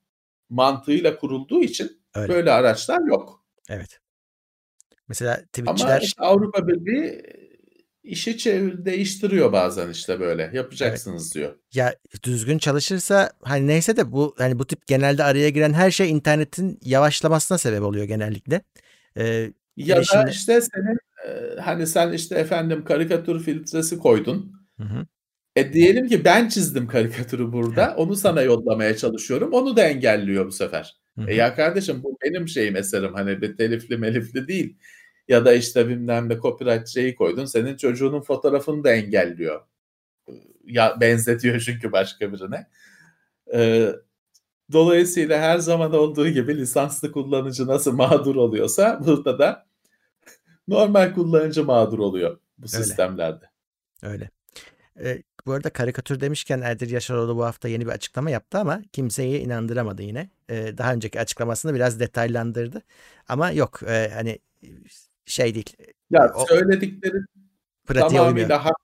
mantığıyla 0.49 1.17
kurulduğu 1.17 1.63
için 1.63 2.01
öyle. 2.15 2.33
böyle 2.33 2.51
araçlar 2.51 3.07
yok. 3.07 3.45
Evet. 3.69 3.99
Mesela 5.07 5.33
Ama 5.33 5.43
Twitch'çiler 5.51 6.01
işte 6.01 6.23
Avrupa 6.23 6.67
Birliği 6.67 7.21
işi 8.03 8.37
çevir, 8.37 8.85
değiştiriyor 8.85 9.51
bazen 9.53 9.89
işte 9.89 10.19
böyle. 10.19 10.51
Yapacaksınız 10.53 11.35
diyor. 11.35 11.55
ya 11.73 11.95
düzgün 12.23 12.57
çalışırsa 12.57 13.31
hani 13.43 13.67
neyse 13.67 13.97
de 13.97 14.11
bu 14.11 14.35
hani 14.37 14.59
bu 14.59 14.67
tip 14.67 14.87
genelde 14.87 15.23
araya 15.23 15.49
giren 15.49 15.73
her 15.73 15.91
şey 15.91 16.09
internetin 16.11 16.79
yavaşlamasına 16.83 17.57
sebep 17.57 17.81
oluyor 17.83 18.05
genellikle. 18.05 18.61
Ee, 19.17 19.51
Ya 19.77 19.95
da 19.97 20.01
Girişimle- 20.01 20.31
işte 20.31 20.61
senin 20.61 20.97
e, 21.27 21.59
hani 21.61 21.87
sen 21.87 22.11
işte 22.13 22.35
efendim 22.35 22.83
karikatür 22.85 23.43
filtresi 23.43 23.97
koydun. 23.97 24.53
hı 24.77 24.83
hı, 24.83 25.05
E 25.55 25.73
diyelim 25.73 26.07
ki 26.07 26.25
ben 26.25 26.47
çizdim 26.49 26.87
karikatürü 26.87 27.51
burada. 27.53 27.93
Onu 27.97 28.15
sana 28.15 28.41
yollamaya 28.41 28.97
çalışıyorum. 28.97 29.53
Onu 29.53 29.75
da 29.77 29.81
engelliyor 29.83 30.45
bu 30.45 30.51
sefer. 30.51 30.95
hı 31.17 31.21
hı. 31.21 31.29
E 31.29 31.35
ya 31.35 31.55
kardeşim 31.55 32.03
bu 32.03 32.17
benim 32.25 32.47
şeyim 32.47 32.75
eserim. 32.75 33.13
Hani 33.13 33.41
bir 33.41 33.57
telifli 33.57 33.97
melifli 33.97 34.47
değil. 34.47 34.77
Ya 35.29 35.45
da 35.45 35.53
işte 35.53 35.89
bilmem 35.89 36.29
ne 36.29 36.39
copyright 36.39 36.87
şeyi 36.87 37.15
koydun. 37.15 37.45
Senin 37.45 37.77
çocuğunun 37.77 38.21
fotoğrafını 38.21 38.83
da 38.83 38.93
engelliyor. 38.93 39.61
Ya 40.65 40.97
benzetiyor 41.01 41.59
çünkü 41.59 41.91
başka 41.91 42.33
birine. 42.33 42.67
E, 43.53 43.89
dolayısıyla 44.71 45.39
her 45.39 45.57
zaman 45.57 45.93
olduğu 45.93 46.29
gibi 46.29 46.57
lisanslı 46.57 47.11
kullanıcı 47.11 47.67
nasıl 47.67 47.93
mağdur 47.95 48.35
oluyorsa 48.35 49.01
burada 49.05 49.39
da 49.39 49.65
normal 50.67 51.13
kullanıcı 51.13 51.63
mağdur 51.63 51.99
oluyor 51.99 52.39
bu 52.57 52.67
Öyle. 52.73 52.83
sistemlerde. 52.83 53.45
Öyle. 54.03 54.29
Ee, 54.99 55.23
bu 55.45 55.53
arada 55.53 55.69
karikatür 55.69 56.19
demişken 56.19 56.61
Erdir 56.61 56.89
Yaşaroğlu 56.89 57.37
bu 57.37 57.45
hafta 57.45 57.67
yeni 57.67 57.85
bir 57.85 57.91
açıklama 57.91 58.29
yaptı 58.29 58.57
ama 58.57 58.81
kimseyi 58.93 59.39
inandıramadı 59.39 60.01
yine. 60.01 60.29
Ee, 60.49 60.77
daha 60.77 60.93
önceki 60.93 61.19
açıklamasını 61.19 61.75
biraz 61.75 61.99
detaylandırdı. 61.99 62.81
Ama 63.27 63.51
yok 63.51 63.83
e, 63.83 64.11
hani 64.13 64.39
şey 65.29 65.55
değil. 65.55 65.73
Ya 66.11 66.31
O- 66.35 66.45
söyledikleri 66.45 67.17
tamamıyla 67.87 68.65
hak, 68.65 68.75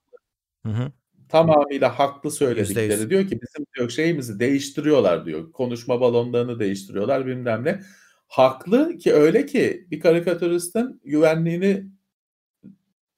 Hı 0.66 0.72
hı. 0.72 0.92
tamamıyla 1.28 1.98
haklı 1.98 2.30
söyledikleri. 2.30 2.92
yüz. 2.92 3.10
Diyor 3.10 3.22
ki 3.28 3.40
bizim 3.42 3.66
diyor 3.76 3.90
şeyimizi 3.90 4.40
değiştiriyorlar 4.40 5.26
diyor. 5.26 5.52
Konuşma 5.52 6.00
balonlarını 6.00 6.58
değiştiriyorlar 6.60 7.26
bilmem 7.26 7.64
ne. 7.64 7.80
Haklı 8.28 8.96
ki 8.98 9.12
öyle 9.14 9.46
ki 9.46 9.86
bir 9.90 10.00
karikatüristin 10.00 11.00
güvenliğini 11.04 11.84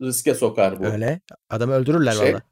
riske 0.02 0.34
sokar 0.34 0.78
bu. 0.80 0.86
Öyle. 0.86 1.20
Adamı 1.50 1.72
öldürürler 1.72 2.12
Şey- 2.12 2.32
valla. 2.32 2.42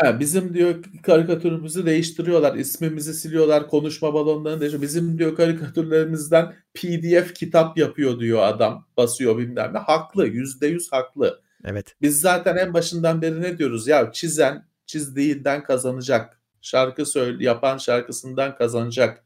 Ha, 0.00 0.20
bizim 0.20 0.54
diyor 0.54 0.74
karikatürümüzü 1.02 1.86
değiştiriyorlar, 1.86 2.54
ismimizi 2.54 3.14
siliyorlar, 3.14 3.68
konuşma 3.68 4.14
balonlarını 4.14 4.60
değiştiriyor. 4.60 4.82
Bizim 4.82 5.18
diyor 5.18 5.36
karikatürlerimizden 5.36 6.54
PDF 6.74 7.34
kitap 7.34 7.78
yapıyor 7.78 8.20
diyor 8.20 8.42
adam, 8.42 8.86
basıyor 8.96 9.38
bilmem 9.38 9.74
ne. 9.74 9.78
Haklı, 9.78 10.26
yüzde 10.26 10.66
yüz 10.66 10.92
haklı. 10.92 11.42
Evet. 11.64 11.96
Biz 12.02 12.20
zaten 12.20 12.56
en 12.56 12.74
başından 12.74 13.22
beri 13.22 13.42
ne 13.42 13.58
diyoruz? 13.58 13.88
Ya 13.88 14.12
çizen 14.12 14.66
çizdiğinden 14.86 15.62
kazanacak. 15.62 16.40
Şarkı 16.60 17.06
söyle 17.06 17.44
yapan 17.44 17.78
şarkısından 17.78 18.54
kazanacak. 18.54 19.24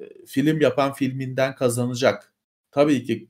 E, 0.00 0.26
Film 0.26 0.60
yapan 0.60 0.92
filminden 0.92 1.54
kazanacak. 1.54 2.32
Tabii 2.70 3.04
ki 3.04 3.28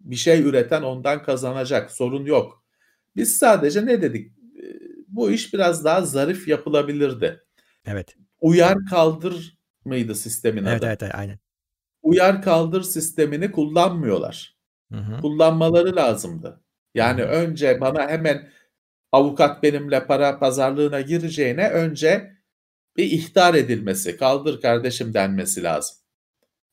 bir 0.00 0.16
şey 0.16 0.42
üreten 0.42 0.82
ondan 0.82 1.22
kazanacak. 1.22 1.90
Sorun 1.90 2.24
yok. 2.24 2.64
Biz 3.16 3.38
sadece 3.38 3.86
ne 3.86 4.02
dedik? 4.02 4.32
Bu 5.10 5.30
iş 5.30 5.54
biraz 5.54 5.84
daha 5.84 6.02
zarif 6.02 6.48
yapılabilirdi. 6.48 7.44
Evet. 7.86 8.16
Uyar 8.40 8.76
kaldır 8.90 9.58
mıydı 9.84 10.14
sistemin 10.14 10.64
Evet 10.64 10.78
adı? 10.78 10.86
evet, 10.86 11.02
evet 11.02 11.14
aynen. 11.14 11.38
Uyar 12.02 12.42
kaldır 12.42 12.82
sistemini 12.82 13.52
kullanmıyorlar 13.52 14.56
Hı 14.92 14.98
hı. 14.98 15.20
kullanmaları 15.20 15.96
lazımdı. 15.96 16.60
Yani 16.94 17.20
Hı 17.22 17.26
hı. 17.26 17.28
önce 17.30 17.80
bana 17.80 18.08
hemen 18.08 18.48
avukat 19.12 19.62
benimle 19.62 20.06
para 20.06 20.38
pazarlığına 20.38 21.00
gireceğine 21.00 21.70
önce 21.70 22.36
bir 22.96 23.04
ihtar 23.04 23.54
edilmesi, 23.54 24.16
kaldır 24.16 24.60
kardeşim 24.60 25.14
denmesi 25.14 25.62
lazım. 25.62 25.96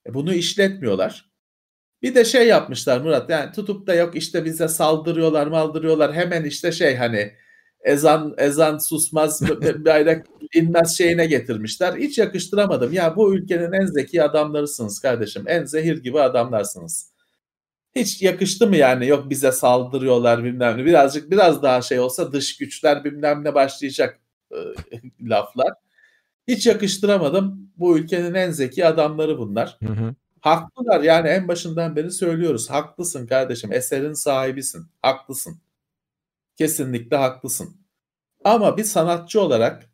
E 0.08 0.14
bunu 0.14 0.34
işletmiyorlar. 0.34 1.32
Bir 2.02 2.16
de 2.16 2.26
şey 2.26 2.48
yapmışlar 2.48 3.02
Murat 3.02 3.30
yani 3.30 3.52
tutup 3.52 3.88
da 3.88 3.96
yok 3.96 4.16
işte 4.16 4.46
bize 4.46 4.68
saldırıyorlar 4.68 5.48
maldırıyorlar 5.48 6.14
hemen 6.14 6.44
işte 6.44 6.72
şey 6.72 6.96
hani 6.96 7.34
ezan 7.88 8.34
ezan 8.38 8.78
susmaz 8.78 9.42
bayrak 9.86 10.28
inmez 10.54 10.98
şeyine 10.98 11.26
getirmişler. 11.26 11.96
Hiç 11.96 12.18
yakıştıramadım. 12.18 12.94
Ya 12.94 13.16
bu 13.16 13.36
ülkenin 13.36 13.72
en 13.72 13.86
zeki 13.86 14.24
adamlarısınız 14.24 15.00
kardeşim. 15.00 15.44
En 15.48 15.66
zehir 15.66 16.04
gibi 16.04 16.22
adamlarsınız. 16.22 17.12
Hiç 17.96 18.22
yakıştı 18.22 18.68
mı 18.68 18.76
yani 18.76 19.08
yok 19.08 19.30
bize 19.30 19.52
saldırıyorlar 19.52 20.44
bilmem 20.44 20.78
ne. 20.78 20.86
Birazcık 20.86 21.32
biraz 21.32 21.64
daha 21.64 21.82
şey 21.82 22.00
olsa 22.00 22.32
dış 22.32 22.58
güçler 22.58 23.04
bilmem 23.04 23.44
ne 23.44 23.56
başlayacak 23.56 24.20
e, 24.52 24.58
laflar. 25.30 25.74
Hiç 26.48 26.68
yakıştıramadım. 26.68 27.72
Bu 27.78 27.98
ülkenin 27.98 28.34
en 28.34 28.52
zeki 28.52 28.86
adamları 28.86 29.38
bunlar. 29.38 29.78
Hı 29.88 29.94
hı. 29.94 30.16
Haklılar 30.42 31.02
yani 31.02 31.28
en 31.28 31.48
başından 31.48 31.96
beri 31.96 32.12
söylüyoruz. 32.12 32.70
Haklısın 32.70 33.28
kardeşim. 33.28 33.74
Eserin 33.74 34.14
sahibisin. 34.14 34.86
Haklısın. 35.02 35.58
Kesinlikle 36.58 37.18
haklısın. 37.18 37.78
Ama 38.44 38.78
bir 38.78 38.84
sanatçı 38.84 39.42
olarak 39.42 39.90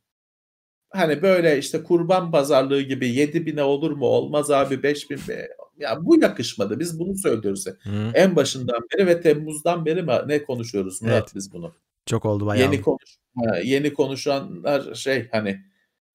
hani 0.89 1.21
böyle 1.21 1.57
işte 1.57 1.83
kurban 1.83 2.31
pazarlığı 2.31 2.81
gibi 2.81 3.09
7 3.09 3.45
bine 3.45 3.63
olur 3.63 3.91
mu 3.91 4.05
olmaz 4.05 4.51
abi 4.51 4.83
5 4.83 5.09
bin 5.09 5.19
be. 5.27 5.47
Ya 5.77 6.05
bu 6.05 6.21
yakışmadı. 6.21 6.79
Biz 6.79 6.99
bunu 6.99 7.17
söylüyoruz. 7.17 7.65
Hı. 7.67 8.11
En 8.13 8.35
başından 8.35 8.79
beri 8.93 9.07
ve 9.07 9.21
Temmuz'dan 9.21 9.85
beri 9.85 10.03
mi 10.03 10.13
ne 10.27 10.43
konuşuyoruz 10.43 11.01
Murat 11.01 11.15
Evet. 11.15 11.35
biz 11.35 11.53
bunu? 11.53 11.73
Çok 12.05 12.25
oldu 12.25 12.45
bayağı. 12.45 12.65
Yeni 12.65 12.81
konuş 12.81 13.17
yeni 13.63 13.93
konuşanlar 13.93 14.93
şey 14.95 15.29
hani 15.31 15.61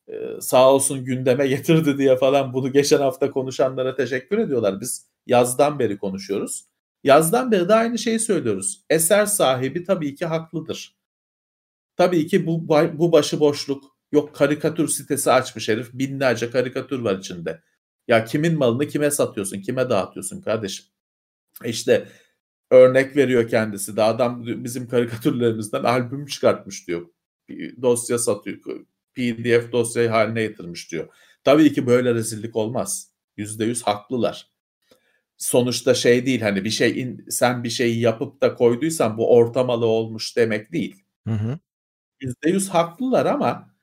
e, 0.09 0.41
sağ 0.41 0.73
olsun 0.73 1.05
gündeme 1.05 1.47
getirdi 1.47 1.99
diye 1.99 2.17
falan 2.17 2.53
bunu 2.53 2.73
geçen 2.73 2.99
hafta 2.99 3.31
konuşanlara 3.31 3.95
teşekkür 3.95 4.39
ediyorlar. 4.39 4.81
Biz 4.81 5.07
yazdan 5.27 5.79
beri 5.79 5.99
konuşuyoruz. 5.99 6.65
Yazdan 7.05 7.53
beri 7.53 7.69
de 7.69 7.75
aynı 7.75 7.99
şeyi 7.99 8.19
söylüyoruz. 8.19 8.85
Eser 8.91 9.27
sahibi 9.27 9.85
tabii 9.85 10.15
ki 10.15 10.27
haklıdır. 10.27 10.99
Tabii 11.97 12.27
ki 12.27 12.47
bu 12.47 12.69
bu 12.69 13.13
başıboşluk 13.13 13.85
yok 14.13 14.35
karikatür 14.35 14.89
sitesi 14.89 15.33
açmış 15.33 15.69
herif 15.69 15.91
binlerce 15.95 16.51
karikatür 16.51 16.99
var 17.01 17.19
içinde. 17.19 17.63
Ya 18.09 18.25
kimin 18.25 18.59
malını 18.59 18.89
kime 18.89 19.11
satıyorsun, 19.11 19.61
kime 19.61 19.91
dağıtıyorsun 19.91 20.41
kardeşim? 20.41 20.87
İşte 21.65 22.09
örnek 22.71 23.17
veriyor 23.17 23.49
kendisi 23.49 23.97
de 23.97 24.03
adam 24.03 24.47
bizim 24.65 24.89
karikatürlerimizden 24.89 25.85
albüm 25.85 26.27
çıkartmış 26.27 26.89
diyor. 26.89 27.09
Dosya 27.83 28.19
satıyor. 28.19 28.59
PDF 29.15 29.73
dosyayı 29.73 30.09
haline 30.09 30.43
getirmiş 30.43 30.93
diyor. 30.93 31.09
Tabii 31.45 31.73
ki 31.73 31.87
böyle 31.87 32.15
rezillik 32.15 32.57
olmaz. 32.57 33.13
Yüzde 33.37 33.65
yüz 33.65 33.83
haklılar. 33.83 34.51
Sonuçta 35.39 35.95
şey 35.95 36.27
değil 36.27 36.41
hani 36.41 36.65
bir 36.65 36.71
şey 36.71 37.01
in, 37.01 37.27
sen 37.31 37.65
bir 37.65 37.71
şeyi 37.71 38.01
yapıp 38.01 38.43
da 38.43 38.55
koyduysan 38.55 39.19
bu 39.19 39.35
ortamalı 39.35 39.87
olmuş 39.87 40.37
demek 40.37 40.73
değil. 40.73 41.05
Yüzde 42.21 42.51
yüz 42.51 42.69
haklılar 42.69 43.27
ama 43.27 43.75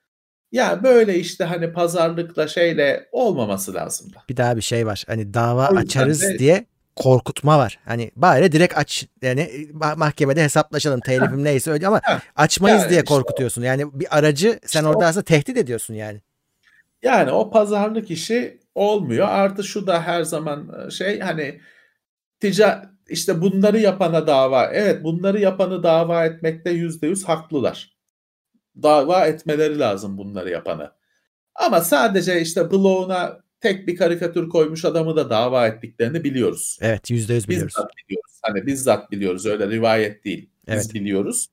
ya 0.51 0.83
böyle 0.83 1.19
işte 1.19 1.43
hani 1.43 1.73
pazarlıkla 1.73 2.47
şeyle 2.47 3.09
olmaması 3.11 3.73
lazım 3.73 4.13
da. 4.13 4.23
Bir 4.29 4.37
daha 4.37 4.57
bir 4.57 4.61
şey 4.61 4.85
var. 4.85 5.03
Hani 5.07 5.33
dava 5.33 5.65
açarız 5.65 6.21
de, 6.21 6.39
diye 6.39 6.65
korkutma 6.95 7.57
var. 7.57 7.79
Hani 7.85 8.11
bari 8.15 8.51
direkt 8.51 8.77
aç 8.77 9.07
yani 9.21 9.67
mahkemede 9.95 10.43
hesaplaşalım 10.43 10.99
telifim 10.99 11.43
neyse 11.43 11.71
öyle 11.71 11.87
ama 11.87 12.01
açmayız 12.35 12.81
yani 12.81 12.89
diye 12.89 12.99
işte 12.99 13.13
korkutuyorsun. 13.13 13.63
Yani 13.63 13.99
bir 13.99 14.17
aracı 14.17 14.59
sen 14.65 14.79
işte 14.79 14.87
orada 14.87 15.05
aslında 15.05 15.25
tehdit 15.25 15.57
ediyorsun 15.57 15.93
yani. 15.93 16.21
Yani 17.03 17.31
o 17.31 17.49
pazarlık 17.51 18.11
işi 18.11 18.59
olmuyor. 18.75 19.27
Artı 19.27 19.63
şu 19.63 19.87
da 19.87 20.01
her 20.03 20.23
zaman 20.23 20.89
şey 20.89 21.19
hani 21.19 21.61
tica 22.39 22.91
işte 23.09 23.41
bunları 23.41 23.79
yapana 23.79 24.27
dava 24.27 24.65
evet 24.65 25.03
bunları 25.03 25.39
yapanı 25.39 25.83
dava 25.83 26.25
etmekte 26.25 26.69
yüzde 26.69 27.07
yüz 27.07 27.23
haklılar. 27.23 27.95
Dava 28.81 29.25
etmeleri 29.25 29.79
lazım 29.79 30.17
bunları 30.17 30.49
yapanı. 30.49 30.91
Ama 31.55 31.81
sadece 31.81 32.41
işte 32.41 32.71
bloguna 32.71 33.39
tek 33.61 33.87
bir 33.87 33.95
karikatür 33.95 34.49
koymuş 34.49 34.85
adamı 34.85 35.15
da 35.15 35.29
dava 35.29 35.67
ettiklerini 35.67 36.23
biliyoruz. 36.23 36.77
Evet 36.81 37.11
yüzde 37.11 37.33
yüz 37.33 37.49
biliyoruz. 37.49 37.73
Bizzat 37.77 37.91
biliyoruz. 37.97 38.39
Hani 38.41 38.65
bizzat 38.65 39.11
biliyoruz 39.11 39.45
öyle 39.45 39.69
rivayet 39.69 40.25
değil. 40.25 40.49
Biz 40.67 40.75
evet. 40.75 40.93
biliyoruz. 40.93 41.47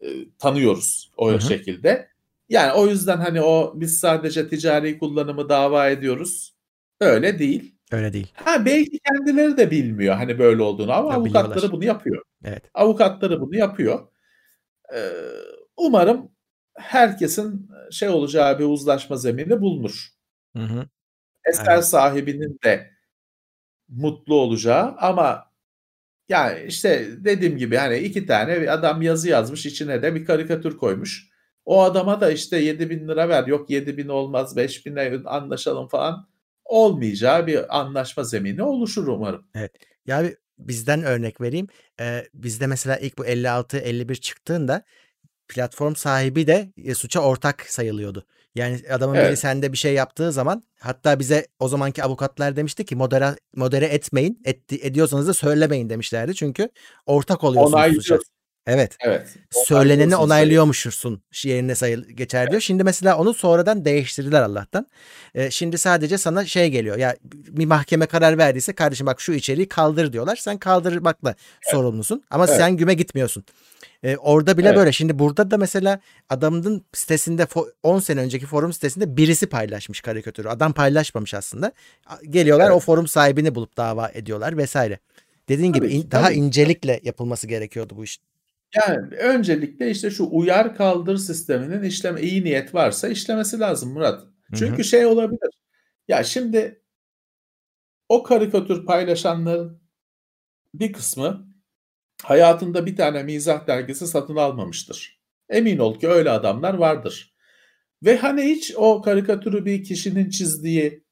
E, 0.00 0.06
tanıyoruz 0.38 1.10
o 1.16 1.30
Hı-hı. 1.30 1.40
şekilde. 1.40 2.11
Yani 2.52 2.72
o 2.72 2.86
yüzden 2.86 3.16
hani 3.16 3.42
o 3.42 3.72
biz 3.76 3.98
sadece 3.98 4.48
ticari 4.48 4.98
kullanımı 4.98 5.48
dava 5.48 5.88
ediyoruz. 5.88 6.56
Öyle 7.00 7.38
değil. 7.38 7.74
Öyle 7.92 8.12
değil. 8.12 8.32
Ha 8.34 8.64
belki 8.66 8.98
kendileri 8.98 9.56
de 9.56 9.70
bilmiyor 9.70 10.14
hani 10.14 10.38
böyle 10.38 10.62
olduğunu 10.62 10.92
ama 10.92 11.10
ya, 11.10 11.16
avukatları 11.16 11.50
biliyorlar. 11.50 11.72
bunu 11.72 11.84
yapıyor. 11.84 12.22
Evet. 12.44 12.62
Avukatları 12.74 13.40
bunu 13.40 13.56
yapıyor. 13.56 14.08
Ee, 14.94 15.12
umarım 15.76 16.30
herkesin 16.74 17.70
şey 17.90 18.08
olacağı 18.08 18.58
bir 18.58 18.64
uzlaşma 18.64 19.16
zemini 19.16 19.60
bulunur. 19.60 20.08
Hı 20.56 20.62
hı 20.62 20.86
eser 21.44 21.74
evet. 21.74 21.84
sahibinin 21.84 22.58
de 22.64 22.90
mutlu 23.88 24.34
olacağı 24.34 24.94
ama 24.98 25.52
yani 26.28 26.64
işte 26.66 27.06
dediğim 27.18 27.58
gibi 27.58 27.76
hani 27.76 27.98
iki 27.98 28.26
tane 28.26 28.70
adam 28.70 29.02
yazı 29.02 29.28
yazmış 29.28 29.66
içine 29.66 30.02
de 30.02 30.14
bir 30.14 30.24
karikatür 30.24 30.76
koymuş. 30.76 31.31
O 31.64 31.82
adama 31.82 32.20
da 32.20 32.30
işte 32.30 32.56
7 32.56 32.90
bin 32.90 33.08
lira 33.08 33.28
ver 33.28 33.46
yok 33.46 33.70
7 33.70 33.96
bin 33.96 34.08
olmaz 34.08 34.56
5 34.56 34.86
bin 34.86 35.24
anlaşalım 35.24 35.88
falan 35.88 36.28
olmayacağı 36.64 37.46
bir 37.46 37.78
anlaşma 37.78 38.24
zemini 38.24 38.62
oluşur 38.62 39.06
umarım. 39.06 39.44
Evet. 39.54 39.72
Ya 40.06 40.24
bizden 40.58 41.02
örnek 41.02 41.40
vereyim. 41.40 41.66
Ee, 42.00 42.24
bizde 42.34 42.66
mesela 42.66 42.96
ilk 42.96 43.18
bu 43.18 43.26
56-51 43.26 44.14
çıktığında 44.14 44.84
platform 45.48 45.94
sahibi 45.94 46.46
de 46.46 46.72
e, 46.84 46.94
suça 46.94 47.20
ortak 47.20 47.62
sayılıyordu. 47.68 48.26
Yani 48.54 48.80
adamın 48.90 49.14
evet. 49.14 49.28
biri 49.28 49.36
sende 49.36 49.72
bir 49.72 49.76
şey 49.76 49.94
yaptığı 49.94 50.32
zaman 50.32 50.62
hatta 50.80 51.18
bize 51.18 51.46
o 51.58 51.68
zamanki 51.68 52.04
avukatlar 52.04 52.56
demişti 52.56 52.84
ki 52.84 52.96
modere, 52.96 53.36
modere 53.56 53.86
etmeyin. 53.86 54.42
Etti, 54.44 54.78
ediyorsanız 54.82 55.28
da 55.28 55.34
söylemeyin 55.34 55.90
demişlerdi. 55.90 56.34
Çünkü 56.34 56.68
ortak 57.06 57.44
oluyorsunuz 57.44 57.94
suça. 57.94 58.18
Evet. 58.66 58.96
Evet. 59.00 59.28
Söyleneni 59.50 60.16
onaylıyormuşsun 60.16 61.22
yerine 61.44 61.74
sayıl 61.74 62.04
geçer 62.04 62.50
diyor. 62.50 62.60
Şimdi 62.60 62.84
mesela 62.84 63.18
onu 63.18 63.34
sonradan 63.34 63.84
değiştirdiler 63.84 64.42
Allah'tan. 64.42 64.86
Ee, 65.34 65.50
şimdi 65.50 65.78
sadece 65.78 66.18
sana 66.18 66.44
şey 66.44 66.70
geliyor. 66.70 66.96
Ya 66.96 67.16
bir 67.32 67.66
mahkeme 67.66 68.06
karar 68.06 68.38
verdiyse 68.38 68.72
kardeşim 68.72 69.06
bak 69.06 69.20
şu 69.20 69.32
içeriği 69.32 69.68
kaldır 69.68 70.12
diyorlar. 70.12 70.36
Sen 70.36 70.58
kaldırmakla 70.58 71.30
evet. 71.30 71.74
sorumlusun 71.74 72.24
ama 72.30 72.46
evet. 72.46 72.56
sen 72.56 72.76
güme 72.76 72.94
gitmiyorsun. 72.94 73.44
Ee, 74.02 74.16
orada 74.16 74.58
bile 74.58 74.68
evet. 74.68 74.76
böyle. 74.76 74.92
Şimdi 74.92 75.18
burada 75.18 75.50
da 75.50 75.56
mesela 75.58 76.00
adamın 76.28 76.84
sitesinde 76.92 77.46
10 77.82 77.98
sene 77.98 78.20
önceki 78.20 78.46
forum 78.46 78.72
sitesinde 78.72 79.16
birisi 79.16 79.46
paylaşmış 79.46 80.00
karikatürü. 80.00 80.48
Adam 80.48 80.72
paylaşmamış 80.72 81.34
aslında. 81.34 81.72
Geliyorlar 82.30 82.66
evet. 82.66 82.76
o 82.76 82.80
forum 82.80 83.08
sahibini 83.08 83.54
bulup 83.54 83.76
dava 83.76 84.08
ediyorlar 84.08 84.56
vesaire. 84.56 84.98
Dediğin 85.48 85.72
tabii, 85.72 85.88
gibi 85.88 85.94
in, 85.94 86.10
daha 86.10 86.32
incelikle 86.32 87.00
yapılması 87.02 87.46
gerekiyordu 87.46 87.94
bu 87.96 88.04
iş. 88.04 88.18
Yani 88.74 89.16
öncelikle 89.16 89.90
işte 89.90 90.10
şu 90.10 90.28
uyar 90.30 90.76
kaldır 90.76 91.16
sisteminin 91.16 91.82
işleme 91.82 92.20
iyi 92.20 92.44
niyet 92.44 92.74
varsa 92.74 93.08
işlemesi 93.08 93.60
lazım 93.60 93.92
Murat. 93.92 94.24
Çünkü 94.54 94.74
Hı-hı. 94.74 94.84
şey 94.84 95.06
olabilir. 95.06 95.50
Ya 96.08 96.24
şimdi 96.24 96.82
o 98.08 98.22
karikatür 98.22 98.86
paylaşanların 98.86 99.82
bir 100.74 100.92
kısmı 100.92 101.48
hayatında 102.22 102.86
bir 102.86 102.96
tane 102.96 103.22
mizah 103.22 103.66
dergisi 103.66 104.06
satın 104.06 104.36
almamıştır. 104.36 105.22
Emin 105.48 105.78
ol 105.78 105.98
ki 105.98 106.08
öyle 106.08 106.30
adamlar 106.30 106.74
vardır. 106.74 107.34
Ve 108.04 108.16
hani 108.16 108.42
hiç 108.42 108.72
o 108.76 109.02
karikatürü 109.02 109.64
bir 109.64 109.84
kişinin 109.84 110.30
çizdiği, 110.30 111.04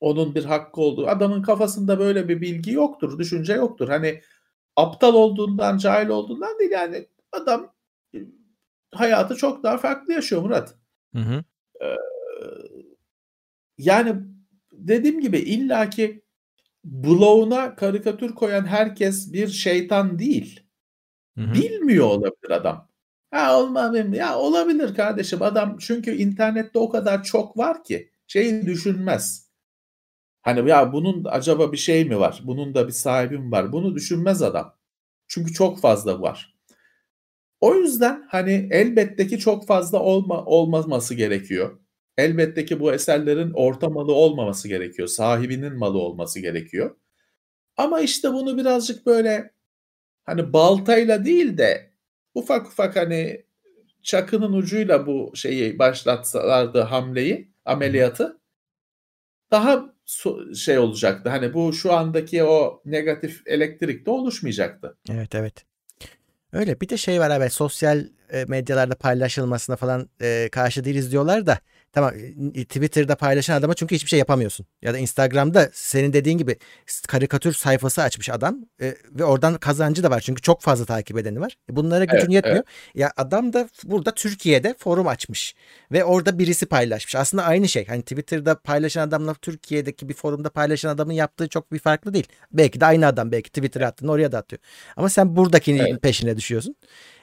onun 0.00 0.34
bir 0.34 0.44
hakkı 0.44 0.80
olduğu, 0.80 1.06
adamın 1.06 1.42
kafasında 1.42 1.98
böyle 1.98 2.28
bir 2.28 2.40
bilgi 2.40 2.72
yoktur, 2.72 3.18
düşünce 3.18 3.52
yoktur. 3.52 3.88
Hani 3.88 4.20
aptal 4.76 5.14
olduğundan, 5.14 5.78
cahil 5.78 6.08
olduğundan 6.08 6.58
değil 6.58 6.70
yani 6.70 7.06
adam 7.32 7.74
hayatı 8.94 9.36
çok 9.36 9.62
daha 9.62 9.78
farklı 9.78 10.12
yaşıyor 10.12 10.42
Murat. 10.42 10.74
Hı 11.14 11.20
hı. 11.20 11.44
Ee, 11.82 11.96
yani 13.78 14.14
dediğim 14.72 15.20
gibi 15.20 15.38
illaki 15.38 16.24
bloguna 16.84 17.76
karikatür 17.76 18.34
koyan 18.34 18.66
herkes 18.66 19.32
bir 19.32 19.48
şeytan 19.48 20.18
değil. 20.18 20.60
Hı 21.38 21.44
hı. 21.44 21.54
Bilmiyor 21.54 22.06
olabilir 22.06 22.50
adam. 22.50 22.88
Ha 23.30 23.60
olmaz 23.60 23.96
ya 24.12 24.38
olabilir 24.38 24.94
kardeşim 24.94 25.42
adam 25.42 25.76
çünkü 25.80 26.10
internette 26.16 26.78
o 26.78 26.88
kadar 26.88 27.24
çok 27.24 27.58
var 27.58 27.84
ki 27.84 28.10
şeyi 28.26 28.66
düşünmez. 28.66 29.43
Hani 30.44 30.70
ya 30.70 30.92
bunun 30.92 31.24
acaba 31.24 31.72
bir 31.72 31.76
şey 31.76 32.04
mi 32.04 32.18
var? 32.18 32.40
Bunun 32.44 32.74
da 32.74 32.86
bir 32.86 32.92
sahibi 32.92 33.38
mi 33.38 33.50
var? 33.52 33.72
Bunu 33.72 33.94
düşünmez 33.94 34.42
adam. 34.42 34.74
Çünkü 35.28 35.52
çok 35.52 35.80
fazla 35.80 36.20
var. 36.20 36.54
O 37.60 37.74
yüzden 37.74 38.24
hani 38.28 38.68
elbette 38.70 39.26
ki 39.26 39.38
çok 39.38 39.66
fazla 39.66 39.98
olma, 40.00 40.44
olmaması 40.44 41.14
gerekiyor. 41.14 41.78
Elbette 42.18 42.64
ki 42.64 42.80
bu 42.80 42.92
eserlerin 42.92 43.50
orta 43.54 43.88
malı 43.88 44.12
olmaması 44.14 44.68
gerekiyor. 44.68 45.08
Sahibinin 45.08 45.74
malı 45.78 45.98
olması 45.98 46.40
gerekiyor. 46.40 46.96
Ama 47.76 48.00
işte 48.00 48.32
bunu 48.32 48.58
birazcık 48.58 49.06
böyle 49.06 49.52
hani 50.24 50.52
baltayla 50.52 51.24
değil 51.24 51.58
de 51.58 51.90
ufak 52.34 52.66
ufak 52.66 52.96
hani 52.96 53.46
çakının 54.02 54.52
ucuyla 54.52 55.06
bu 55.06 55.32
şeyi 55.36 55.78
başlatsalardı 55.78 56.80
hamleyi, 56.80 57.52
ameliyatı 57.64 58.40
daha 59.50 59.93
şey 60.56 60.78
olacaktı. 60.78 61.30
Hani 61.30 61.54
bu 61.54 61.72
şu 61.72 61.92
andaki 61.92 62.44
o 62.44 62.82
negatif 62.84 63.42
elektrik 63.46 64.06
de 64.06 64.10
oluşmayacaktı. 64.10 64.96
Evet 65.10 65.34
evet. 65.34 65.64
Öyle 66.52 66.80
bir 66.80 66.88
de 66.88 66.96
şey 66.96 67.20
var 67.20 67.30
abi 67.30 67.50
sosyal 67.50 68.04
medyalarda 68.48 68.94
paylaşılmasına 68.94 69.76
falan 69.76 70.08
e, 70.20 70.48
karşı 70.52 70.84
değiliz 70.84 71.12
diyorlar 71.12 71.46
da 71.46 71.58
Tamam 71.94 72.12
Twitter'da 72.54 73.16
paylaşan 73.16 73.54
adama 73.54 73.74
çünkü 73.74 73.94
hiçbir 73.94 74.08
şey 74.08 74.18
yapamıyorsun. 74.18 74.66
Ya 74.82 74.94
da 74.94 74.98
Instagram'da 74.98 75.70
senin 75.72 76.12
dediğin 76.12 76.38
gibi 76.38 76.56
karikatür 77.08 77.52
sayfası 77.52 78.02
açmış 78.02 78.30
adam 78.30 78.58
e, 78.80 78.94
ve 79.10 79.24
oradan 79.24 79.58
kazancı 79.58 80.02
da 80.02 80.10
var. 80.10 80.20
Çünkü 80.20 80.42
çok 80.42 80.62
fazla 80.62 80.84
takip 80.84 81.18
edeni 81.18 81.40
var. 81.40 81.56
E, 81.70 81.76
bunlara 81.76 82.04
gücün 82.04 82.18
evet, 82.18 82.30
yetmiyor. 82.30 82.56
Evet. 82.56 82.66
Ya 82.94 83.12
adam 83.16 83.52
da 83.52 83.68
burada 83.84 84.10
Türkiye'de 84.14 84.74
forum 84.78 85.08
açmış 85.08 85.54
ve 85.92 86.04
orada 86.04 86.38
birisi 86.38 86.66
paylaşmış. 86.66 87.16
Aslında 87.16 87.44
aynı 87.44 87.68
şey. 87.68 87.86
Hani 87.86 88.02
Twitter'da 88.02 88.60
paylaşan 88.60 89.08
adamla 89.08 89.34
Türkiye'deki 89.34 90.08
bir 90.08 90.14
forumda 90.14 90.50
paylaşan 90.50 90.88
adamın 90.90 91.12
yaptığı 91.12 91.48
çok 91.48 91.72
bir 91.72 91.78
farklı 91.78 92.14
değil. 92.14 92.26
Belki 92.52 92.80
de 92.80 92.86
aynı 92.86 93.06
adam 93.06 93.32
belki 93.32 93.50
Twitter'a 93.50 93.86
attığını 93.86 94.10
oraya 94.10 94.32
da 94.32 94.38
atıyor. 94.38 94.60
Ama 94.96 95.08
sen 95.08 95.36
buradakinin 95.36 95.78
evet. 95.78 96.02
peşine 96.02 96.36
düşüyorsun. 96.36 96.76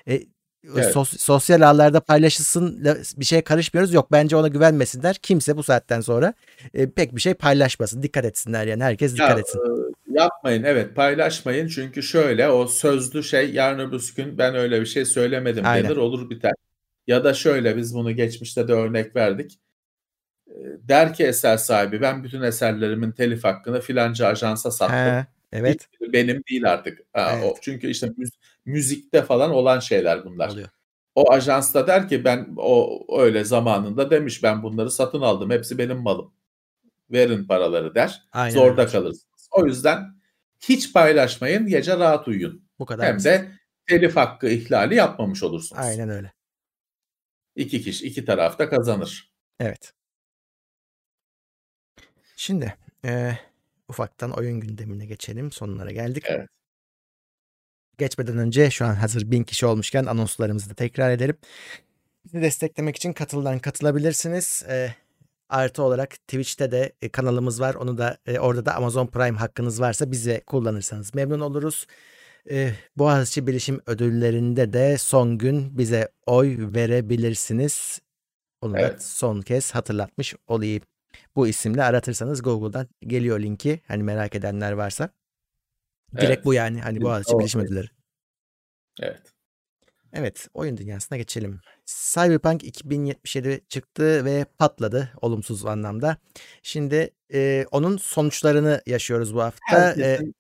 E, 0.07 0.21
Evet. 0.67 0.91
Sos, 0.91 1.17
sosyal 1.17 1.61
ağlarda 1.61 1.99
paylaşılsın 1.99 2.85
bir 3.17 3.25
şey 3.25 3.41
karışmıyoruz. 3.41 3.93
Yok 3.93 4.11
bence 4.11 4.35
ona 4.35 4.47
güvenmesinler. 4.47 5.15
Kimse 5.15 5.57
bu 5.57 5.63
saatten 5.63 6.01
sonra 6.01 6.33
e, 6.73 6.89
pek 6.89 7.15
bir 7.15 7.21
şey 7.21 7.33
paylaşmasın. 7.33 8.03
Dikkat 8.03 8.25
etsinler 8.25 8.67
yani 8.67 8.83
herkes 8.83 9.13
dikkat 9.13 9.29
ya, 9.29 9.39
etsin. 9.39 9.59
E, 9.59 10.19
yapmayın 10.19 10.63
evet 10.63 10.95
paylaşmayın. 10.95 11.67
Çünkü 11.67 12.03
şöyle 12.03 12.49
o 12.49 12.67
sözlü 12.67 13.23
şey 13.23 13.53
yarın 13.53 13.79
öbür 13.79 14.13
gün 14.17 14.37
ben 14.37 14.55
öyle 14.55 14.81
bir 14.81 14.85
şey 14.85 15.05
söylemedim 15.05 15.65
Aynen. 15.65 15.89
denir 15.89 15.97
olur 15.97 16.29
biter. 16.29 16.53
Ya 17.07 17.23
da 17.23 17.33
şöyle 17.33 17.77
biz 17.77 17.95
bunu 17.95 18.11
geçmişte 18.11 18.67
de 18.67 18.73
örnek 18.73 19.15
verdik. 19.15 19.59
E, 20.47 20.53
der 20.79 21.13
ki 21.13 21.23
eser 21.23 21.57
sahibi 21.57 22.01
ben 22.01 22.23
bütün 22.23 22.41
eserlerimin 22.41 23.11
telif 23.11 23.43
hakkını 23.43 23.81
filanca 23.81 24.27
ajansa 24.27 24.71
sattım. 24.71 24.95
He, 24.95 25.25
evet. 25.51 25.87
Hiç 26.01 26.13
benim 26.13 26.43
değil 26.49 26.71
artık. 26.71 26.99
Ha, 27.13 27.31
evet. 27.33 27.43
o, 27.45 27.55
çünkü 27.61 27.87
işte 27.87 28.09
müzikte 28.65 29.21
falan 29.21 29.51
olan 29.51 29.79
şeyler 29.79 30.25
bunlar. 30.25 30.49
Oluyor. 30.49 30.69
O 31.15 31.31
ajans 31.31 31.73
da 31.73 31.87
der 31.87 32.07
ki 32.09 32.25
ben 32.25 32.53
o 32.57 33.05
öyle 33.21 33.43
zamanında 33.43 34.09
demiş 34.11 34.43
ben 34.43 34.63
bunları 34.63 34.91
satın 34.91 35.21
aldım. 35.21 35.49
Hepsi 35.49 35.77
benim 35.77 35.97
malım. 35.97 36.33
Verin 37.11 37.45
paraları 37.45 37.95
der. 37.95 38.23
Aynen 38.31 38.53
Zorda 38.53 38.81
öyle. 38.81 38.91
kalırsınız. 38.91 39.47
O 39.51 39.65
yüzden 39.65 40.21
hiç 40.59 40.93
paylaşmayın. 40.93 41.67
Gece 41.67 41.97
rahat 41.97 42.27
uyuyun. 42.27 42.69
Bu 42.79 42.85
kadar. 42.85 43.05
Hem 43.05 43.23
de 43.23 43.51
telif 43.87 44.15
hakkı 44.15 44.49
ihlali 44.49 44.95
yapmamış 44.95 45.43
olursunuz. 45.43 45.81
Aynen 45.81 46.09
öyle. 46.09 46.33
İki 47.55 47.81
kişi, 47.81 48.07
iki 48.07 48.25
taraf 48.25 48.59
da 48.59 48.69
kazanır. 48.69 49.33
Evet. 49.59 49.93
Şimdi 52.35 52.75
e, 53.05 53.37
ufaktan 53.87 54.31
oyun 54.31 54.59
gündemine 54.59 55.05
geçelim. 55.05 55.51
Sonlara 55.51 55.91
geldik. 55.91 56.23
Evet. 56.27 56.49
Geçmeden 58.01 58.37
önce 58.37 58.69
şu 58.69 58.85
an 58.85 58.93
hazır 58.93 59.31
bin 59.31 59.43
kişi 59.43 59.65
olmuşken 59.65 60.05
anonslarımızı 60.05 60.69
da 60.69 60.73
tekrar 60.73 61.11
edelim. 61.11 61.37
Bizi 62.25 62.41
desteklemek 62.41 62.95
için 62.95 63.13
katıldan 63.13 63.59
katılabilirsiniz. 63.59 64.63
E, 64.69 64.95
artı 65.49 65.83
olarak 65.83 66.09
Twitch'te 66.09 66.71
de 66.71 66.93
e, 67.01 67.09
kanalımız 67.09 67.61
var. 67.61 67.75
Onu 67.75 67.97
da 67.97 68.17
e, 68.25 68.39
orada 68.39 68.65
da 68.65 68.75
Amazon 68.75 69.07
Prime 69.07 69.37
hakkınız 69.37 69.81
varsa 69.81 70.11
bize 70.11 70.41
kullanırsanız 70.47 71.15
memnun 71.15 71.39
oluruz. 71.39 71.87
E, 72.49 72.73
Boğaziçi 72.97 73.47
Bilişim 73.47 73.81
Ödülleri'nde 73.85 74.73
de 74.73 74.97
son 74.97 75.37
gün 75.37 75.77
bize 75.77 76.09
oy 76.25 76.57
verebilirsiniz. 76.59 78.01
Onu 78.61 78.79
evet. 78.79 78.93
da 78.93 78.99
son 78.99 79.41
kez 79.41 79.71
hatırlatmış 79.71 80.35
olayım. 80.47 80.83
Bu 81.35 81.47
isimle 81.47 81.83
aratırsanız 81.83 82.41
Google'dan 82.41 82.87
geliyor 83.01 83.39
linki. 83.39 83.81
Hani 83.87 84.03
merak 84.03 84.35
edenler 84.35 84.71
varsa. 84.71 85.09
Direkt 86.15 86.27
evet. 86.27 86.45
bu 86.45 86.53
yani. 86.53 86.81
Hani 86.81 87.01
Boğaziçi 87.01 87.39
Bilişim 87.39 87.61
Ödülleri. 87.61 87.87
Evet. 89.01 89.21
Evet, 90.13 90.47
oyun 90.53 90.77
dünyasına 90.77 91.17
geçelim. 91.17 91.59
Cyberpunk 91.85 92.63
2077 92.63 93.61
çıktı 93.69 94.25
ve 94.25 94.45
patladı 94.59 95.09
olumsuz 95.21 95.65
anlamda. 95.65 96.17
Şimdi 96.63 97.09
e, 97.33 97.65
onun 97.71 97.97
sonuçlarını 97.97 98.81
yaşıyoruz 98.85 99.35
bu 99.35 99.41
hafta. 99.41 99.61
Herkesin 99.67 100.27
e, 100.27 100.33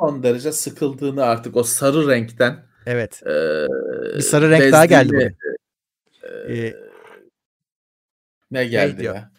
son 0.00 0.22
derece 0.22 0.52
sıkıldığını 0.52 1.24
artık 1.24 1.56
o 1.56 1.62
sarı 1.62 2.08
renkten. 2.08 2.66
Evet. 2.86 3.22
E, 3.22 3.66
bir 4.16 4.20
sarı 4.20 4.50
renk 4.50 4.72
daha 4.72 4.86
geldi 4.86 5.12
bugün. 5.12 5.36
E, 6.48 6.66
e, 6.66 6.76
ne 8.50 8.64
geldi 8.64 9.04
ya? 9.04 9.30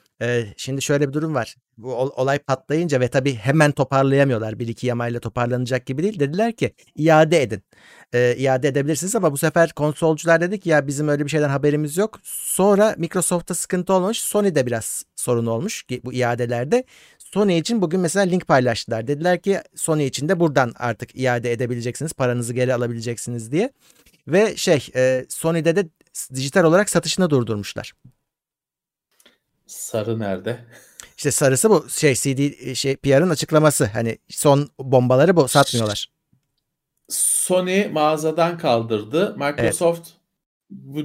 Şimdi 0.57 0.81
şöyle 0.81 1.07
bir 1.07 1.13
durum 1.13 1.35
var. 1.35 1.55
Bu 1.77 1.95
olay 1.95 2.39
patlayınca 2.39 2.99
ve 2.99 3.07
tabii 3.07 3.35
hemen 3.35 3.71
toparlayamıyorlar. 3.71 4.59
Bir 4.59 4.67
iki 4.67 4.87
yamayla 4.87 5.19
toparlanacak 5.19 5.85
gibi 5.85 6.03
değil. 6.03 6.19
Dediler 6.19 6.53
ki 6.53 6.73
iade 6.95 7.41
edin. 7.41 7.63
Ee, 8.13 8.35
iade 8.37 8.67
edebilirsiniz 8.67 9.15
ama 9.15 9.31
bu 9.31 9.37
sefer 9.37 9.71
konsolcular 9.73 10.41
dedik 10.41 10.65
ya 10.65 10.87
bizim 10.87 11.07
öyle 11.07 11.25
bir 11.25 11.29
şeyden 11.29 11.49
haberimiz 11.49 11.97
yok. 11.97 12.19
Sonra 12.23 12.95
Microsoft'ta 12.97 13.53
sıkıntı 13.53 13.93
olmuş. 13.93 14.17
Sony'de 14.17 14.65
biraz 14.65 15.05
sorun 15.15 15.45
olmuş 15.45 15.85
bu 16.03 16.13
iadelerde. 16.13 16.83
Sony 17.17 17.57
için 17.57 17.81
bugün 17.81 17.99
mesela 17.99 18.25
link 18.25 18.47
paylaştılar. 18.47 19.07
Dediler 19.07 19.41
ki 19.41 19.61
Sony 19.75 20.05
için 20.05 20.29
de 20.29 20.39
buradan 20.39 20.73
artık 20.79 21.19
iade 21.19 21.51
edebileceksiniz. 21.51 22.13
Paranızı 22.13 22.53
geri 22.53 22.73
alabileceksiniz 22.73 23.51
diye. 23.51 23.71
Ve 24.27 24.55
şey 24.57 24.87
e, 24.95 25.25
Sony'de 25.29 25.75
de 25.75 25.89
dijital 26.33 26.63
olarak 26.63 26.89
satışını 26.89 27.29
durdurmuşlar. 27.29 27.93
Sarı 29.71 30.19
nerede? 30.19 30.65
İşte 31.17 31.31
sarısı 31.31 31.69
bu 31.69 31.89
şey 31.89 32.15
CD 32.15 32.73
şey 32.75 32.95
PR'ın 32.95 33.29
açıklaması. 33.29 33.85
Hani 33.85 34.17
son 34.29 34.69
bombaları 34.79 35.35
bu 35.35 35.47
satmıyorlar. 35.47 36.11
Sony 37.09 37.87
mağazadan 37.87 38.57
kaldırdı. 38.57 39.35
Microsoft 39.37 40.09
evet. 40.09 40.19
bu, 40.69 40.97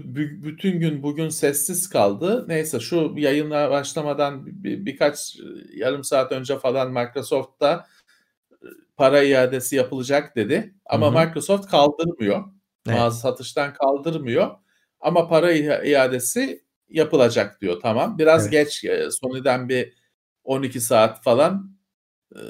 bütün 0.44 0.80
gün 0.80 1.02
bugün 1.02 1.28
sessiz 1.28 1.88
kaldı. 1.88 2.44
Neyse 2.48 2.80
şu 2.80 3.14
yayına 3.16 3.70
başlamadan 3.70 4.46
bir, 4.46 4.86
birkaç 4.86 5.36
yarım 5.74 6.04
saat 6.04 6.32
önce 6.32 6.58
falan 6.58 6.92
Microsoft'ta 6.92 7.86
e, 8.52 8.66
para 8.96 9.22
iadesi 9.22 9.76
yapılacak 9.76 10.36
dedi. 10.36 10.74
Ama 10.86 11.14
Hı-hı. 11.14 11.26
Microsoft 11.26 11.70
kaldırmıyor. 11.70 12.44
Evet. 12.86 12.98
Mağaza 12.98 13.18
satıştan 13.18 13.74
kaldırmıyor. 13.74 14.50
Ama 15.00 15.28
para 15.28 15.52
iadesi 15.84 16.65
yapılacak 16.88 17.60
diyor. 17.60 17.80
Tamam. 17.82 18.18
Biraz 18.18 18.42
evet. 18.42 18.52
geç 18.52 18.84
e, 18.84 19.10
Sony'den 19.10 19.68
bir 19.68 19.92
12 20.44 20.80
saat 20.80 21.22
falan 21.22 21.76
e, 22.34 22.40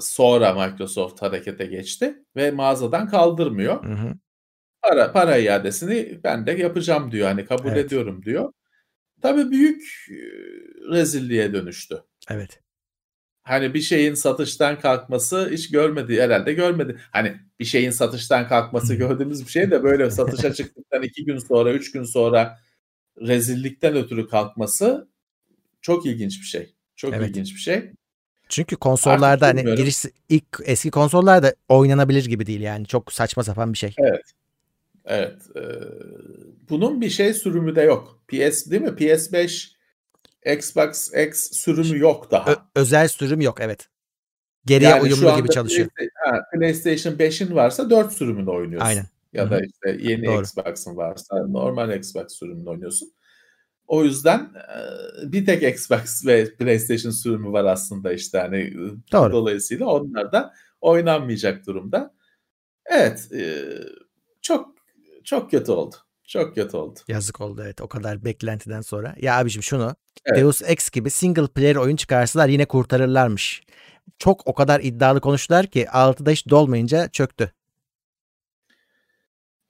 sonra 0.00 0.66
Microsoft 0.66 1.22
harekete 1.22 1.66
geçti 1.66 2.24
ve 2.36 2.50
mağazadan 2.50 3.08
kaldırmıyor. 3.08 3.84
Hı 3.84 3.92
hı. 3.92 4.14
Para 4.82 5.12
para 5.12 5.36
iadesini 5.36 6.20
ben 6.24 6.46
de 6.46 6.52
yapacağım 6.52 7.12
diyor. 7.12 7.28
Hani 7.28 7.44
kabul 7.44 7.68
evet. 7.68 7.86
ediyorum 7.86 8.22
diyor. 8.22 8.52
Tabii 9.22 9.50
büyük 9.50 9.82
e, 10.10 10.14
rezilliğe 10.90 11.52
dönüştü. 11.52 12.02
Evet. 12.30 12.60
Hani 13.42 13.74
bir 13.74 13.80
şeyin 13.80 14.14
satıştan 14.14 14.80
kalkması 14.80 15.48
hiç 15.50 15.70
görmedi 15.70 16.22
herhalde 16.22 16.52
görmedi. 16.52 17.00
Hani 17.10 17.36
bir 17.60 17.64
şeyin 17.64 17.90
satıştan 17.90 18.48
kalkması 18.48 18.94
gördüğümüz 18.94 19.46
bir 19.46 19.50
şey 19.50 19.70
de 19.70 19.82
böyle 19.82 20.10
satışa 20.10 20.54
çıktıktan 20.54 21.02
iki 21.02 21.24
gün 21.24 21.38
sonra, 21.38 21.72
üç 21.72 21.92
gün 21.92 22.02
sonra 22.02 22.58
rezillikten 23.20 23.96
ötürü 23.96 24.28
kalkması 24.28 25.08
çok 25.80 26.06
ilginç 26.06 26.40
bir 26.40 26.46
şey. 26.46 26.74
Çok 26.96 27.14
evet. 27.14 27.28
ilginç 27.30 27.54
bir 27.54 27.60
şey. 27.60 27.90
Çünkü 28.48 28.76
konsollarda 28.76 29.46
hani 29.46 29.62
giriş 29.74 30.04
ilk 30.28 30.44
eski 30.64 30.90
konsollarda 30.90 31.54
oynanabilir 31.68 32.24
gibi 32.24 32.46
değil 32.46 32.60
yani. 32.60 32.86
Çok 32.86 33.12
saçma 33.12 33.44
sapan 33.44 33.72
bir 33.72 33.78
şey. 33.78 33.94
Evet. 33.98 34.32
Evet. 35.04 35.42
E, 35.56 35.62
bunun 36.70 37.00
bir 37.00 37.10
şey 37.10 37.34
sürümü 37.34 37.76
de 37.76 37.82
yok. 37.82 38.22
PS 38.28 38.70
değil 38.70 38.82
mi? 38.82 38.88
PS5 38.88 39.76
Xbox 40.46 41.14
X 41.14 41.52
sürümü 41.52 41.98
yok 41.98 42.30
daha. 42.30 42.52
Ö- 42.52 42.56
özel 42.74 43.08
sürüm 43.08 43.40
yok 43.40 43.58
evet. 43.60 43.88
Geriye 44.66 44.90
yani 44.90 45.02
uyumlu 45.02 45.36
gibi 45.36 45.48
çalışıyor. 45.48 45.88
Ha, 46.14 46.40
PlayStation 46.52 47.14
5'in 47.14 47.54
varsa 47.54 47.90
4 47.90 48.12
sürümünü 48.12 48.50
oynuyorsun. 48.50 48.86
Aynen. 48.86 49.06
Ya 49.36 49.50
da 49.50 49.60
işte 49.60 50.08
yeni 50.10 50.26
Doğru. 50.26 50.40
Xbox'ın 50.40 50.96
varsa 50.96 51.46
normal 51.46 51.96
Xbox 51.96 52.26
sürümünü 52.28 52.68
oynuyorsun. 52.68 53.12
O 53.86 54.04
yüzden 54.04 54.50
bir 55.22 55.46
tek 55.46 55.62
Xbox 55.62 56.26
ve 56.26 56.54
PlayStation 56.54 57.12
sürümü 57.12 57.52
var 57.52 57.64
aslında 57.64 58.12
işte 58.12 58.38
hani 58.38 58.74
Doğru. 59.12 59.32
dolayısıyla 59.32 59.86
onlar 59.86 60.32
da 60.32 60.54
oynanmayacak 60.80 61.66
durumda. 61.66 62.14
Evet, 62.86 63.28
çok 64.42 64.74
çok 65.24 65.50
kötü 65.50 65.72
oldu. 65.72 65.96
Çok 66.24 66.54
kötü 66.54 66.76
oldu. 66.76 66.98
Yazık 67.08 67.40
oldu 67.40 67.62
evet 67.64 67.80
o 67.80 67.88
kadar 67.88 68.24
beklentiden 68.24 68.80
sonra. 68.80 69.14
Ya 69.20 69.38
abiciğim 69.38 69.62
şunu 69.62 69.96
evet. 70.26 70.38
Deus 70.38 70.62
Ex 70.62 70.90
gibi 70.90 71.10
single 71.10 71.46
player 71.46 71.76
oyun 71.76 71.96
çıkarsalar 71.96 72.48
yine 72.48 72.64
kurtarırlarmış. 72.64 73.62
Çok 74.18 74.46
o 74.46 74.54
kadar 74.54 74.80
iddialı 74.80 75.20
konuştular 75.20 75.66
ki 75.66 75.86
6'da 75.92 76.30
hiç 76.30 76.48
dolmayınca 76.48 77.08
çöktü. 77.08 77.52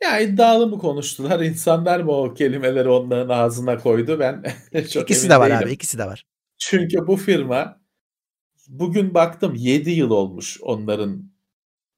Ya 0.03 0.21
iddialı 0.21 0.67
mı 0.67 0.79
konuştular? 0.79 1.41
İnsanlar 1.41 2.01
mı 2.01 2.13
o 2.13 2.35
kelimeleri 2.35 2.89
onların 2.89 3.29
ağzına 3.29 3.79
koydu? 3.79 4.19
Ben 4.21 4.45
çok 4.93 5.03
İkisi 5.03 5.29
de 5.31 5.37
var 5.41 5.51
değilim. 5.51 5.63
abi, 5.65 5.73
ikisi 5.73 5.99
de 5.99 6.05
var. 6.07 6.27
Çünkü 6.59 7.07
bu 7.07 7.17
firma 7.17 7.81
bugün 8.69 9.15
baktım 9.15 9.55
7 9.55 9.91
yıl 9.91 10.11
olmuş 10.11 10.59
onların 10.63 11.31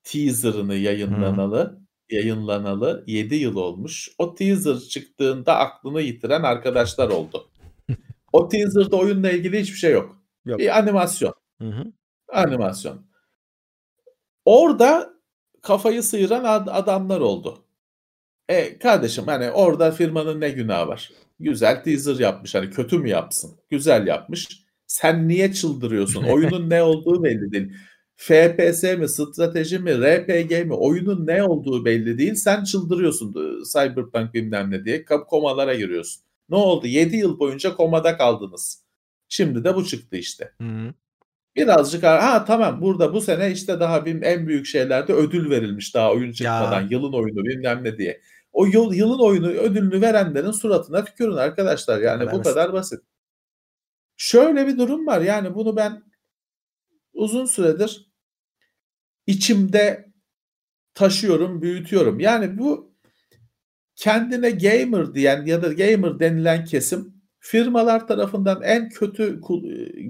teaser'ını 0.05 0.74
yayınlanalı. 0.74 1.70
Hmm. 1.70 1.88
Yayınlanalı 2.11 3.05
7 3.07 3.34
yıl 3.34 3.57
olmuş. 3.57 4.09
O 4.18 4.34
teaser 4.34 4.78
çıktığında 4.78 5.57
aklını 5.57 6.01
yitiren 6.01 6.42
arkadaşlar 6.42 7.09
oldu. 7.09 7.51
o 8.32 8.49
teaser'da 8.49 8.96
oyunla 8.96 9.30
ilgili 9.30 9.61
hiçbir 9.61 9.76
şey 9.78 9.92
yok. 9.92 10.22
yok. 10.44 10.59
Bir 10.59 10.78
animasyon. 10.78 11.34
Hı 11.62 11.68
hı. 11.68 11.84
Animasyon. 12.32 13.07
Orada 14.44 15.11
kafayı 15.62 16.03
sıyıran 16.03 16.44
ad- 16.44 16.68
adamlar 16.70 17.20
oldu. 17.20 17.64
E 18.49 18.78
kardeşim 18.78 19.24
hani 19.26 19.51
orada 19.51 19.90
firmanın 19.90 20.40
ne 20.40 20.51
günahı 20.51 20.88
var? 20.88 21.11
Güzel 21.40 21.84
teaser 21.84 22.18
yapmış. 22.18 22.55
Hani 22.55 22.70
kötü 22.70 22.99
mü 22.99 23.09
yapsın? 23.09 23.51
Güzel 23.70 24.07
yapmış. 24.07 24.49
Sen 24.86 25.28
niye 25.28 25.53
çıldırıyorsun? 25.53 26.24
Oyunun 26.28 26.70
ne 26.70 26.82
olduğu 26.82 27.24
belli 27.24 27.53
değil. 27.53 27.72
FPS 28.16 28.82
mi, 28.82 29.09
strateji 29.09 29.78
mi, 29.78 29.92
RPG 29.94 30.66
mi, 30.66 30.74
oyunun 30.74 31.26
ne 31.26 31.42
olduğu 31.42 31.84
belli 31.84 32.18
değil. 32.18 32.34
Sen 32.34 32.64
çıldırıyorsun 32.64 33.34
Cyberpunk 33.72 34.34
bilmem 34.34 34.70
ne 34.70 34.84
diye. 34.84 35.05
Komalara 35.05 35.74
giriyorsun. 35.74 36.22
Ne 36.49 36.57
oldu? 36.57 36.86
7 36.86 37.16
yıl 37.16 37.38
boyunca 37.38 37.76
komada 37.76 38.16
kaldınız. 38.16 38.82
Şimdi 39.28 39.64
de 39.64 39.74
bu 39.74 39.84
çıktı 39.84 40.16
işte. 40.16 40.53
Hı-hı. 40.61 40.94
Birazcık 41.57 42.03
ha 42.03 42.44
tamam 42.44 42.80
burada 42.80 43.12
bu 43.12 43.20
sene 43.20 43.53
işte 43.53 43.80
daha 43.80 44.07
bir 44.07 44.22
en 44.22 44.46
büyük 44.46 44.66
şeylerde 44.66 45.12
ödül 45.12 45.51
verilmiş 45.51 45.94
daha 45.94 46.12
oyun 46.12 46.32
çıkmadan. 46.32 46.80
Ya. 46.80 46.88
Yılın 46.90 47.12
oyunu 47.12 47.44
bilmem 47.44 47.84
ne 47.84 47.99
diye. 47.99 48.20
O 48.53 48.66
yıl, 48.66 48.92
yılın 48.92 49.18
oyunu 49.18 49.46
ödülünü 49.46 50.01
verenlerin 50.01 50.51
suratına 50.51 51.05
tükürün 51.05 51.36
arkadaşlar. 51.36 52.01
Yani 52.01 52.32
bu 52.32 52.42
kadar 52.42 52.72
basit. 52.72 53.01
Şöyle 54.16 54.66
bir 54.66 54.78
durum 54.78 55.07
var. 55.07 55.20
Yani 55.20 55.55
bunu 55.55 55.76
ben 55.76 56.03
uzun 57.12 57.44
süredir 57.44 58.09
içimde 59.26 60.12
taşıyorum, 60.94 61.62
büyütüyorum. 61.62 62.20
Yani 62.20 62.59
bu 62.59 62.94
kendine 63.96 64.51
gamer 64.51 65.14
diyen 65.14 65.46
ya 65.46 65.62
da 65.62 65.72
gamer 65.72 66.20
denilen 66.20 66.64
kesim 66.64 67.18
firmalar 67.38 68.07
tarafından 68.07 68.62
en 68.62 68.88
kötü 68.88 69.40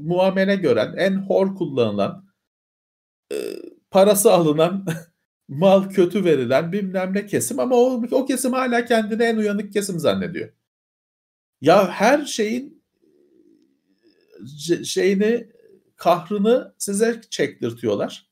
muamele 0.02 0.56
gören, 0.56 0.94
en 0.96 1.16
hor 1.16 1.54
kullanılan, 1.54 2.28
parası 3.90 4.32
alınan, 4.32 4.86
mal 5.48 5.90
kötü 5.90 6.24
verilen 6.24 6.72
bilmem 6.72 7.14
ne 7.14 7.26
kesim 7.26 7.60
ama 7.60 7.76
o, 7.76 8.02
o 8.10 8.26
kesim 8.26 8.52
hala 8.52 8.84
kendini 8.84 9.22
en 9.22 9.36
uyanık 9.36 9.72
kesim 9.72 9.98
zannediyor. 9.98 10.52
Ya 11.60 11.90
her 11.90 12.24
şeyin 12.24 12.82
şeyini 14.84 15.48
kahrını 15.96 16.74
size 16.78 17.20
çektirtiyorlar. 17.30 18.28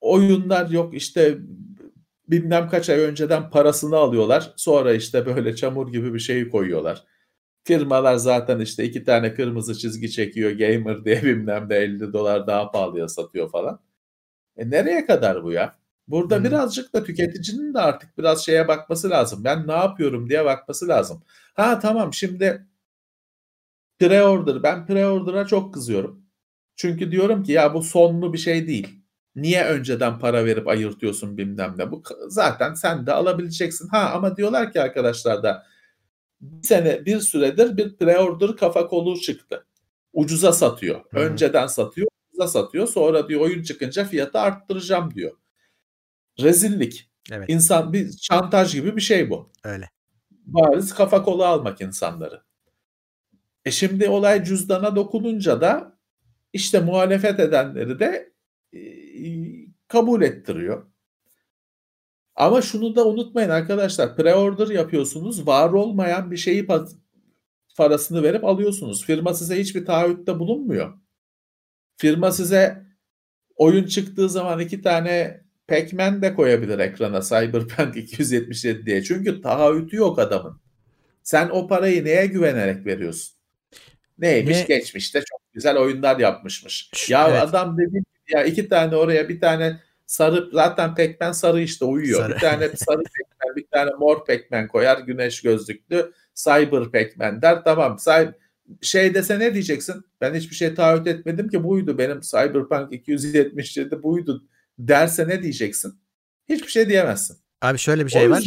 Oyunlar 0.00 0.70
yok 0.70 0.94
işte 0.94 1.38
bilmem 2.28 2.68
kaç 2.68 2.90
ay 2.90 3.00
önceden 3.00 3.50
parasını 3.50 3.96
alıyorlar. 3.96 4.52
Sonra 4.56 4.94
işte 4.94 5.26
böyle 5.26 5.56
çamur 5.56 5.92
gibi 5.92 6.14
bir 6.14 6.18
şeyi 6.18 6.50
koyuyorlar. 6.50 7.04
Firmalar 7.64 8.16
zaten 8.16 8.60
işte 8.60 8.84
iki 8.84 9.04
tane 9.04 9.34
kırmızı 9.34 9.78
çizgi 9.78 10.10
çekiyor 10.10 10.50
gamer 10.50 11.04
diye 11.04 11.22
bilmem 11.22 11.70
de 11.70 11.76
50 11.76 12.12
dolar 12.12 12.46
daha 12.46 12.70
pahalıya 12.70 13.08
satıyor 13.08 13.50
falan. 13.50 13.80
E 14.56 14.70
nereye 14.70 15.06
kadar 15.06 15.44
bu 15.44 15.52
ya? 15.52 15.76
Burada 16.08 16.36
hmm. 16.36 16.44
birazcık 16.44 16.94
da 16.94 17.04
tüketicinin 17.04 17.74
de 17.74 17.78
artık 17.78 18.18
biraz 18.18 18.44
şeye 18.44 18.68
bakması 18.68 19.10
lazım. 19.10 19.44
Ben 19.44 19.66
ne 19.66 19.72
yapıyorum 19.72 20.28
diye 20.28 20.44
bakması 20.44 20.88
lazım. 20.88 21.22
Ha 21.54 21.78
tamam 21.78 22.14
şimdi 22.14 22.66
pre-order. 24.00 24.62
Ben 24.62 24.86
pre-order'a 24.86 25.46
çok 25.46 25.74
kızıyorum. 25.74 26.24
Çünkü 26.76 27.12
diyorum 27.12 27.42
ki 27.42 27.52
ya 27.52 27.74
bu 27.74 27.82
sonlu 27.82 28.32
bir 28.32 28.38
şey 28.38 28.66
değil. 28.68 29.00
Niye 29.36 29.64
önceden 29.64 30.18
para 30.18 30.44
verip 30.44 30.68
ayırtıyorsun 30.68 31.38
bilmem 31.38 31.74
ne. 31.78 31.90
Bu 31.90 32.02
zaten 32.28 32.74
sen 32.74 33.06
de 33.06 33.12
alabileceksin. 33.12 33.88
Ha 33.88 34.10
ama 34.14 34.36
diyorlar 34.36 34.72
ki 34.72 34.80
arkadaşlar 34.80 35.42
da 35.42 35.66
bir 36.40 36.66
sene 36.66 37.06
bir 37.06 37.20
süredir 37.20 37.76
bir 37.76 37.96
pre-order 37.96 38.56
kafa 38.56 38.86
kolu 38.86 39.20
çıktı. 39.20 39.66
Ucuza 40.12 40.52
satıyor. 40.52 41.00
Hı-hı. 41.10 41.20
Önceden 41.20 41.66
satıyor, 41.66 42.08
ucuza 42.34 42.48
satıyor. 42.48 42.88
Sonra 42.88 43.28
diyor 43.28 43.40
oyun 43.40 43.62
çıkınca 43.62 44.04
fiyatı 44.04 44.38
arttıracağım 44.38 45.14
diyor. 45.14 45.32
Rezillik. 46.40 47.10
Evet. 47.32 47.48
İnsan 47.48 47.92
bir 47.92 48.10
şantaj 48.20 48.74
gibi 48.74 48.96
bir 48.96 49.00
şey 49.00 49.30
bu. 49.30 49.52
Öyle. 49.64 49.90
Bariz 50.30 50.94
kafa 50.94 51.22
kolu 51.22 51.44
almak 51.44 51.80
insanları. 51.80 52.42
E 53.64 53.70
şimdi 53.70 54.08
olay 54.08 54.44
cüzdana 54.44 54.96
dokununca 54.96 55.60
da 55.60 55.98
işte 56.52 56.80
muhalefet 56.80 57.40
edenleri 57.40 57.98
de 57.98 58.32
e, 58.72 58.80
kabul 59.88 60.22
ettiriyor. 60.22 60.86
Ama 62.36 62.62
şunu 62.62 62.96
da 62.96 63.06
unutmayın 63.06 63.50
arkadaşlar. 63.50 64.08
Pre-order 64.08 64.72
yapıyorsunuz. 64.72 65.46
Var 65.46 65.70
olmayan 65.70 66.30
bir 66.30 66.36
şeyi 66.36 66.66
parasını 67.76 68.22
verip 68.22 68.44
alıyorsunuz. 68.44 69.04
Firma 69.04 69.34
size 69.34 69.60
hiçbir 69.60 69.86
taahhütte 69.86 70.38
bulunmuyor. 70.38 71.03
Firma 71.96 72.32
size 72.32 72.82
oyun 73.56 73.86
çıktığı 73.86 74.28
zaman 74.28 74.60
iki 74.60 74.82
tane 74.82 75.40
Pac-Man 75.68 76.22
de 76.22 76.34
koyabilir 76.34 76.78
ekrana 76.78 77.20
Cyberpunk 77.20 77.96
277 77.96 78.86
diye. 78.86 79.02
Çünkü 79.02 79.42
taahhütü 79.42 79.96
yok 79.96 80.18
adamın. 80.18 80.60
Sen 81.22 81.48
o 81.48 81.68
parayı 81.68 82.04
neye 82.04 82.26
güvenerek 82.26 82.86
veriyorsun? 82.86 83.34
Neymiş? 84.18 84.56
Ne? 84.56 84.76
Geçmişte 84.76 85.20
çok 85.30 85.40
güzel 85.52 85.76
oyunlar 85.76 86.18
yapmışmış. 86.18 86.90
Ya 87.08 87.28
evet. 87.28 87.42
adam 87.42 87.78
dedi 87.78 88.02
ya 88.28 88.44
iki 88.44 88.68
tane 88.68 88.96
oraya 88.96 89.28
bir 89.28 89.40
tane 89.40 89.80
sarı 90.06 90.50
zaten 90.52 90.94
pekmen 90.94 91.32
sarı 91.32 91.60
işte 91.60 91.84
uyuyor. 91.84 92.20
Sarı. 92.20 92.34
Bir 92.34 92.40
tane 92.40 92.68
sarı 92.76 93.02
pekmen, 93.02 93.56
bir 93.56 93.66
tane 93.72 93.90
mor 93.98 94.24
pekmen 94.24 94.68
koyar 94.68 94.98
güneş 94.98 95.42
gözlüklü 95.42 96.12
cyber 96.34 96.90
pekmen 96.92 97.42
der. 97.42 97.64
Tamam. 97.64 97.96
Cyber, 98.04 98.34
şey 98.82 99.14
dese 99.14 99.38
ne 99.38 99.54
diyeceksin? 99.54 100.04
Ben 100.20 100.34
hiçbir 100.34 100.56
şey 100.56 100.74
taahhüt 100.74 101.06
etmedim 101.06 101.48
ki 101.48 101.64
buydu. 101.64 101.98
Benim 101.98 102.20
Cyberpunk 102.20 102.92
277 102.92 104.02
buydu 104.02 104.44
derse 104.78 105.28
ne 105.28 105.42
diyeceksin? 105.42 105.98
Hiçbir 106.48 106.68
şey 106.68 106.88
diyemezsin. 106.88 107.36
Abi 107.62 107.78
şöyle 107.78 108.06
bir 108.06 108.10
şey 108.10 108.30
var. 108.30 108.44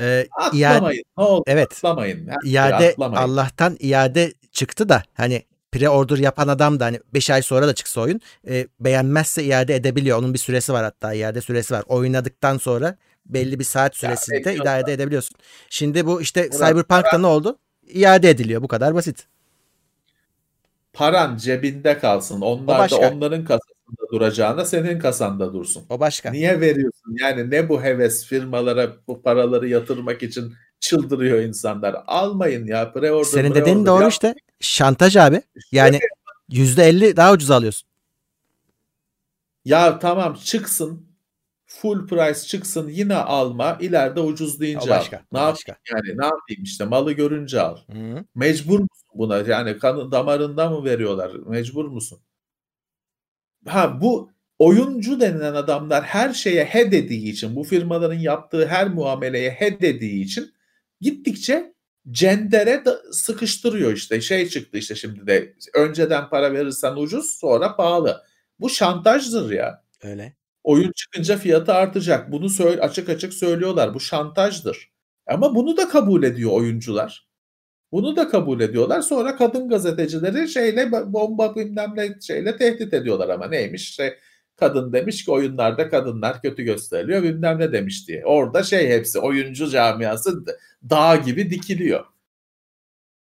Ee, 0.00 0.26
atlamayın. 0.38 1.04
Iade, 1.16 1.34
ne? 1.36 1.42
Evet. 1.46 1.72
Atlamayın. 1.72 2.28
Her 2.28 2.50
iade 2.50 2.88
atlamayın. 2.88 3.22
Allah'tan 3.22 3.76
iade 3.80 4.32
çıktı 4.52 4.88
da 4.88 5.02
hani 5.14 5.42
pre-order 5.72 6.20
yapan 6.20 6.48
adam 6.48 6.80
da 6.80 6.84
hani 6.84 7.00
5 7.14 7.30
ay 7.30 7.42
sonra 7.42 7.66
da 7.66 7.74
çıksa 7.74 8.00
oyun 8.00 8.20
e, 8.48 8.66
beğenmezse 8.80 9.44
iade 9.44 9.74
edebiliyor. 9.74 10.18
Onun 10.18 10.34
bir 10.34 10.38
süresi 10.38 10.72
var 10.72 10.84
hatta 10.84 11.14
iade 11.14 11.40
süresi 11.40 11.74
var. 11.74 11.84
Oynadıktan 11.86 12.58
sonra 12.58 12.96
belli 13.26 13.58
bir 13.58 13.64
saat 13.64 13.96
süresinde 13.96 14.50
ya, 14.50 14.64
iade 14.64 14.92
edebiliyorsun. 14.92 15.36
Şimdi 15.70 16.06
bu 16.06 16.22
işte 16.22 16.50
Cyberpunk'ta 16.50 17.18
ne 17.18 17.26
oldu? 17.26 17.58
İade 17.86 18.30
ediliyor. 18.30 18.62
Bu 18.62 18.68
kadar 18.68 18.94
basit. 18.94 19.26
Paran 20.94 21.36
cebinde 21.36 21.98
kalsın. 21.98 22.40
Onlar 22.40 22.90
da 22.90 22.96
onların 22.96 23.44
kasasında 23.44 24.10
duracağına 24.12 24.64
senin 24.64 24.98
kasanda 24.98 25.52
dursun. 25.52 25.82
O 25.90 26.00
başka. 26.00 26.30
Niye 26.30 26.60
veriyorsun? 26.60 27.16
Yani 27.20 27.50
ne 27.50 27.68
bu 27.68 27.82
heves 27.82 28.26
firmalara 28.26 28.92
bu 29.08 29.22
paraları 29.22 29.68
yatırmak 29.68 30.22
için 30.22 30.54
çıldırıyor 30.80 31.38
insanlar. 31.38 31.96
Almayın 32.06 32.66
ya 32.66 32.82
pre-order. 32.82 33.24
Senin 33.24 33.52
pre 33.52 33.60
dediğin 33.60 33.86
doğru 33.86 34.02
ya. 34.02 34.08
işte. 34.08 34.34
Şantaj 34.60 35.16
abi. 35.16 35.42
Yani 35.72 36.00
yüzde 36.50 36.84
elli 36.84 37.16
daha 37.16 37.32
ucuz 37.32 37.50
alıyorsun. 37.50 37.88
Ya 39.64 39.98
tamam 39.98 40.34
çıksın. 40.44 41.03
Full 41.84 42.06
price 42.06 42.40
çıksın 42.40 42.88
yine 42.88 43.14
alma. 43.14 43.78
ileride 43.80 44.20
ucuz 44.20 44.60
deyince 44.60 44.90
başka, 44.90 45.16
al. 45.16 45.20
Ne 45.32 45.40
başka. 45.40 45.72
yapayım 45.72 46.06
yani 46.06 46.18
ne 46.20 46.24
yapayım 46.24 46.62
işte 46.62 46.84
malı 46.84 47.12
görünce 47.12 47.60
al. 47.60 47.76
Hı-hı. 47.92 48.24
Mecbur 48.34 48.80
musun 48.80 49.08
buna? 49.14 49.38
Yani 49.38 49.78
kanı 49.78 50.12
damarında 50.12 50.70
mı 50.70 50.84
veriyorlar? 50.84 51.32
Mecbur 51.46 51.84
musun? 51.84 52.20
Ha 53.66 54.00
bu 54.00 54.30
oyuncu 54.58 55.20
denilen 55.20 55.54
adamlar 55.54 56.04
her 56.04 56.32
şeye 56.32 56.64
he 56.64 56.92
dediği 56.92 57.30
için 57.30 57.56
bu 57.56 57.64
firmaların 57.64 58.18
yaptığı 58.18 58.66
her 58.66 58.88
muameleye 58.88 59.50
he 59.50 59.80
dediği 59.80 60.24
için 60.24 60.54
gittikçe 61.00 61.74
cendere 62.10 62.84
sıkıştırıyor 63.12 63.92
işte. 63.92 64.20
Şey 64.20 64.48
çıktı 64.48 64.78
işte 64.78 64.94
şimdi 64.94 65.26
de 65.26 65.54
önceden 65.74 66.28
para 66.28 66.52
verirsen 66.52 66.96
ucuz 66.96 67.30
sonra 67.30 67.76
pahalı. 67.76 68.24
Bu 68.60 68.70
şantajdır 68.70 69.50
ya. 69.50 69.84
Öyle. 70.02 70.36
Oyun 70.64 70.92
çıkınca 70.92 71.36
fiyatı 71.36 71.74
artacak. 71.74 72.32
Bunu 72.32 72.48
söyle, 72.48 72.80
açık 72.80 73.08
açık 73.08 73.34
söylüyorlar. 73.34 73.94
Bu 73.94 74.00
şantajdır. 74.00 74.92
Ama 75.26 75.54
bunu 75.54 75.76
da 75.76 75.88
kabul 75.88 76.22
ediyor 76.22 76.50
oyuncular. 76.52 77.28
Bunu 77.92 78.16
da 78.16 78.28
kabul 78.28 78.60
ediyorlar. 78.60 79.00
Sonra 79.00 79.36
kadın 79.36 79.68
gazetecileri 79.68 80.48
şeyle 80.48 80.92
bomba 80.92 81.56
bilmem 81.56 81.92
ne 81.96 82.20
şeyle 82.20 82.56
tehdit 82.56 82.94
ediyorlar 82.94 83.28
ama 83.28 83.46
neymiş? 83.46 83.94
Şey, 83.94 84.14
kadın 84.56 84.92
demiş 84.92 85.24
ki 85.24 85.30
oyunlarda 85.30 85.88
kadınlar 85.88 86.42
kötü 86.42 86.62
gösteriliyor 86.62 87.22
bilmem 87.22 87.58
ne 87.58 87.72
demiş 87.72 88.08
diye. 88.08 88.24
Orada 88.24 88.62
şey 88.62 88.88
hepsi 88.88 89.18
oyuncu 89.18 89.68
camiası 89.70 90.44
dağ 90.90 91.16
gibi 91.16 91.50
dikiliyor. 91.50 92.04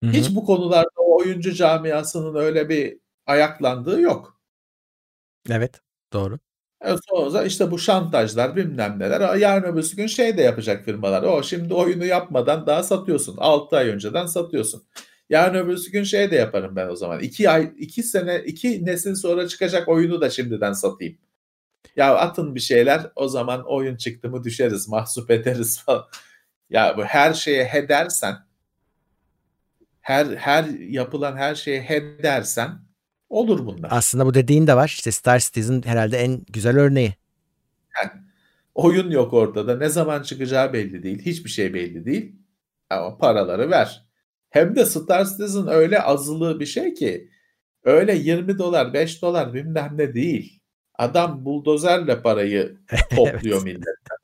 Hı-hı. 0.04 0.12
Hiç 0.12 0.36
bu 0.36 0.46
konularda 0.46 1.02
oyuncu 1.02 1.54
camiasının 1.54 2.36
öyle 2.36 2.70
bir 2.70 2.98
ayaklandığı 3.26 4.02
yok. 4.02 4.42
Evet 5.50 5.82
doğru. 6.14 6.40
Evet, 6.82 7.00
sonra 7.10 7.44
işte 7.44 7.72
bu 7.72 7.80
şantajlar 7.80 8.56
bilmem 8.56 9.00
neler. 9.00 9.36
Yarın 9.36 9.64
öbür 9.74 9.92
gün 9.96 10.08
şey 10.08 10.38
de 10.38 10.42
yapacak 10.42 10.86
firmalar. 10.86 11.24
O 11.24 11.44
şimdi 11.44 11.74
oyunu 11.74 12.06
yapmadan 12.06 12.68
daha 12.68 12.84
satıyorsun. 12.84 13.38
6 13.38 13.78
ay 13.78 13.90
önceden 13.90 14.26
satıyorsun. 14.26 14.84
Yarın 15.30 15.58
öbür 15.60 15.92
gün 15.92 16.04
şey 16.04 16.32
de 16.32 16.36
yaparım 16.36 16.76
ben 16.76 16.88
o 16.88 16.96
zaman. 16.96 17.20
2 17.20 17.50
ay, 17.50 17.72
2 17.78 18.04
sene, 18.04 18.40
2 18.46 18.86
nesil 18.86 19.16
sonra 19.16 19.48
çıkacak 19.48 19.88
oyunu 19.90 20.22
da 20.22 20.30
şimdiden 20.30 20.74
satayım. 20.74 21.18
Ya 21.96 22.16
atın 22.16 22.56
bir 22.56 22.60
şeyler 22.60 23.02
o 23.16 23.28
zaman 23.28 23.64
oyun 23.68 23.98
çıktı 23.98 24.30
mı 24.30 24.44
düşeriz, 24.44 24.88
mahsup 24.90 25.32
ederiz 25.32 25.80
falan. 25.86 26.06
Ya 26.70 26.98
bu 26.98 27.04
her 27.04 27.34
şeye 27.34 27.66
he 27.66 27.90
dersen 27.90 28.36
her 30.02 30.26
her 30.26 30.64
yapılan 30.80 31.38
her 31.38 31.56
şeye 31.56 31.82
he 31.82 32.24
dersen 32.24 32.70
Olur 33.32 33.66
bunlar. 33.66 33.90
Aslında 33.92 34.26
bu 34.26 34.34
dediğin 34.34 34.68
de 34.68 34.76
var. 34.76 34.88
İşte 34.88 35.12
Star 35.12 35.40
Citizen 35.40 35.82
herhalde 35.86 36.18
en 36.18 36.42
güzel 36.50 36.78
örneği. 36.78 37.14
Yani 37.98 38.22
oyun 38.76 39.12
yok 39.12 39.34
ortada. 39.34 39.78
Ne 39.78 39.90
zaman 39.90 40.22
çıkacağı 40.24 40.74
belli 40.74 41.04
değil. 41.04 41.22
Hiçbir 41.26 41.50
şey 41.50 41.74
belli 41.74 42.06
değil. 42.06 42.36
Ama 42.90 43.18
paraları 43.18 43.70
ver. 43.70 44.06
Hem 44.50 44.76
de 44.76 44.86
Star 44.86 45.26
Citizen 45.26 45.68
öyle 45.68 46.02
azılı 46.02 46.60
bir 46.60 46.66
şey 46.66 46.94
ki 46.94 47.30
öyle 47.84 48.16
20 48.16 48.58
dolar 48.58 48.94
5 48.94 49.22
dolar 49.22 49.54
bilmem 49.54 49.92
ne 49.94 50.14
değil. 50.14 50.60
Adam 50.96 51.46
buldozerle 51.46 52.22
parayı 52.22 52.78
topluyor 53.16 53.56
evet. 53.56 53.64
milletten. 53.64 54.18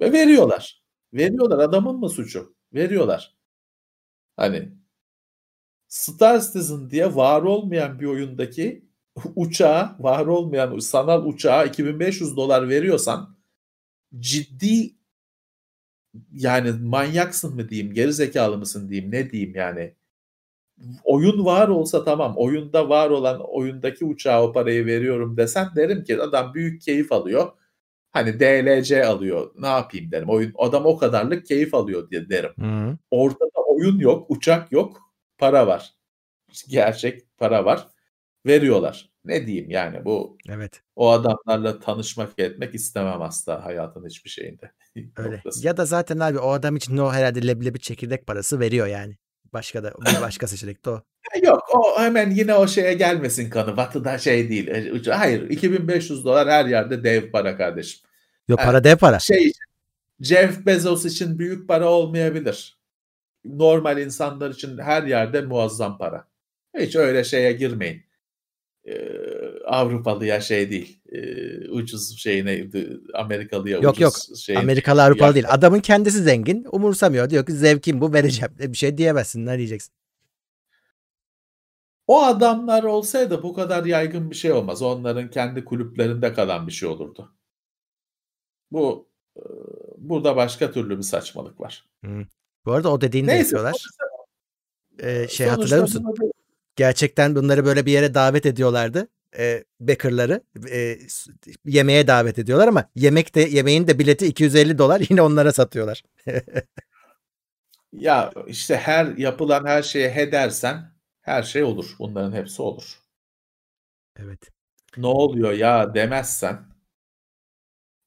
Ve 0.00 0.12
veriyorlar. 0.12 0.82
Veriyorlar. 1.12 1.58
Adamın 1.58 1.96
mı 1.96 2.08
suçu? 2.08 2.54
Veriyorlar. 2.74 3.36
Hani 4.36 4.79
Star 5.90 6.40
Citizen 6.40 6.90
diye 6.90 7.14
var 7.14 7.42
olmayan 7.42 8.00
bir 8.00 8.06
oyundaki 8.06 8.84
uçağa, 9.36 9.96
var 10.00 10.26
olmayan 10.26 10.78
sanal 10.78 11.26
uçağa 11.26 11.64
2500 11.64 12.36
dolar 12.36 12.68
veriyorsan 12.68 13.36
ciddi 14.18 14.94
yani 16.32 16.72
manyaksın 16.72 17.54
mı 17.54 17.68
diyeyim, 17.68 17.94
gerizekalı 17.94 18.58
mısın 18.58 18.88
diyeyim, 18.88 19.12
ne 19.12 19.30
diyeyim 19.30 19.54
yani. 19.54 19.94
Oyun 21.04 21.44
var 21.44 21.68
olsa 21.68 22.04
tamam, 22.04 22.34
oyunda 22.36 22.88
var 22.88 23.10
olan 23.10 23.40
oyundaki 23.40 24.04
uçağa 24.04 24.42
o 24.42 24.52
parayı 24.52 24.86
veriyorum 24.86 25.36
desen 25.36 25.68
derim 25.76 26.04
ki 26.04 26.22
adam 26.22 26.54
büyük 26.54 26.82
keyif 26.82 27.12
alıyor. 27.12 27.52
Hani 28.12 28.40
DLC 28.40 29.06
alıyor. 29.06 29.50
Ne 29.58 29.66
yapayım 29.66 30.10
derim. 30.10 30.28
Oyun 30.28 30.52
adam 30.58 30.86
o 30.86 30.96
kadarlık 30.98 31.46
keyif 31.46 31.74
alıyor 31.74 32.10
diye 32.10 32.28
derim. 32.28 32.52
Hı. 32.60 32.98
Ortada 33.10 33.60
oyun 33.66 33.98
yok, 33.98 34.30
uçak 34.30 34.72
yok, 34.72 35.09
para 35.40 35.66
var. 35.66 35.94
Gerçek 36.68 37.38
para 37.38 37.64
var. 37.64 37.88
Veriyorlar. 38.46 39.10
Ne 39.24 39.46
diyeyim 39.46 39.70
yani 39.70 40.04
bu 40.04 40.38
Evet. 40.48 40.82
o 40.96 41.10
adamlarla 41.10 41.80
tanışmak 41.80 42.38
etmek 42.38 42.74
istemem 42.74 43.22
asla 43.22 43.64
hayatın 43.64 44.06
hiçbir 44.06 44.30
şeyinde. 44.30 44.72
Öyle. 45.16 45.42
ya 45.60 45.76
da 45.76 45.84
zaten 45.84 46.18
abi 46.18 46.38
o 46.38 46.50
adam 46.50 46.76
için 46.76 46.96
o 46.96 47.12
herhalde 47.12 47.46
leblebi 47.46 47.80
çekirdek 47.80 48.26
parası 48.26 48.60
veriyor 48.60 48.86
yani. 48.86 49.16
Başka 49.52 49.82
da 49.82 49.92
bir 50.06 50.20
başka 50.20 50.46
seçenek 50.46 50.84
de 50.84 50.90
o. 50.90 51.02
Yok 51.42 51.62
o 51.74 52.00
hemen 52.00 52.30
yine 52.30 52.54
o 52.54 52.68
şeye 52.68 52.94
gelmesin 52.94 53.50
kanı. 53.50 53.76
Batı'da 53.76 54.18
şey 54.18 54.48
değil. 54.48 54.68
E, 54.68 55.10
hayır 55.10 55.50
2500 55.50 56.24
dolar 56.24 56.48
her 56.48 56.66
yerde 56.66 57.04
dev 57.04 57.30
para 57.30 57.56
kardeşim. 57.56 58.00
Yok 58.48 58.58
para 58.58 58.76
yani, 58.76 58.84
dev 58.84 58.96
para. 58.96 59.18
Şey 59.18 59.52
Jeff 60.20 60.66
Bezos 60.66 61.04
için 61.04 61.38
büyük 61.38 61.68
para 61.68 61.88
olmayabilir. 61.88 62.79
Normal 63.44 63.98
insanlar 63.98 64.50
için 64.50 64.78
her 64.78 65.02
yerde 65.02 65.40
muazzam 65.40 65.98
para. 65.98 66.28
Hiç 66.78 66.96
öyle 66.96 67.24
şeye 67.24 67.52
girmeyin. 67.52 68.02
Ee, 68.84 69.08
Avrupalıya 69.66 70.40
şey 70.40 70.70
değil. 70.70 71.00
E, 71.12 71.20
ucuz 71.68 72.18
şeyine 72.18 72.68
Amerikalıya 73.14 73.78
yok, 73.78 73.94
ucuz 73.94 74.02
yok. 74.02 74.38
şey. 74.38 74.56
Amerikalı 74.56 75.02
Avrupalı 75.02 75.28
ya. 75.28 75.34
değil. 75.34 75.46
Adamın 75.48 75.80
kendisi 75.80 76.22
zengin. 76.22 76.66
Umursamıyor. 76.72 77.30
Diyor 77.30 77.46
ki 77.46 77.52
zevkim 77.52 78.00
bu 78.00 78.12
vereceğim. 78.12 78.54
Bir 78.58 78.76
şey 78.76 78.98
diyemezsin. 78.98 79.46
Ne 79.46 79.58
diyeceksin? 79.58 79.94
O 82.06 82.22
adamlar 82.22 82.82
olsaydı 82.82 83.42
bu 83.42 83.54
kadar 83.54 83.84
yaygın 83.84 84.30
bir 84.30 84.36
şey 84.36 84.52
olmaz. 84.52 84.82
Onların 84.82 85.30
kendi 85.30 85.64
kulüplerinde 85.64 86.32
kalan 86.32 86.66
bir 86.66 86.72
şey 86.72 86.88
olurdu. 86.88 87.34
Bu 88.70 89.08
burada 89.98 90.36
başka 90.36 90.72
türlü 90.72 90.98
bir 90.98 91.02
saçmalık 91.02 91.60
var. 91.60 91.86
Hı. 92.04 92.26
Bu 92.66 92.72
arada 92.72 92.92
o 92.92 93.00
dediğini 93.00 93.26
Neyse, 93.26 93.38
de 93.38 93.42
yapıyorlar. 93.42 93.72
Sonuçta, 93.72 94.04
ee, 94.98 95.28
şey 95.28 95.46
hatırlar 95.46 95.78
mısın? 95.78 96.04
Bunu, 96.04 96.32
Gerçekten 96.76 97.34
bunları 97.34 97.64
böyle 97.64 97.86
bir 97.86 97.92
yere 97.92 98.14
davet 98.14 98.46
ediyorlardı. 98.46 99.08
E, 99.38 99.64
Becker'ları 99.80 100.42
e, 100.70 100.98
yemeğe 101.64 102.06
davet 102.06 102.38
ediyorlar 102.38 102.68
ama 102.68 102.90
yemek 102.94 103.34
de 103.34 103.40
yemeğin 103.40 103.86
de 103.86 103.98
bileti 103.98 104.26
250 104.26 104.78
dolar 104.78 105.02
yine 105.10 105.22
onlara 105.22 105.52
satıyorlar. 105.52 106.02
ya 107.92 108.32
işte 108.46 108.76
her 108.76 109.16
yapılan 109.16 109.66
her 109.66 109.82
şeye 109.82 110.10
he 110.10 110.32
dersen 110.32 110.92
her 111.20 111.42
şey 111.42 111.62
olur. 111.62 111.96
Bunların 111.98 112.32
hepsi 112.32 112.62
olur. 112.62 112.98
Evet. 114.16 114.40
Ne 114.96 115.06
oluyor 115.06 115.52
ya 115.52 115.94
demezsen 115.94 116.66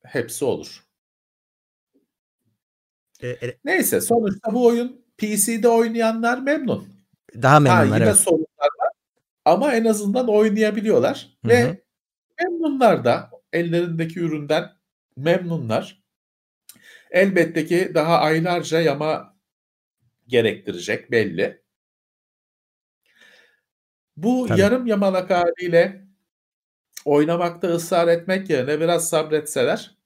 hepsi 0.04 0.46
olur. 0.46 0.83
E, 3.24 3.28
e, 3.28 3.58
Neyse 3.66 4.02
sonuçta 4.02 4.54
bu 4.54 4.66
oyun 4.66 5.06
PC'de 5.18 5.68
oynayanlar 5.68 6.40
memnun. 6.40 6.88
Daha 7.42 7.60
memnunlar 7.60 7.90
ha, 7.90 7.96
yine 7.96 8.06
evet. 8.06 8.18
sorunlar 8.18 8.70
var 8.80 8.90
ama 9.46 9.74
en 9.74 9.86
azından 9.86 10.28
oynayabiliyorlar 10.28 11.38
Hı-hı. 11.44 11.52
ve 11.52 11.84
memnunlar 12.42 13.06
da 13.06 13.32
ellerindeki 13.54 14.20
üründen 14.20 14.70
memnunlar. 15.18 16.04
Elbette 17.12 17.66
ki 17.66 17.92
daha 17.94 18.18
aylarca 18.18 18.82
yama 18.82 19.36
gerektirecek 20.28 21.12
belli. 21.12 21.64
Bu 24.18 24.46
Tabii. 24.48 24.62
yarım 24.62 24.88
yamalak 24.88 25.30
haliyle 25.30 26.06
oynamakta 27.06 27.68
ısrar 27.68 28.08
etmek 28.08 28.50
yerine 28.50 28.80
biraz 28.80 29.10
sabretseler 29.10 29.98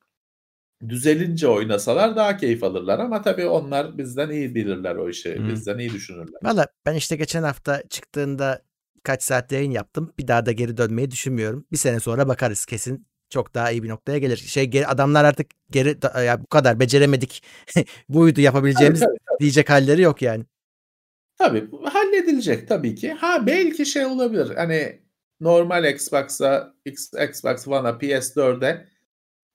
düzelince 0.89 1.47
oynasalar 1.47 2.15
daha 2.15 2.37
keyif 2.37 2.63
alırlar 2.63 2.99
ama 2.99 3.21
tabii 3.21 3.45
onlar 3.45 3.97
bizden 3.97 4.29
iyi 4.29 4.55
bilirler 4.55 4.95
o 4.95 5.09
işi. 5.09 5.37
Hmm. 5.37 5.49
Bizden 5.49 5.77
iyi 5.77 5.93
düşünürler. 5.93 6.39
Valla 6.43 6.67
ben 6.85 6.95
işte 6.95 7.15
geçen 7.15 7.43
hafta 7.43 7.83
çıktığında 7.89 8.61
kaç 9.03 9.23
saat 9.23 9.51
yayın 9.51 9.71
yaptım. 9.71 10.13
Bir 10.19 10.27
daha 10.27 10.45
da 10.45 10.51
geri 10.51 10.77
dönmeyi 10.77 11.11
düşünmüyorum. 11.11 11.65
Bir 11.71 11.77
sene 11.77 11.99
sonra 11.99 12.27
bakarız 12.27 12.65
kesin 12.65 13.07
çok 13.29 13.53
daha 13.53 13.71
iyi 13.71 13.83
bir 13.83 13.89
noktaya 13.89 14.17
gelir. 14.17 14.37
Şey 14.37 14.65
geri, 14.65 14.87
adamlar 14.87 15.25
artık 15.25 15.47
geri 15.71 15.97
ya 16.25 16.41
bu 16.41 16.47
kadar 16.47 16.79
beceremedik. 16.79 17.43
Buydu 18.09 18.41
yapabileceğimiz 18.41 18.99
tabii, 18.99 19.09
tabii, 19.09 19.19
tabii. 19.29 19.39
diyecek 19.39 19.69
halleri 19.69 20.01
yok 20.01 20.21
yani. 20.21 20.45
Tabii 21.37 21.69
halledilecek 21.83 22.67
tabii 22.67 22.95
ki. 22.95 23.11
Ha 23.11 23.47
belki 23.47 23.85
şey 23.85 24.05
olabilir. 24.05 24.55
Hani 24.55 25.01
normal 25.39 25.85
Xbox'a, 25.85 26.73
Xbox 26.85 27.67
One'a, 27.67 27.89
PS4'e 27.89 28.87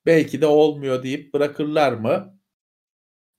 belki 0.05 0.41
de 0.41 0.45
olmuyor 0.45 1.03
deyip 1.03 1.33
bırakırlar 1.33 1.93
mı? 1.93 2.39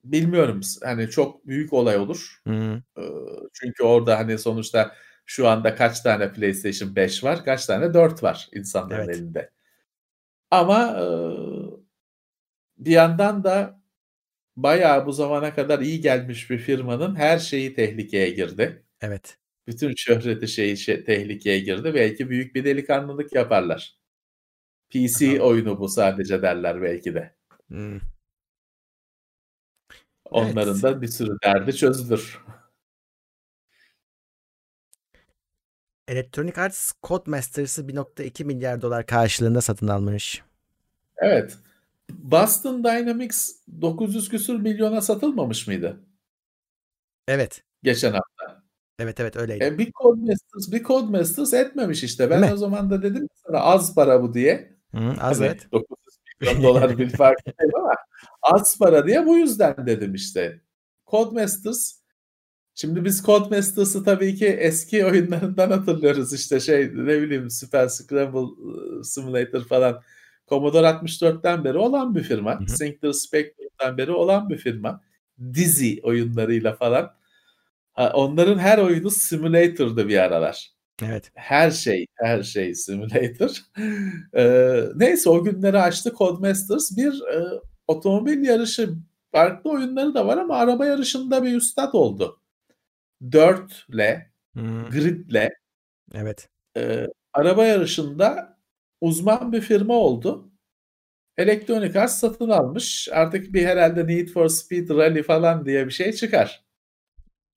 Bilmiyorum. 0.04 0.60
Hani 0.82 1.10
çok 1.10 1.46
büyük 1.46 1.72
olay 1.72 1.96
olur. 1.96 2.40
Hı. 2.46 2.82
Çünkü 3.52 3.82
orada 3.82 4.18
hani 4.18 4.38
sonuçta 4.38 4.94
şu 5.26 5.48
anda 5.48 5.74
kaç 5.74 6.00
tane 6.00 6.32
PlayStation 6.32 6.96
5 6.96 7.24
var, 7.24 7.44
kaç 7.44 7.66
tane 7.66 7.94
4 7.94 8.22
var 8.22 8.48
insanların 8.52 9.04
evet. 9.04 9.16
elinde. 9.16 9.50
Ama 10.50 10.98
bir 12.78 12.90
yandan 12.90 13.44
da 13.44 13.80
bayağı 14.56 15.06
bu 15.06 15.12
zamana 15.12 15.54
kadar 15.54 15.80
iyi 15.80 16.00
gelmiş 16.00 16.50
bir 16.50 16.58
firmanın 16.58 17.16
her 17.16 17.38
şeyi 17.38 17.74
tehlikeye 17.74 18.30
girdi. 18.30 18.84
Evet. 19.00 19.38
Bütün 19.66 19.94
şöhreti 19.96 20.48
şeyi 20.48 20.76
şey, 20.76 21.04
tehlikeye 21.04 21.60
girdi. 21.60 21.94
Belki 21.94 22.30
büyük 22.30 22.54
bir 22.54 22.64
delikanlılık 22.64 23.32
yaparlar. 23.32 23.98
PC 24.90 25.38
Aha. 25.38 25.44
oyunu 25.44 25.80
bu 25.80 25.88
sadece 25.88 26.42
derler 26.42 26.82
belki 26.82 27.14
de. 27.14 27.34
Hmm. 27.68 28.00
Onların 30.24 30.72
evet. 30.72 30.82
da 30.82 31.02
bir 31.02 31.08
sürü 31.08 31.36
derdi 31.44 31.76
çözülür. 31.76 32.44
Electronic 36.08 36.60
Arts 36.60 36.92
Codemasters'ı 37.02 37.88
1.2 37.88 38.44
milyar 38.44 38.82
dolar 38.82 39.06
karşılığında 39.06 39.60
satın 39.60 39.88
almış. 39.88 40.42
Evet. 41.16 41.58
Boston 42.10 42.84
Dynamics 42.84 43.50
900 43.80 44.28
küsür 44.28 44.60
milyona 44.60 45.00
satılmamış 45.00 45.66
mıydı? 45.66 46.00
Evet. 47.28 47.62
Geçen 47.82 48.12
hafta. 48.12 48.64
Evet 48.98 49.20
evet 49.20 49.36
öyleydi. 49.36 49.64
E, 49.64 49.78
bir 49.78 49.92
Codemasters, 49.92 50.72
bir 50.72 50.84
Codemasters 50.84 51.54
etmemiş 51.54 52.04
işte. 52.04 52.30
Ben 52.30 52.52
o 52.52 52.56
zaman 52.56 52.90
da 52.90 53.02
dedim 53.02 53.28
sana 53.46 53.58
az 53.58 53.94
para 53.94 54.22
bu 54.22 54.34
diye. 54.34 54.73
Hı, 54.94 55.14
az 55.20 55.40
hani. 55.40 55.56
900 55.72 55.88
milyon 56.40 56.62
dolar 56.62 56.98
bir 56.98 57.10
fark 57.10 57.46
değil 57.46 57.72
ama 57.76 57.92
az 58.42 58.78
para 58.78 59.06
diye 59.06 59.26
bu 59.26 59.38
yüzden 59.38 59.86
dedim 59.86 60.14
işte. 60.14 60.60
Codemasters 61.06 62.04
Şimdi 62.74 63.04
biz 63.04 63.22
Codemasters'ı 63.22 64.04
tabii 64.04 64.34
ki 64.34 64.46
eski 64.46 65.04
oyunlarından 65.06 65.70
hatırlıyoruz 65.70 66.32
işte 66.32 66.60
şey 66.60 66.90
ne 66.94 67.22
bileyim 67.22 67.50
Super 67.50 67.88
Scramble 67.88 68.48
Simulator 69.04 69.64
falan. 69.64 70.02
Commodore 70.48 70.86
64'ten 70.86 71.64
beri 71.64 71.78
olan 71.78 72.14
bir 72.14 72.22
firma. 72.22 72.60
Hı 72.60 72.66
Sinclair 72.68 73.12
Spectrum'dan 73.12 73.98
beri 73.98 74.10
olan 74.12 74.48
bir 74.48 74.58
firma. 74.58 75.00
Dizzy 75.54 75.94
oyunlarıyla 76.02 76.74
falan. 76.76 77.14
onların 77.96 78.58
her 78.58 78.78
oyunu 78.78 79.10
simulator'dı 79.10 80.08
bir 80.08 80.18
aralar. 80.18 80.73
Evet. 81.02 81.30
Her 81.34 81.70
şey, 81.70 82.06
her 82.14 82.42
şey 82.42 82.74
simulator. 82.74 83.50
Ee, 84.36 84.80
neyse 84.94 85.30
o 85.30 85.44
günleri 85.44 85.78
açtı 85.78 86.12
Codemasters. 86.18 86.96
Bir 86.96 87.22
e, 87.22 87.60
otomobil 87.86 88.44
yarışı 88.44 88.94
farklı 89.32 89.70
oyunları 89.70 90.14
da 90.14 90.26
var 90.26 90.38
ama 90.38 90.56
araba 90.56 90.86
yarışında 90.86 91.42
bir 91.42 91.56
üstad 91.56 91.92
oldu. 91.92 92.40
Dirt'le, 93.32 94.22
hmm. 94.52 94.90
Grid'le 94.90 95.50
evet. 96.14 96.48
E, 96.76 97.06
araba 97.32 97.64
yarışında 97.64 98.58
uzman 99.00 99.52
bir 99.52 99.60
firma 99.60 99.94
oldu. 99.94 100.50
Electronic 101.36 102.00
Arts 102.00 102.14
satın 102.18 102.48
almış. 102.48 103.08
Artık 103.12 103.52
bir 103.52 103.66
herhalde 103.66 104.06
Need 104.06 104.28
for 104.28 104.48
Speed 104.48 104.90
Rally 104.90 105.22
falan 105.22 105.66
diye 105.66 105.86
bir 105.86 105.92
şey 105.92 106.12
çıkar. 106.12 106.64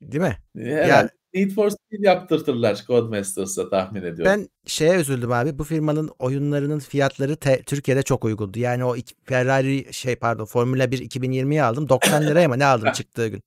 Değil 0.01 0.23
mi? 0.23 0.38
Herhalde 0.55 0.88
ya, 0.88 1.09
Need 1.33 1.51
for 1.51 1.69
Speed 1.69 2.03
yaptırtırlar 2.03 2.83
Codemasters'a 2.87 3.69
tahmin 3.69 4.01
ediyorum. 4.01 4.25
Ben 4.25 4.49
şeye 4.65 4.99
üzüldüm 4.99 5.31
abi. 5.31 5.59
Bu 5.59 5.63
firmanın 5.63 6.09
oyunlarının 6.19 6.79
fiyatları 6.79 7.35
te- 7.35 7.61
Türkiye'de 7.61 8.03
çok 8.03 8.25
uygundu. 8.25 8.59
Yani 8.59 8.83
o 8.83 8.95
iki, 8.95 9.15
Ferrari 9.23 9.93
şey 9.93 10.15
pardon 10.15 10.45
Formula 10.45 10.91
1 10.91 10.99
2020'yi 10.99 11.63
aldım. 11.63 11.89
90 11.89 12.23
liraya 12.23 12.47
mı 12.47 12.59
ne 12.59 12.65
aldım 12.65 12.91
çıktığı 12.95 13.27
gün. 13.27 13.43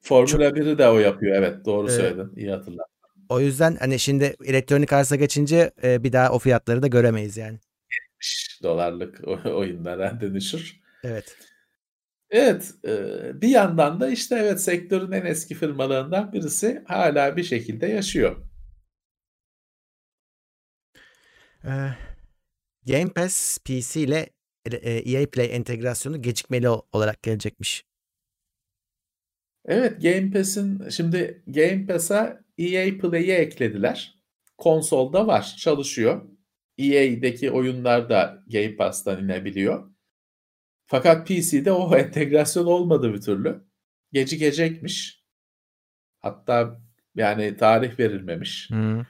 Formula 0.00 0.26
çok... 0.26 0.58
1'i 0.58 0.78
de 0.78 0.88
o 0.88 0.98
yapıyor 0.98 1.36
evet 1.36 1.64
doğru 1.64 1.86
ee, 1.86 1.90
söyledin. 1.90 2.32
İyi 2.36 2.50
hatırladım. 2.50 2.84
O 3.28 3.40
yüzden 3.40 3.76
hani 3.76 3.98
şimdi 3.98 4.36
elektronik 4.44 4.92
arsa 4.92 5.16
geçince 5.16 5.70
e, 5.82 6.04
bir 6.04 6.12
daha 6.12 6.30
o 6.30 6.38
fiyatları 6.38 6.82
da 6.82 6.86
göremeyiz 6.86 7.36
yani. 7.36 7.58
70 8.12 8.60
dolarlık 8.62 9.20
oyunlara 9.44 10.20
dönüşür. 10.20 10.80
Evet. 11.04 11.36
Evet, 12.30 12.74
bir 13.42 13.48
yandan 13.48 14.00
da 14.00 14.10
işte 14.10 14.34
evet 14.34 14.60
sektörün 14.60 15.12
en 15.12 15.26
eski 15.26 15.54
firmalarından 15.54 16.32
birisi 16.32 16.82
hala 16.86 17.36
bir 17.36 17.44
şekilde 17.44 17.86
yaşıyor. 17.86 18.36
Game 22.86 23.12
Pass 23.14 23.58
PC 23.58 24.00
ile 24.00 24.30
EA 24.82 25.30
Play 25.30 25.56
entegrasyonu 25.56 26.22
gecikmeli 26.22 26.68
olarak 26.68 27.22
gelecekmiş. 27.22 27.84
Evet, 29.64 30.02
Game 30.02 30.30
Pass'in 30.30 30.88
şimdi 30.88 31.42
Game 31.46 31.86
Pass'a 31.86 32.44
EA 32.58 32.98
Play'i 32.98 33.30
eklediler. 33.30 34.18
Konsolda 34.58 35.26
var, 35.26 35.56
çalışıyor. 35.58 36.28
EA'deki 36.78 37.50
oyunlar 37.50 38.10
da 38.10 38.44
Game 38.46 38.76
Pass'tan 38.76 39.24
inebiliyor. 39.24 39.90
Fakat 40.88 41.26
PC'de 41.26 41.72
o 41.72 41.96
entegrasyon 41.96 42.66
olmadı 42.66 43.14
bir 43.14 43.20
türlü. 43.20 43.64
Gecikecekmiş. 44.12 45.24
Hatta 46.20 46.80
yani 47.14 47.56
tarih 47.56 47.98
verilmemiş. 47.98 48.70
Hı. 48.70 49.06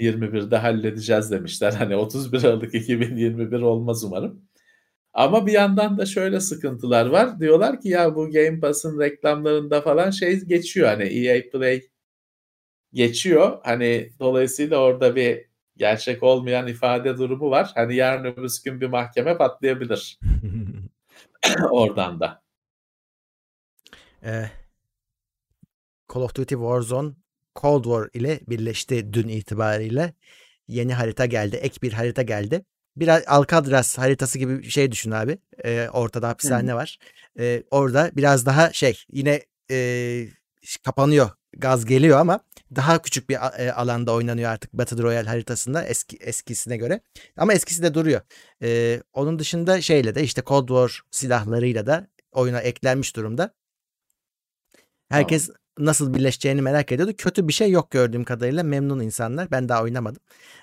2021'de 0.00 0.56
halledeceğiz 0.56 1.30
demişler. 1.30 1.72
Hani 1.72 1.96
31 1.96 2.44
Aralık 2.44 2.74
2021 2.74 3.60
olmaz 3.60 4.04
umarım. 4.04 4.46
Ama 5.12 5.46
bir 5.46 5.52
yandan 5.52 5.98
da 5.98 6.06
şöyle 6.06 6.40
sıkıntılar 6.40 7.06
var. 7.06 7.40
Diyorlar 7.40 7.80
ki 7.80 7.88
ya 7.88 8.14
bu 8.14 8.30
Game 8.30 8.60
Pass'ın 8.60 9.00
reklamlarında 9.00 9.80
falan 9.80 10.10
şey 10.10 10.40
geçiyor. 10.40 10.88
Hani 10.88 11.02
EA 11.02 11.50
Play 11.50 11.82
geçiyor. 12.92 13.58
Hani 13.64 14.10
dolayısıyla 14.20 14.78
orada 14.78 15.16
bir 15.16 15.44
gerçek 15.76 16.22
olmayan 16.22 16.66
ifade 16.66 17.18
durumu 17.18 17.50
var. 17.50 17.70
Hani 17.74 17.96
yarın 17.96 18.24
öbür 18.24 18.50
gün 18.64 18.80
bir 18.80 18.86
mahkeme 18.86 19.36
patlayabilir. 19.36 20.18
Oradan 21.70 22.20
da. 22.20 22.42
Ee, 24.24 24.50
Call 26.14 26.22
of 26.22 26.34
Duty 26.34 26.54
Warzone 26.54 27.12
Cold 27.56 27.84
War 27.84 28.08
ile 28.14 28.40
birleşti 28.48 29.12
dün 29.12 29.28
itibariyle. 29.28 30.14
Yeni 30.68 30.94
harita 30.94 31.26
geldi. 31.26 31.56
Ek 31.56 31.82
bir 31.82 31.92
harita 31.92 32.22
geldi. 32.22 32.64
Biraz 32.96 33.22
Alcatraz 33.26 33.98
haritası 33.98 34.38
gibi 34.38 34.62
bir 34.62 34.70
şey 34.70 34.92
düşün 34.92 35.10
abi. 35.10 35.38
Ee, 35.64 35.88
ortada 35.92 36.28
hapishane 36.28 36.74
var. 36.74 36.98
Ee, 37.38 37.62
orada 37.70 38.10
biraz 38.16 38.46
daha 38.46 38.72
şey 38.72 39.04
yine 39.12 39.42
e, 39.70 40.28
kapanıyor. 40.84 41.30
Gaz 41.52 41.84
geliyor 41.84 42.18
ama 42.20 42.40
daha 42.76 43.02
küçük 43.02 43.28
bir 43.30 43.34
e, 43.34 43.72
alanda 43.72 44.12
oynanıyor 44.12 44.50
artık 44.50 44.72
Battle 44.72 45.02
Royale 45.02 45.28
haritasında 45.28 45.84
eski 45.84 46.16
eskisine 46.16 46.76
göre. 46.76 47.00
Ama 47.36 47.52
eskisi 47.52 47.82
de 47.82 47.94
duruyor. 47.94 48.20
Ee, 48.62 49.02
onun 49.12 49.38
dışında 49.38 49.80
şeyle 49.80 50.14
de 50.14 50.22
işte 50.22 50.42
Cold 50.46 50.68
War 50.68 51.00
silahlarıyla 51.10 51.86
da 51.86 52.06
oyuna 52.32 52.60
eklenmiş 52.60 53.16
durumda. 53.16 53.54
Herkes 55.08 55.46
tamam. 55.46 55.60
nasıl 55.78 56.14
birleşeceğini 56.14 56.62
merak 56.62 56.92
ediyordu. 56.92 57.12
Kötü 57.18 57.48
bir 57.48 57.52
şey 57.52 57.70
yok 57.70 57.90
gördüğüm 57.90 58.24
kadarıyla. 58.24 58.62
Memnun 58.62 59.00
insanlar. 59.00 59.50
Ben 59.50 59.68
daha 59.68 59.82
oynamadım. 59.82 60.22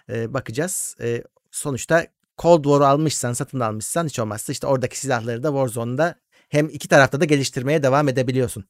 Ee, 0.10 0.34
bakacağız. 0.34 0.96
Ee, 1.02 1.24
sonuçta 1.52 2.08
Cold 2.38 2.64
War 2.64 2.82
almışsan, 2.82 3.34
satın 3.34 3.60
almışsan 3.60 4.06
hiç 4.06 4.20
olmazsa 4.20 4.54
işte 4.54 4.68
oradaki 4.68 5.00
silahları 5.00 5.44
da 5.44 5.48
Warzone'da 5.48 6.16
hem 6.50 6.70
iki 6.70 6.88
tarafta 6.88 7.22
da 7.22 7.26
geliştirmeye 7.26 7.84
devam 7.84 8.08
edebiliyorsun. 8.10 8.66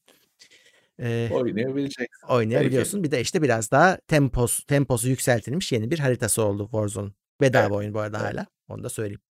Oynayabileceksin. 1.32 2.28
Oynayabiliyorsun. 2.28 2.98
Peki. 2.98 3.12
Bir 3.12 3.18
de 3.18 3.22
işte 3.22 3.42
biraz 3.42 3.72
daha 3.72 3.98
tempos, 3.98 4.64
temposu 4.64 5.10
yükseltilmiş 5.10 5.72
yeni 5.72 5.92
bir 5.92 6.00
haritası 6.00 6.44
oldu 6.44 6.64
Warzone. 6.64 7.12
Bedava 7.42 7.64
evet. 7.64 7.72
oyun 7.72 7.94
bu 7.94 8.00
arada 8.00 8.18
evet. 8.18 8.34
hala. 8.34 8.46
Onu 8.68 8.84
da 8.84 8.90
söyleyeyim. 8.90 9.22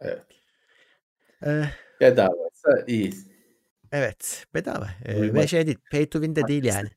Evet. 0.00 0.22
Ee, 1.46 1.64
Bedavaysa 2.00 2.84
iyi. 2.86 3.14
Evet. 3.92 4.46
Bedava. 4.54 4.88
Ee, 5.04 5.34
ve 5.34 5.46
şey 5.46 5.66
değil. 5.66 5.78
Pay 5.90 6.06
to 6.08 6.18
win 6.18 6.36
de 6.36 6.48
değil 6.48 6.64
yani. 6.64 6.88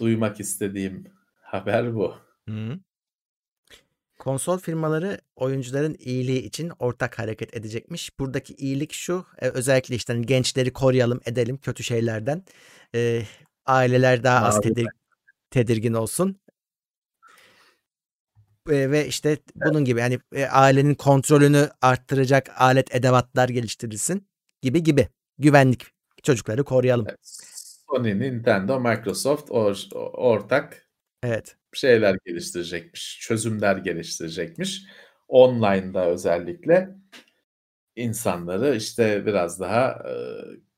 Duymak 0.00 0.40
istediğim 0.40 1.04
haber 1.42 1.94
bu. 1.94 2.14
Hı. 2.48 2.78
Konsol 4.18 4.58
firmaları 4.58 5.20
oyuncuların 5.36 5.96
iyiliği 5.98 6.42
için 6.42 6.72
ortak 6.78 7.18
hareket 7.18 7.56
edecekmiş. 7.56 8.18
Buradaki 8.18 8.54
iyilik 8.54 8.92
şu 8.92 9.26
e, 9.38 9.48
özellikle 9.48 9.94
işte 9.94 10.12
hani 10.12 10.26
gençleri 10.26 10.72
koruyalım 10.72 11.20
edelim 11.26 11.56
kötü 11.56 11.82
şeylerden. 11.82 12.42
E, 12.94 13.22
aileler 13.66 14.22
daha 14.22 14.46
az 14.46 14.60
tedir, 14.60 14.86
tedirgin 15.50 15.94
olsun. 15.94 16.40
E, 18.70 18.90
ve 18.90 19.06
işte 19.06 19.38
bunun 19.54 19.84
gibi 19.84 20.00
hani 20.00 20.18
e, 20.34 20.46
ailenin 20.46 20.94
kontrolünü 20.94 21.70
arttıracak 21.82 22.50
alet 22.60 22.94
edevatlar 22.94 23.48
geliştirilsin 23.48 24.28
gibi 24.62 24.82
gibi. 24.82 25.08
Güvenlik 25.38 25.86
çocukları 26.22 26.64
koruyalım. 26.64 27.06
Sony, 27.90 28.18
Nintendo, 28.18 28.80
Microsoft 28.80 29.50
or, 29.50 29.76
ortak 30.12 30.83
Evet 31.24 31.56
şeyler 31.76 32.16
geliştirecekmiş, 32.26 33.18
çözümler 33.20 33.76
geliştirecekmiş. 33.76 34.82
Online'da 35.28 36.06
özellikle 36.06 36.88
insanları 37.96 38.76
işte 38.76 39.26
biraz 39.26 39.60
daha 39.60 39.90
e, 39.90 40.14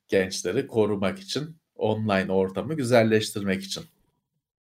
gençleri 0.09 0.67
korumak 0.67 1.19
için, 1.19 1.57
online 1.75 2.33
ortamı 2.33 2.75
güzelleştirmek 2.75 3.63
için. 3.63 3.85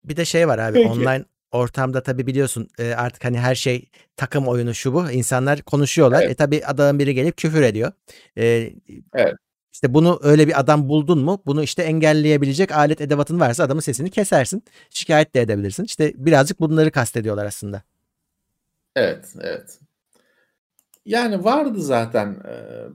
Bir 0.03 0.15
de 0.15 0.25
şey 0.25 0.47
var 0.47 0.59
abi 0.59 0.73
Peki. 0.73 0.89
online 0.89 1.25
ortamda 1.51 2.03
tabii 2.03 2.27
biliyorsun 2.27 2.67
e, 2.79 2.93
artık 2.93 3.25
hani 3.25 3.39
her 3.39 3.55
şey 3.55 3.89
takım 4.17 4.47
oyunu 4.47 4.73
şu 4.73 4.93
bu. 4.93 5.11
insanlar 5.11 5.61
konuşuyorlar. 5.61 6.21
Evet. 6.21 6.31
E 6.31 6.35
tabii 6.35 6.65
adamın 6.65 6.99
biri 6.99 7.15
gelip 7.15 7.37
küfür 7.37 7.61
ediyor. 7.61 7.91
E, 8.37 8.73
evet. 9.13 9.35
İşte 9.73 9.93
bunu 9.93 10.19
öyle 10.23 10.47
bir 10.47 10.59
adam 10.59 10.89
buldun 10.89 11.19
mu 11.19 11.41
bunu 11.45 11.63
işte 11.63 11.83
engelleyebilecek 11.83 12.71
alet 12.71 13.01
edevatın 13.01 13.39
varsa 13.39 13.63
adamın 13.63 13.81
sesini 13.81 14.09
kesersin. 14.09 14.63
Şikayet 14.89 15.35
de 15.35 15.41
edebilirsin. 15.41 15.83
İşte 15.83 16.13
birazcık 16.15 16.59
bunları 16.59 16.91
kastediyorlar 16.91 17.45
aslında. 17.45 17.81
Evet, 18.95 19.33
evet. 19.41 19.79
Yani 21.05 21.43
vardı 21.43 21.81
zaten 21.81 22.43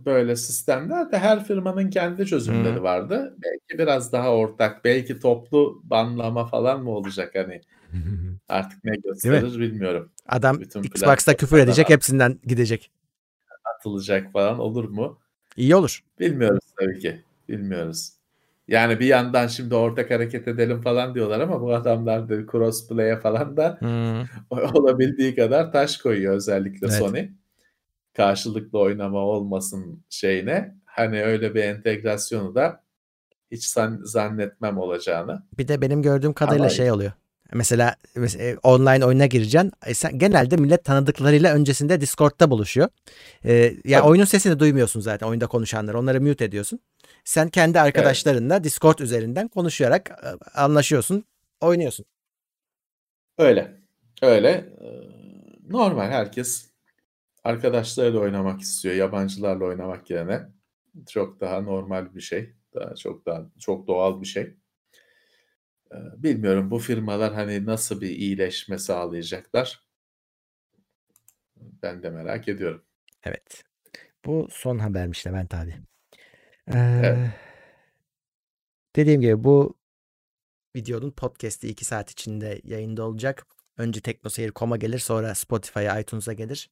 böyle 0.04 0.36
sistemler 0.36 1.12
de 1.12 1.18
her 1.18 1.44
firmanın 1.44 1.90
kendi 1.90 2.26
çözümleri 2.26 2.76
hmm. 2.76 2.82
vardı. 2.82 3.36
Belki 3.44 3.78
biraz 3.78 4.12
daha 4.12 4.34
ortak, 4.34 4.84
belki 4.84 5.20
toplu 5.20 5.80
banlama 5.84 6.46
falan 6.46 6.82
mı 6.82 6.90
olacak 6.90 7.34
hani 7.34 7.60
artık 8.48 8.84
ne 8.84 8.96
gösterir 8.96 9.60
bilmiyorum. 9.60 10.12
Adam 10.28 10.60
Bütün 10.60 10.82
Xbox'ta 10.82 11.36
küfür 11.36 11.58
edecek 11.58 11.90
hepsinden 11.90 12.38
gidecek. 12.44 12.90
Atılacak 13.76 14.32
falan 14.32 14.58
olur 14.58 14.84
mu? 14.84 15.18
İyi 15.56 15.76
olur. 15.76 16.04
Bilmiyoruz 16.20 16.67
tabii 16.80 16.98
ki. 16.98 17.22
Bilmiyoruz. 17.48 18.12
Yani 18.68 19.00
bir 19.00 19.06
yandan 19.06 19.46
şimdi 19.46 19.74
ortak 19.74 20.10
hareket 20.10 20.48
edelim 20.48 20.80
falan 20.80 21.14
diyorlar 21.14 21.40
ama 21.40 21.60
bu 21.60 21.74
adamlar 21.74 22.28
da 22.28 22.46
crossplay'e 22.52 23.16
falan 23.16 23.56
da 23.56 23.78
hmm. 23.80 24.50
olabildiği 24.74 25.34
kadar 25.34 25.72
taş 25.72 25.96
koyuyor 25.96 26.34
özellikle 26.34 26.86
evet. 26.86 26.98
Sony. 26.98 27.28
Karşılıklı 28.16 28.78
oynama 28.78 29.18
olmasın 29.18 30.04
şeyine. 30.10 30.74
Hani 30.84 31.24
öyle 31.24 31.54
bir 31.54 31.62
entegrasyonu 31.62 32.54
da 32.54 32.82
hiç 33.50 33.66
zannetmem 34.02 34.78
olacağını. 34.78 35.42
Bir 35.58 35.68
de 35.68 35.80
benim 35.80 36.02
gördüğüm 36.02 36.32
kadarıyla 36.32 36.64
ama 36.64 36.70
şey 36.70 36.92
oluyor. 36.92 37.12
Mesela, 37.52 37.96
mesela 38.14 38.58
online 38.62 39.04
oyuna 39.04 39.26
gireceksin. 39.26 39.72
E 39.86 39.94
sen, 39.94 40.18
genelde 40.18 40.56
millet 40.56 40.84
tanıdıklarıyla 40.84 41.54
öncesinde 41.54 42.00
Discord'da 42.00 42.50
buluşuyor. 42.50 42.88
E, 43.44 43.52
ya 43.52 43.72
yani 43.84 44.02
oyunun 44.02 44.24
sesini 44.24 44.58
duymuyorsun 44.58 45.00
zaten 45.00 45.26
oyunda 45.26 45.46
konuşanları. 45.46 45.98
Onları 45.98 46.20
mute 46.20 46.44
ediyorsun. 46.44 46.80
Sen 47.24 47.48
kendi 47.48 47.80
arkadaşlarınla 47.80 48.54
evet. 48.54 48.64
Discord 48.64 48.98
üzerinden 48.98 49.48
konuşarak 49.48 50.10
e, 50.10 50.60
anlaşıyorsun, 50.60 51.24
oynuyorsun. 51.60 52.06
Öyle. 53.38 53.76
Öyle. 54.22 54.48
E, 54.50 54.88
normal 55.68 56.10
herkes 56.10 56.70
arkadaşlarıyla 57.44 58.20
oynamak 58.20 58.60
istiyor. 58.60 58.94
Yabancılarla 58.94 59.64
oynamak 59.64 60.10
yerine 60.10 60.40
çok 61.08 61.40
daha 61.40 61.60
normal 61.60 62.14
bir 62.14 62.20
şey. 62.20 62.54
Daha 62.74 62.94
çok 62.94 63.26
daha 63.26 63.46
çok 63.58 63.86
doğal 63.86 64.20
bir 64.20 64.26
şey. 64.26 64.54
Ee, 65.92 66.22
bilmiyorum 66.22 66.70
bu 66.70 66.78
firmalar 66.78 67.34
hani 67.34 67.66
nasıl 67.66 68.00
bir 68.00 68.08
iyileşme 68.10 68.78
sağlayacaklar. 68.78 69.82
Ben 71.56 72.02
de 72.02 72.10
merak 72.10 72.48
ediyorum. 72.48 72.84
Evet. 73.24 73.64
Bu 74.24 74.48
son 74.50 74.78
habermiş 74.78 75.26
Levent 75.26 75.54
abi. 75.54 75.74
Ee, 76.68 77.00
Evet. 77.04 77.30
dediğim 78.96 79.20
gibi 79.20 79.44
bu 79.44 79.78
videonun 80.76 81.10
podcast'i 81.10 81.68
2 81.68 81.84
saat 81.84 82.10
içinde 82.10 82.60
yayında 82.64 83.02
olacak. 83.04 83.46
Önce 83.76 84.00
teknoseyir.com'a 84.00 84.76
gelir 84.76 84.98
sonra 84.98 85.34
Spotify'a 85.34 86.00
iTunes'a 86.00 86.32
gelir. 86.32 86.70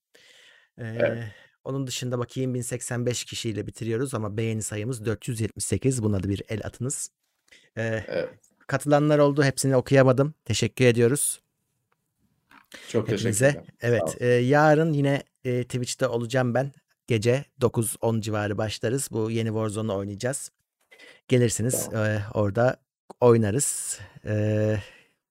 Ee, 0.78 0.84
Evet. 0.84 1.24
Onun 1.64 1.86
dışında 1.86 2.18
bakayım 2.18 2.54
1085 2.54 3.24
kişiyle 3.24 3.66
bitiriyoruz 3.66 4.14
ama 4.14 4.36
beğeni 4.36 4.62
sayımız 4.62 5.04
478. 5.06 6.02
Buna 6.02 6.22
da 6.22 6.28
bir 6.28 6.42
el 6.48 6.60
atınız. 6.64 7.10
Ee, 7.76 8.04
Evet. 8.08 8.45
Katılanlar 8.66 9.18
oldu. 9.18 9.44
Hepsini 9.44 9.76
okuyamadım. 9.76 10.34
Teşekkür 10.44 10.84
ediyoruz. 10.84 11.40
Çok 12.88 13.08
Hepinize. 13.08 13.46
teşekkürler. 13.46 13.74
Evet. 13.80 14.16
e, 14.22 14.26
yarın 14.26 14.92
yine 14.92 15.22
e, 15.44 15.62
Twitch'te 15.64 16.06
olacağım 16.06 16.54
ben. 16.54 16.72
Gece 17.06 17.44
9-10 17.60 18.20
civarı 18.20 18.58
başlarız. 18.58 19.08
Bu 19.12 19.30
yeni 19.30 19.48
Warzone'u 19.48 19.96
oynayacağız. 19.96 20.50
Gelirsiniz. 21.28 21.88
e, 21.92 22.22
orada 22.34 22.76
oynarız. 23.20 23.98
E, 24.24 24.76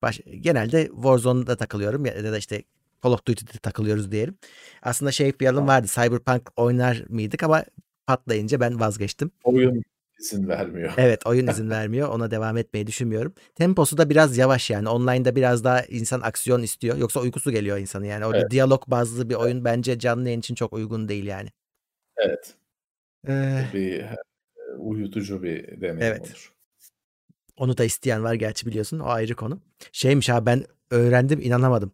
baş- 0.02 0.22
genelde 0.42 0.86
Warzone'da 0.88 1.56
takılıyorum 1.56 2.06
ya 2.06 2.24
da 2.24 2.38
işte 2.38 2.64
Call 3.04 3.12
of 3.12 3.26
Duty'de 3.28 3.52
takılıyoruz 3.52 4.12
diyelim. 4.12 4.38
Aslında 4.82 5.12
şey 5.12 5.28
yapalım 5.28 5.56
Tamam. 5.56 5.68
vardı. 5.68 5.88
Cyberpunk 5.88 6.50
oynar 6.56 7.04
mıydık 7.10 7.44
ama 7.44 7.64
patlayınca 8.08 8.60
ben 8.60 8.80
vazgeçtim. 8.80 9.32
Oyun 9.44 9.84
izin 10.20 10.48
vermiyor. 10.48 10.94
Evet 10.98 11.26
oyun 11.28 11.48
izin 11.52 11.70
vermiyor. 11.70 12.10
Ona 12.10 12.32
devam 12.32 12.58
etmeyi 12.58 12.88
düşünmüyorum. 12.88 13.34
Temposu 13.56 13.98
da 13.98 14.10
biraz 14.10 14.38
yavaş 14.38 14.70
yani. 14.70 14.90
Online'da 14.90 15.36
biraz 15.36 15.64
daha 15.64 15.82
insan 15.82 16.22
aksiyon 16.22 16.62
istiyor. 16.62 16.98
Yoksa 16.98 17.20
uykusu 17.20 17.52
geliyor 17.52 17.78
insanın 17.78 18.06
yani. 18.06 18.26
Orada 18.26 18.40
Evet. 18.40 18.52
diyalog 18.52 18.84
bazlı 18.88 19.30
bir 19.30 19.36
oyun 19.36 19.66
bence 19.66 20.00
canlı 20.00 20.26
yayın 20.26 20.40
için 20.40 20.56
çok 20.56 20.74
uygun 20.74 21.10
değil 21.10 21.26
yani. 21.26 21.50
Evet. 22.18 22.54
Ee, 23.28 23.66
Bir 23.74 24.00
e, 24.00 24.16
uyutucu 24.78 25.44
bir 25.44 25.82
deneyim 25.82 26.02
Evet. 26.02 26.22
olur. 26.22 26.52
onu 27.58 27.78
da 27.78 27.84
isteyen 27.84 28.24
var 28.24 28.34
gerçi 28.34 28.66
biliyorsun. 28.66 29.00
O 29.00 29.06
ayrı 29.08 29.36
konu. 29.36 29.60
Şeymiş 29.92 30.30
abi 30.30 30.46
ben 30.46 30.64
öğrendim 30.92 31.42
inanamadım. 31.42 31.92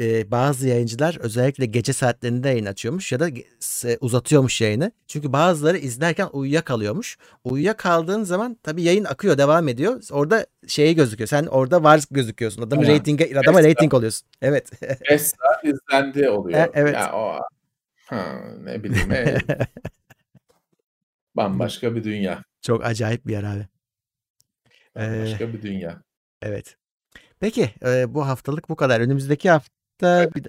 Ee, 0.00 0.30
bazı 0.30 0.68
yayıncılar 0.68 1.16
özellikle 1.20 1.66
gece 1.66 1.92
saatlerinde 1.92 2.48
yayın 2.48 2.66
açıyormuş 2.66 3.12
ya 3.12 3.20
da 3.20 3.28
s- 3.60 3.98
uzatıyormuş 4.00 4.60
yayını. 4.60 4.92
Çünkü 5.06 5.32
bazıları 5.32 5.78
izlerken 5.78 6.28
uyuyakalıyormuş. 6.32 7.18
Uyuyakaldığın 7.44 8.22
zaman 8.22 8.56
tabii 8.62 8.82
yayın 8.82 9.04
akıyor 9.04 9.38
devam 9.38 9.68
ediyor. 9.68 10.02
Orada 10.10 10.46
şeyi 10.66 10.94
gözüküyor. 10.94 11.28
Sen 11.28 11.46
orada 11.46 11.82
var 11.82 12.02
gözüküyorsun. 12.10 12.62
Adamı 12.62 12.80
Aynen. 12.82 12.92
reytinge, 12.92 13.24
adama 13.24 13.42
Mesela- 13.46 13.62
reyting 13.64 13.94
oluyorsun. 13.94 14.28
Evet. 14.42 14.70
5 15.10 15.20
saat 15.22 15.64
izlendi 15.64 16.28
oluyor. 16.28 16.58
E, 16.60 16.70
evet. 16.74 16.94
Ya 16.94 17.12
o 17.14 17.40
ha, 18.06 18.40
ne 18.64 18.84
bileyim 18.84 19.12
e, 19.12 19.38
bambaşka 21.36 21.94
bir 21.94 22.04
dünya. 22.04 22.42
Çok 22.62 22.84
acayip 22.84 23.26
bir 23.26 23.32
yer 23.32 23.42
abi. 23.44 23.66
Ee, 24.96 25.00
Bambaşka 25.00 25.52
bir 25.52 25.62
dünya. 25.62 26.02
Evet. 26.42 26.76
Peki 27.40 27.70
e, 27.86 28.14
bu 28.14 28.26
haftalık 28.26 28.68
bu 28.68 28.76
kadar. 28.76 29.00
Önümüzdeki 29.00 29.50
hafta 29.50 29.75
bir 30.02 30.44
de, 30.44 30.48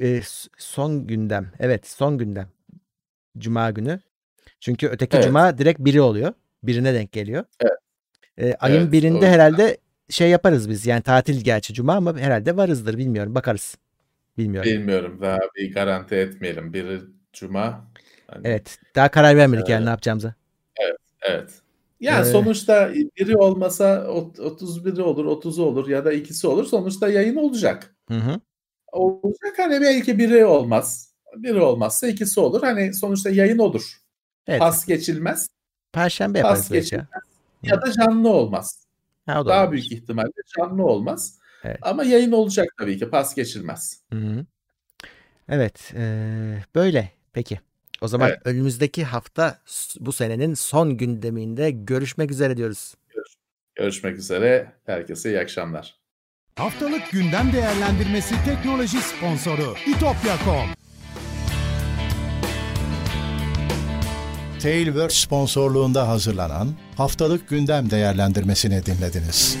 e, 0.00 0.20
son 0.58 1.06
gündem. 1.06 1.52
Evet 1.58 1.88
son 1.88 2.18
gündem. 2.18 2.48
Cuma 3.38 3.70
günü. 3.70 4.00
Çünkü 4.60 4.88
öteki 4.88 5.16
Evet. 5.16 5.26
cuma 5.26 5.58
direkt 5.58 5.80
biri 5.80 6.00
oluyor. 6.00 6.32
Birine 6.62 6.94
denk 6.94 7.12
geliyor. 7.12 7.44
Evet. 7.60 7.72
E, 8.38 8.54
ayın 8.54 8.80
Evet, 8.82 8.92
birinde 8.92 9.14
yüzden. 9.14 9.28
herhalde 9.32 9.76
şey 10.10 10.30
yaparız 10.30 10.70
biz. 10.70 10.86
Yani 10.86 11.02
tatil 11.02 11.40
gerçi 11.44 11.74
cuma 11.74 11.94
ama 11.94 12.18
herhalde 12.18 12.56
varızdır. 12.56 12.98
Bilmiyorum. 12.98 13.34
Bakarız. 13.34 13.76
Bilmiyorum. 14.38 14.70
Bilmiyorum 14.70 15.18
daha 15.22 15.38
bir 15.56 15.74
garanti 15.74 16.14
etmeyelim. 16.14 16.72
Biri 16.72 17.00
cuma. 17.32 17.86
Hani, 18.26 18.48
Evet. 18.48 18.78
Daha 18.94 19.10
karar 19.10 19.36
vermedik 19.36 19.68
yani 19.68 19.76
Evet. 19.78 19.84
ne 19.84 19.90
yapacağımıza. 19.90 20.34
Evet. 21.22 21.50
Yani 22.00 22.28
Ee, 22.28 22.30
sonuçta 22.30 22.92
biri 22.94 23.36
olmasa 23.36 24.06
ot- 24.08 24.38
31'i 24.38 25.02
olur, 25.02 25.24
30'u 25.24 25.64
olur 25.64 25.88
ya 25.88 26.04
da 26.04 26.12
ikisi 26.12 26.46
olur. 26.46 26.64
Sonuçta 26.64 27.08
yayın 27.08 27.36
olacak. 27.36 27.94
Hı 28.08 28.14
hı. 28.14 28.40
Olacak 28.92 29.58
hani 29.58 29.80
belki 29.80 30.18
biri 30.18 30.44
olmaz. 30.44 31.14
Biri 31.36 31.60
olmazsa 31.60 32.06
ikisi 32.06 32.40
olur. 32.40 32.60
Hani 32.62 32.94
sonuçta 32.94 33.30
yayın 33.30 33.58
olur. 33.58 33.96
Evet. 34.46 34.58
Pas 34.60 34.86
geçilmez 34.86 35.48
Perşembe 35.92 36.38
yaparız 36.38 36.62
pas 36.62 36.70
belki 36.70 36.94
ya. 36.94 37.08
ya 37.62 37.82
da 37.82 37.92
canlı 37.92 38.28
olmaz. 38.28 38.86
Ha, 39.26 39.40
o 39.40 39.46
da 39.46 39.50
Daha 39.50 39.62
olabilir. 39.64 39.80
büyük 39.90 40.02
ihtimalle 40.02 40.30
canlı 40.58 40.84
olmaz. 40.86 41.38
Evet. 41.64 41.78
Ama 41.82 42.04
yayın 42.04 42.32
olacak 42.32 42.66
tabii 42.78 42.98
ki. 42.98 43.10
Pas 43.10 43.34
geçilmez. 43.34 44.02
Hı 44.12 44.18
hı. 44.18 44.46
Evet, 45.48 45.92
eee, 45.96 46.64
böyle. 46.74 47.12
Peki. 47.32 47.60
O 48.00 48.08
zaman 48.08 48.28
Evet. 48.28 48.40
önümüzdeki 48.44 49.04
hafta 49.04 49.58
bu 50.00 50.12
senenin 50.12 50.54
son 50.54 50.96
gündeminde 50.96 51.70
görüşmek 51.70 52.30
üzere 52.30 52.56
diyoruz. 52.56 52.94
Görüşmek 53.74 54.16
üzere. 54.18 54.72
Herkese 54.86 55.30
iyi 55.30 55.40
akşamlar. 55.40 55.99
Haftalık 56.56 57.10
gündem 57.10 57.52
değerlendirmesi 57.52 58.34
teknoloji 58.44 58.98
sponsoru 59.00 59.74
itopya.com. 59.86 60.66
Tailwords 64.62 65.14
sponsorluğunda 65.14 66.08
hazırlanan 66.08 66.68
haftalık 66.96 67.48
gündem 67.48 67.90
değerlendirmesini 67.90 68.86
dinlediniz. 68.86 69.58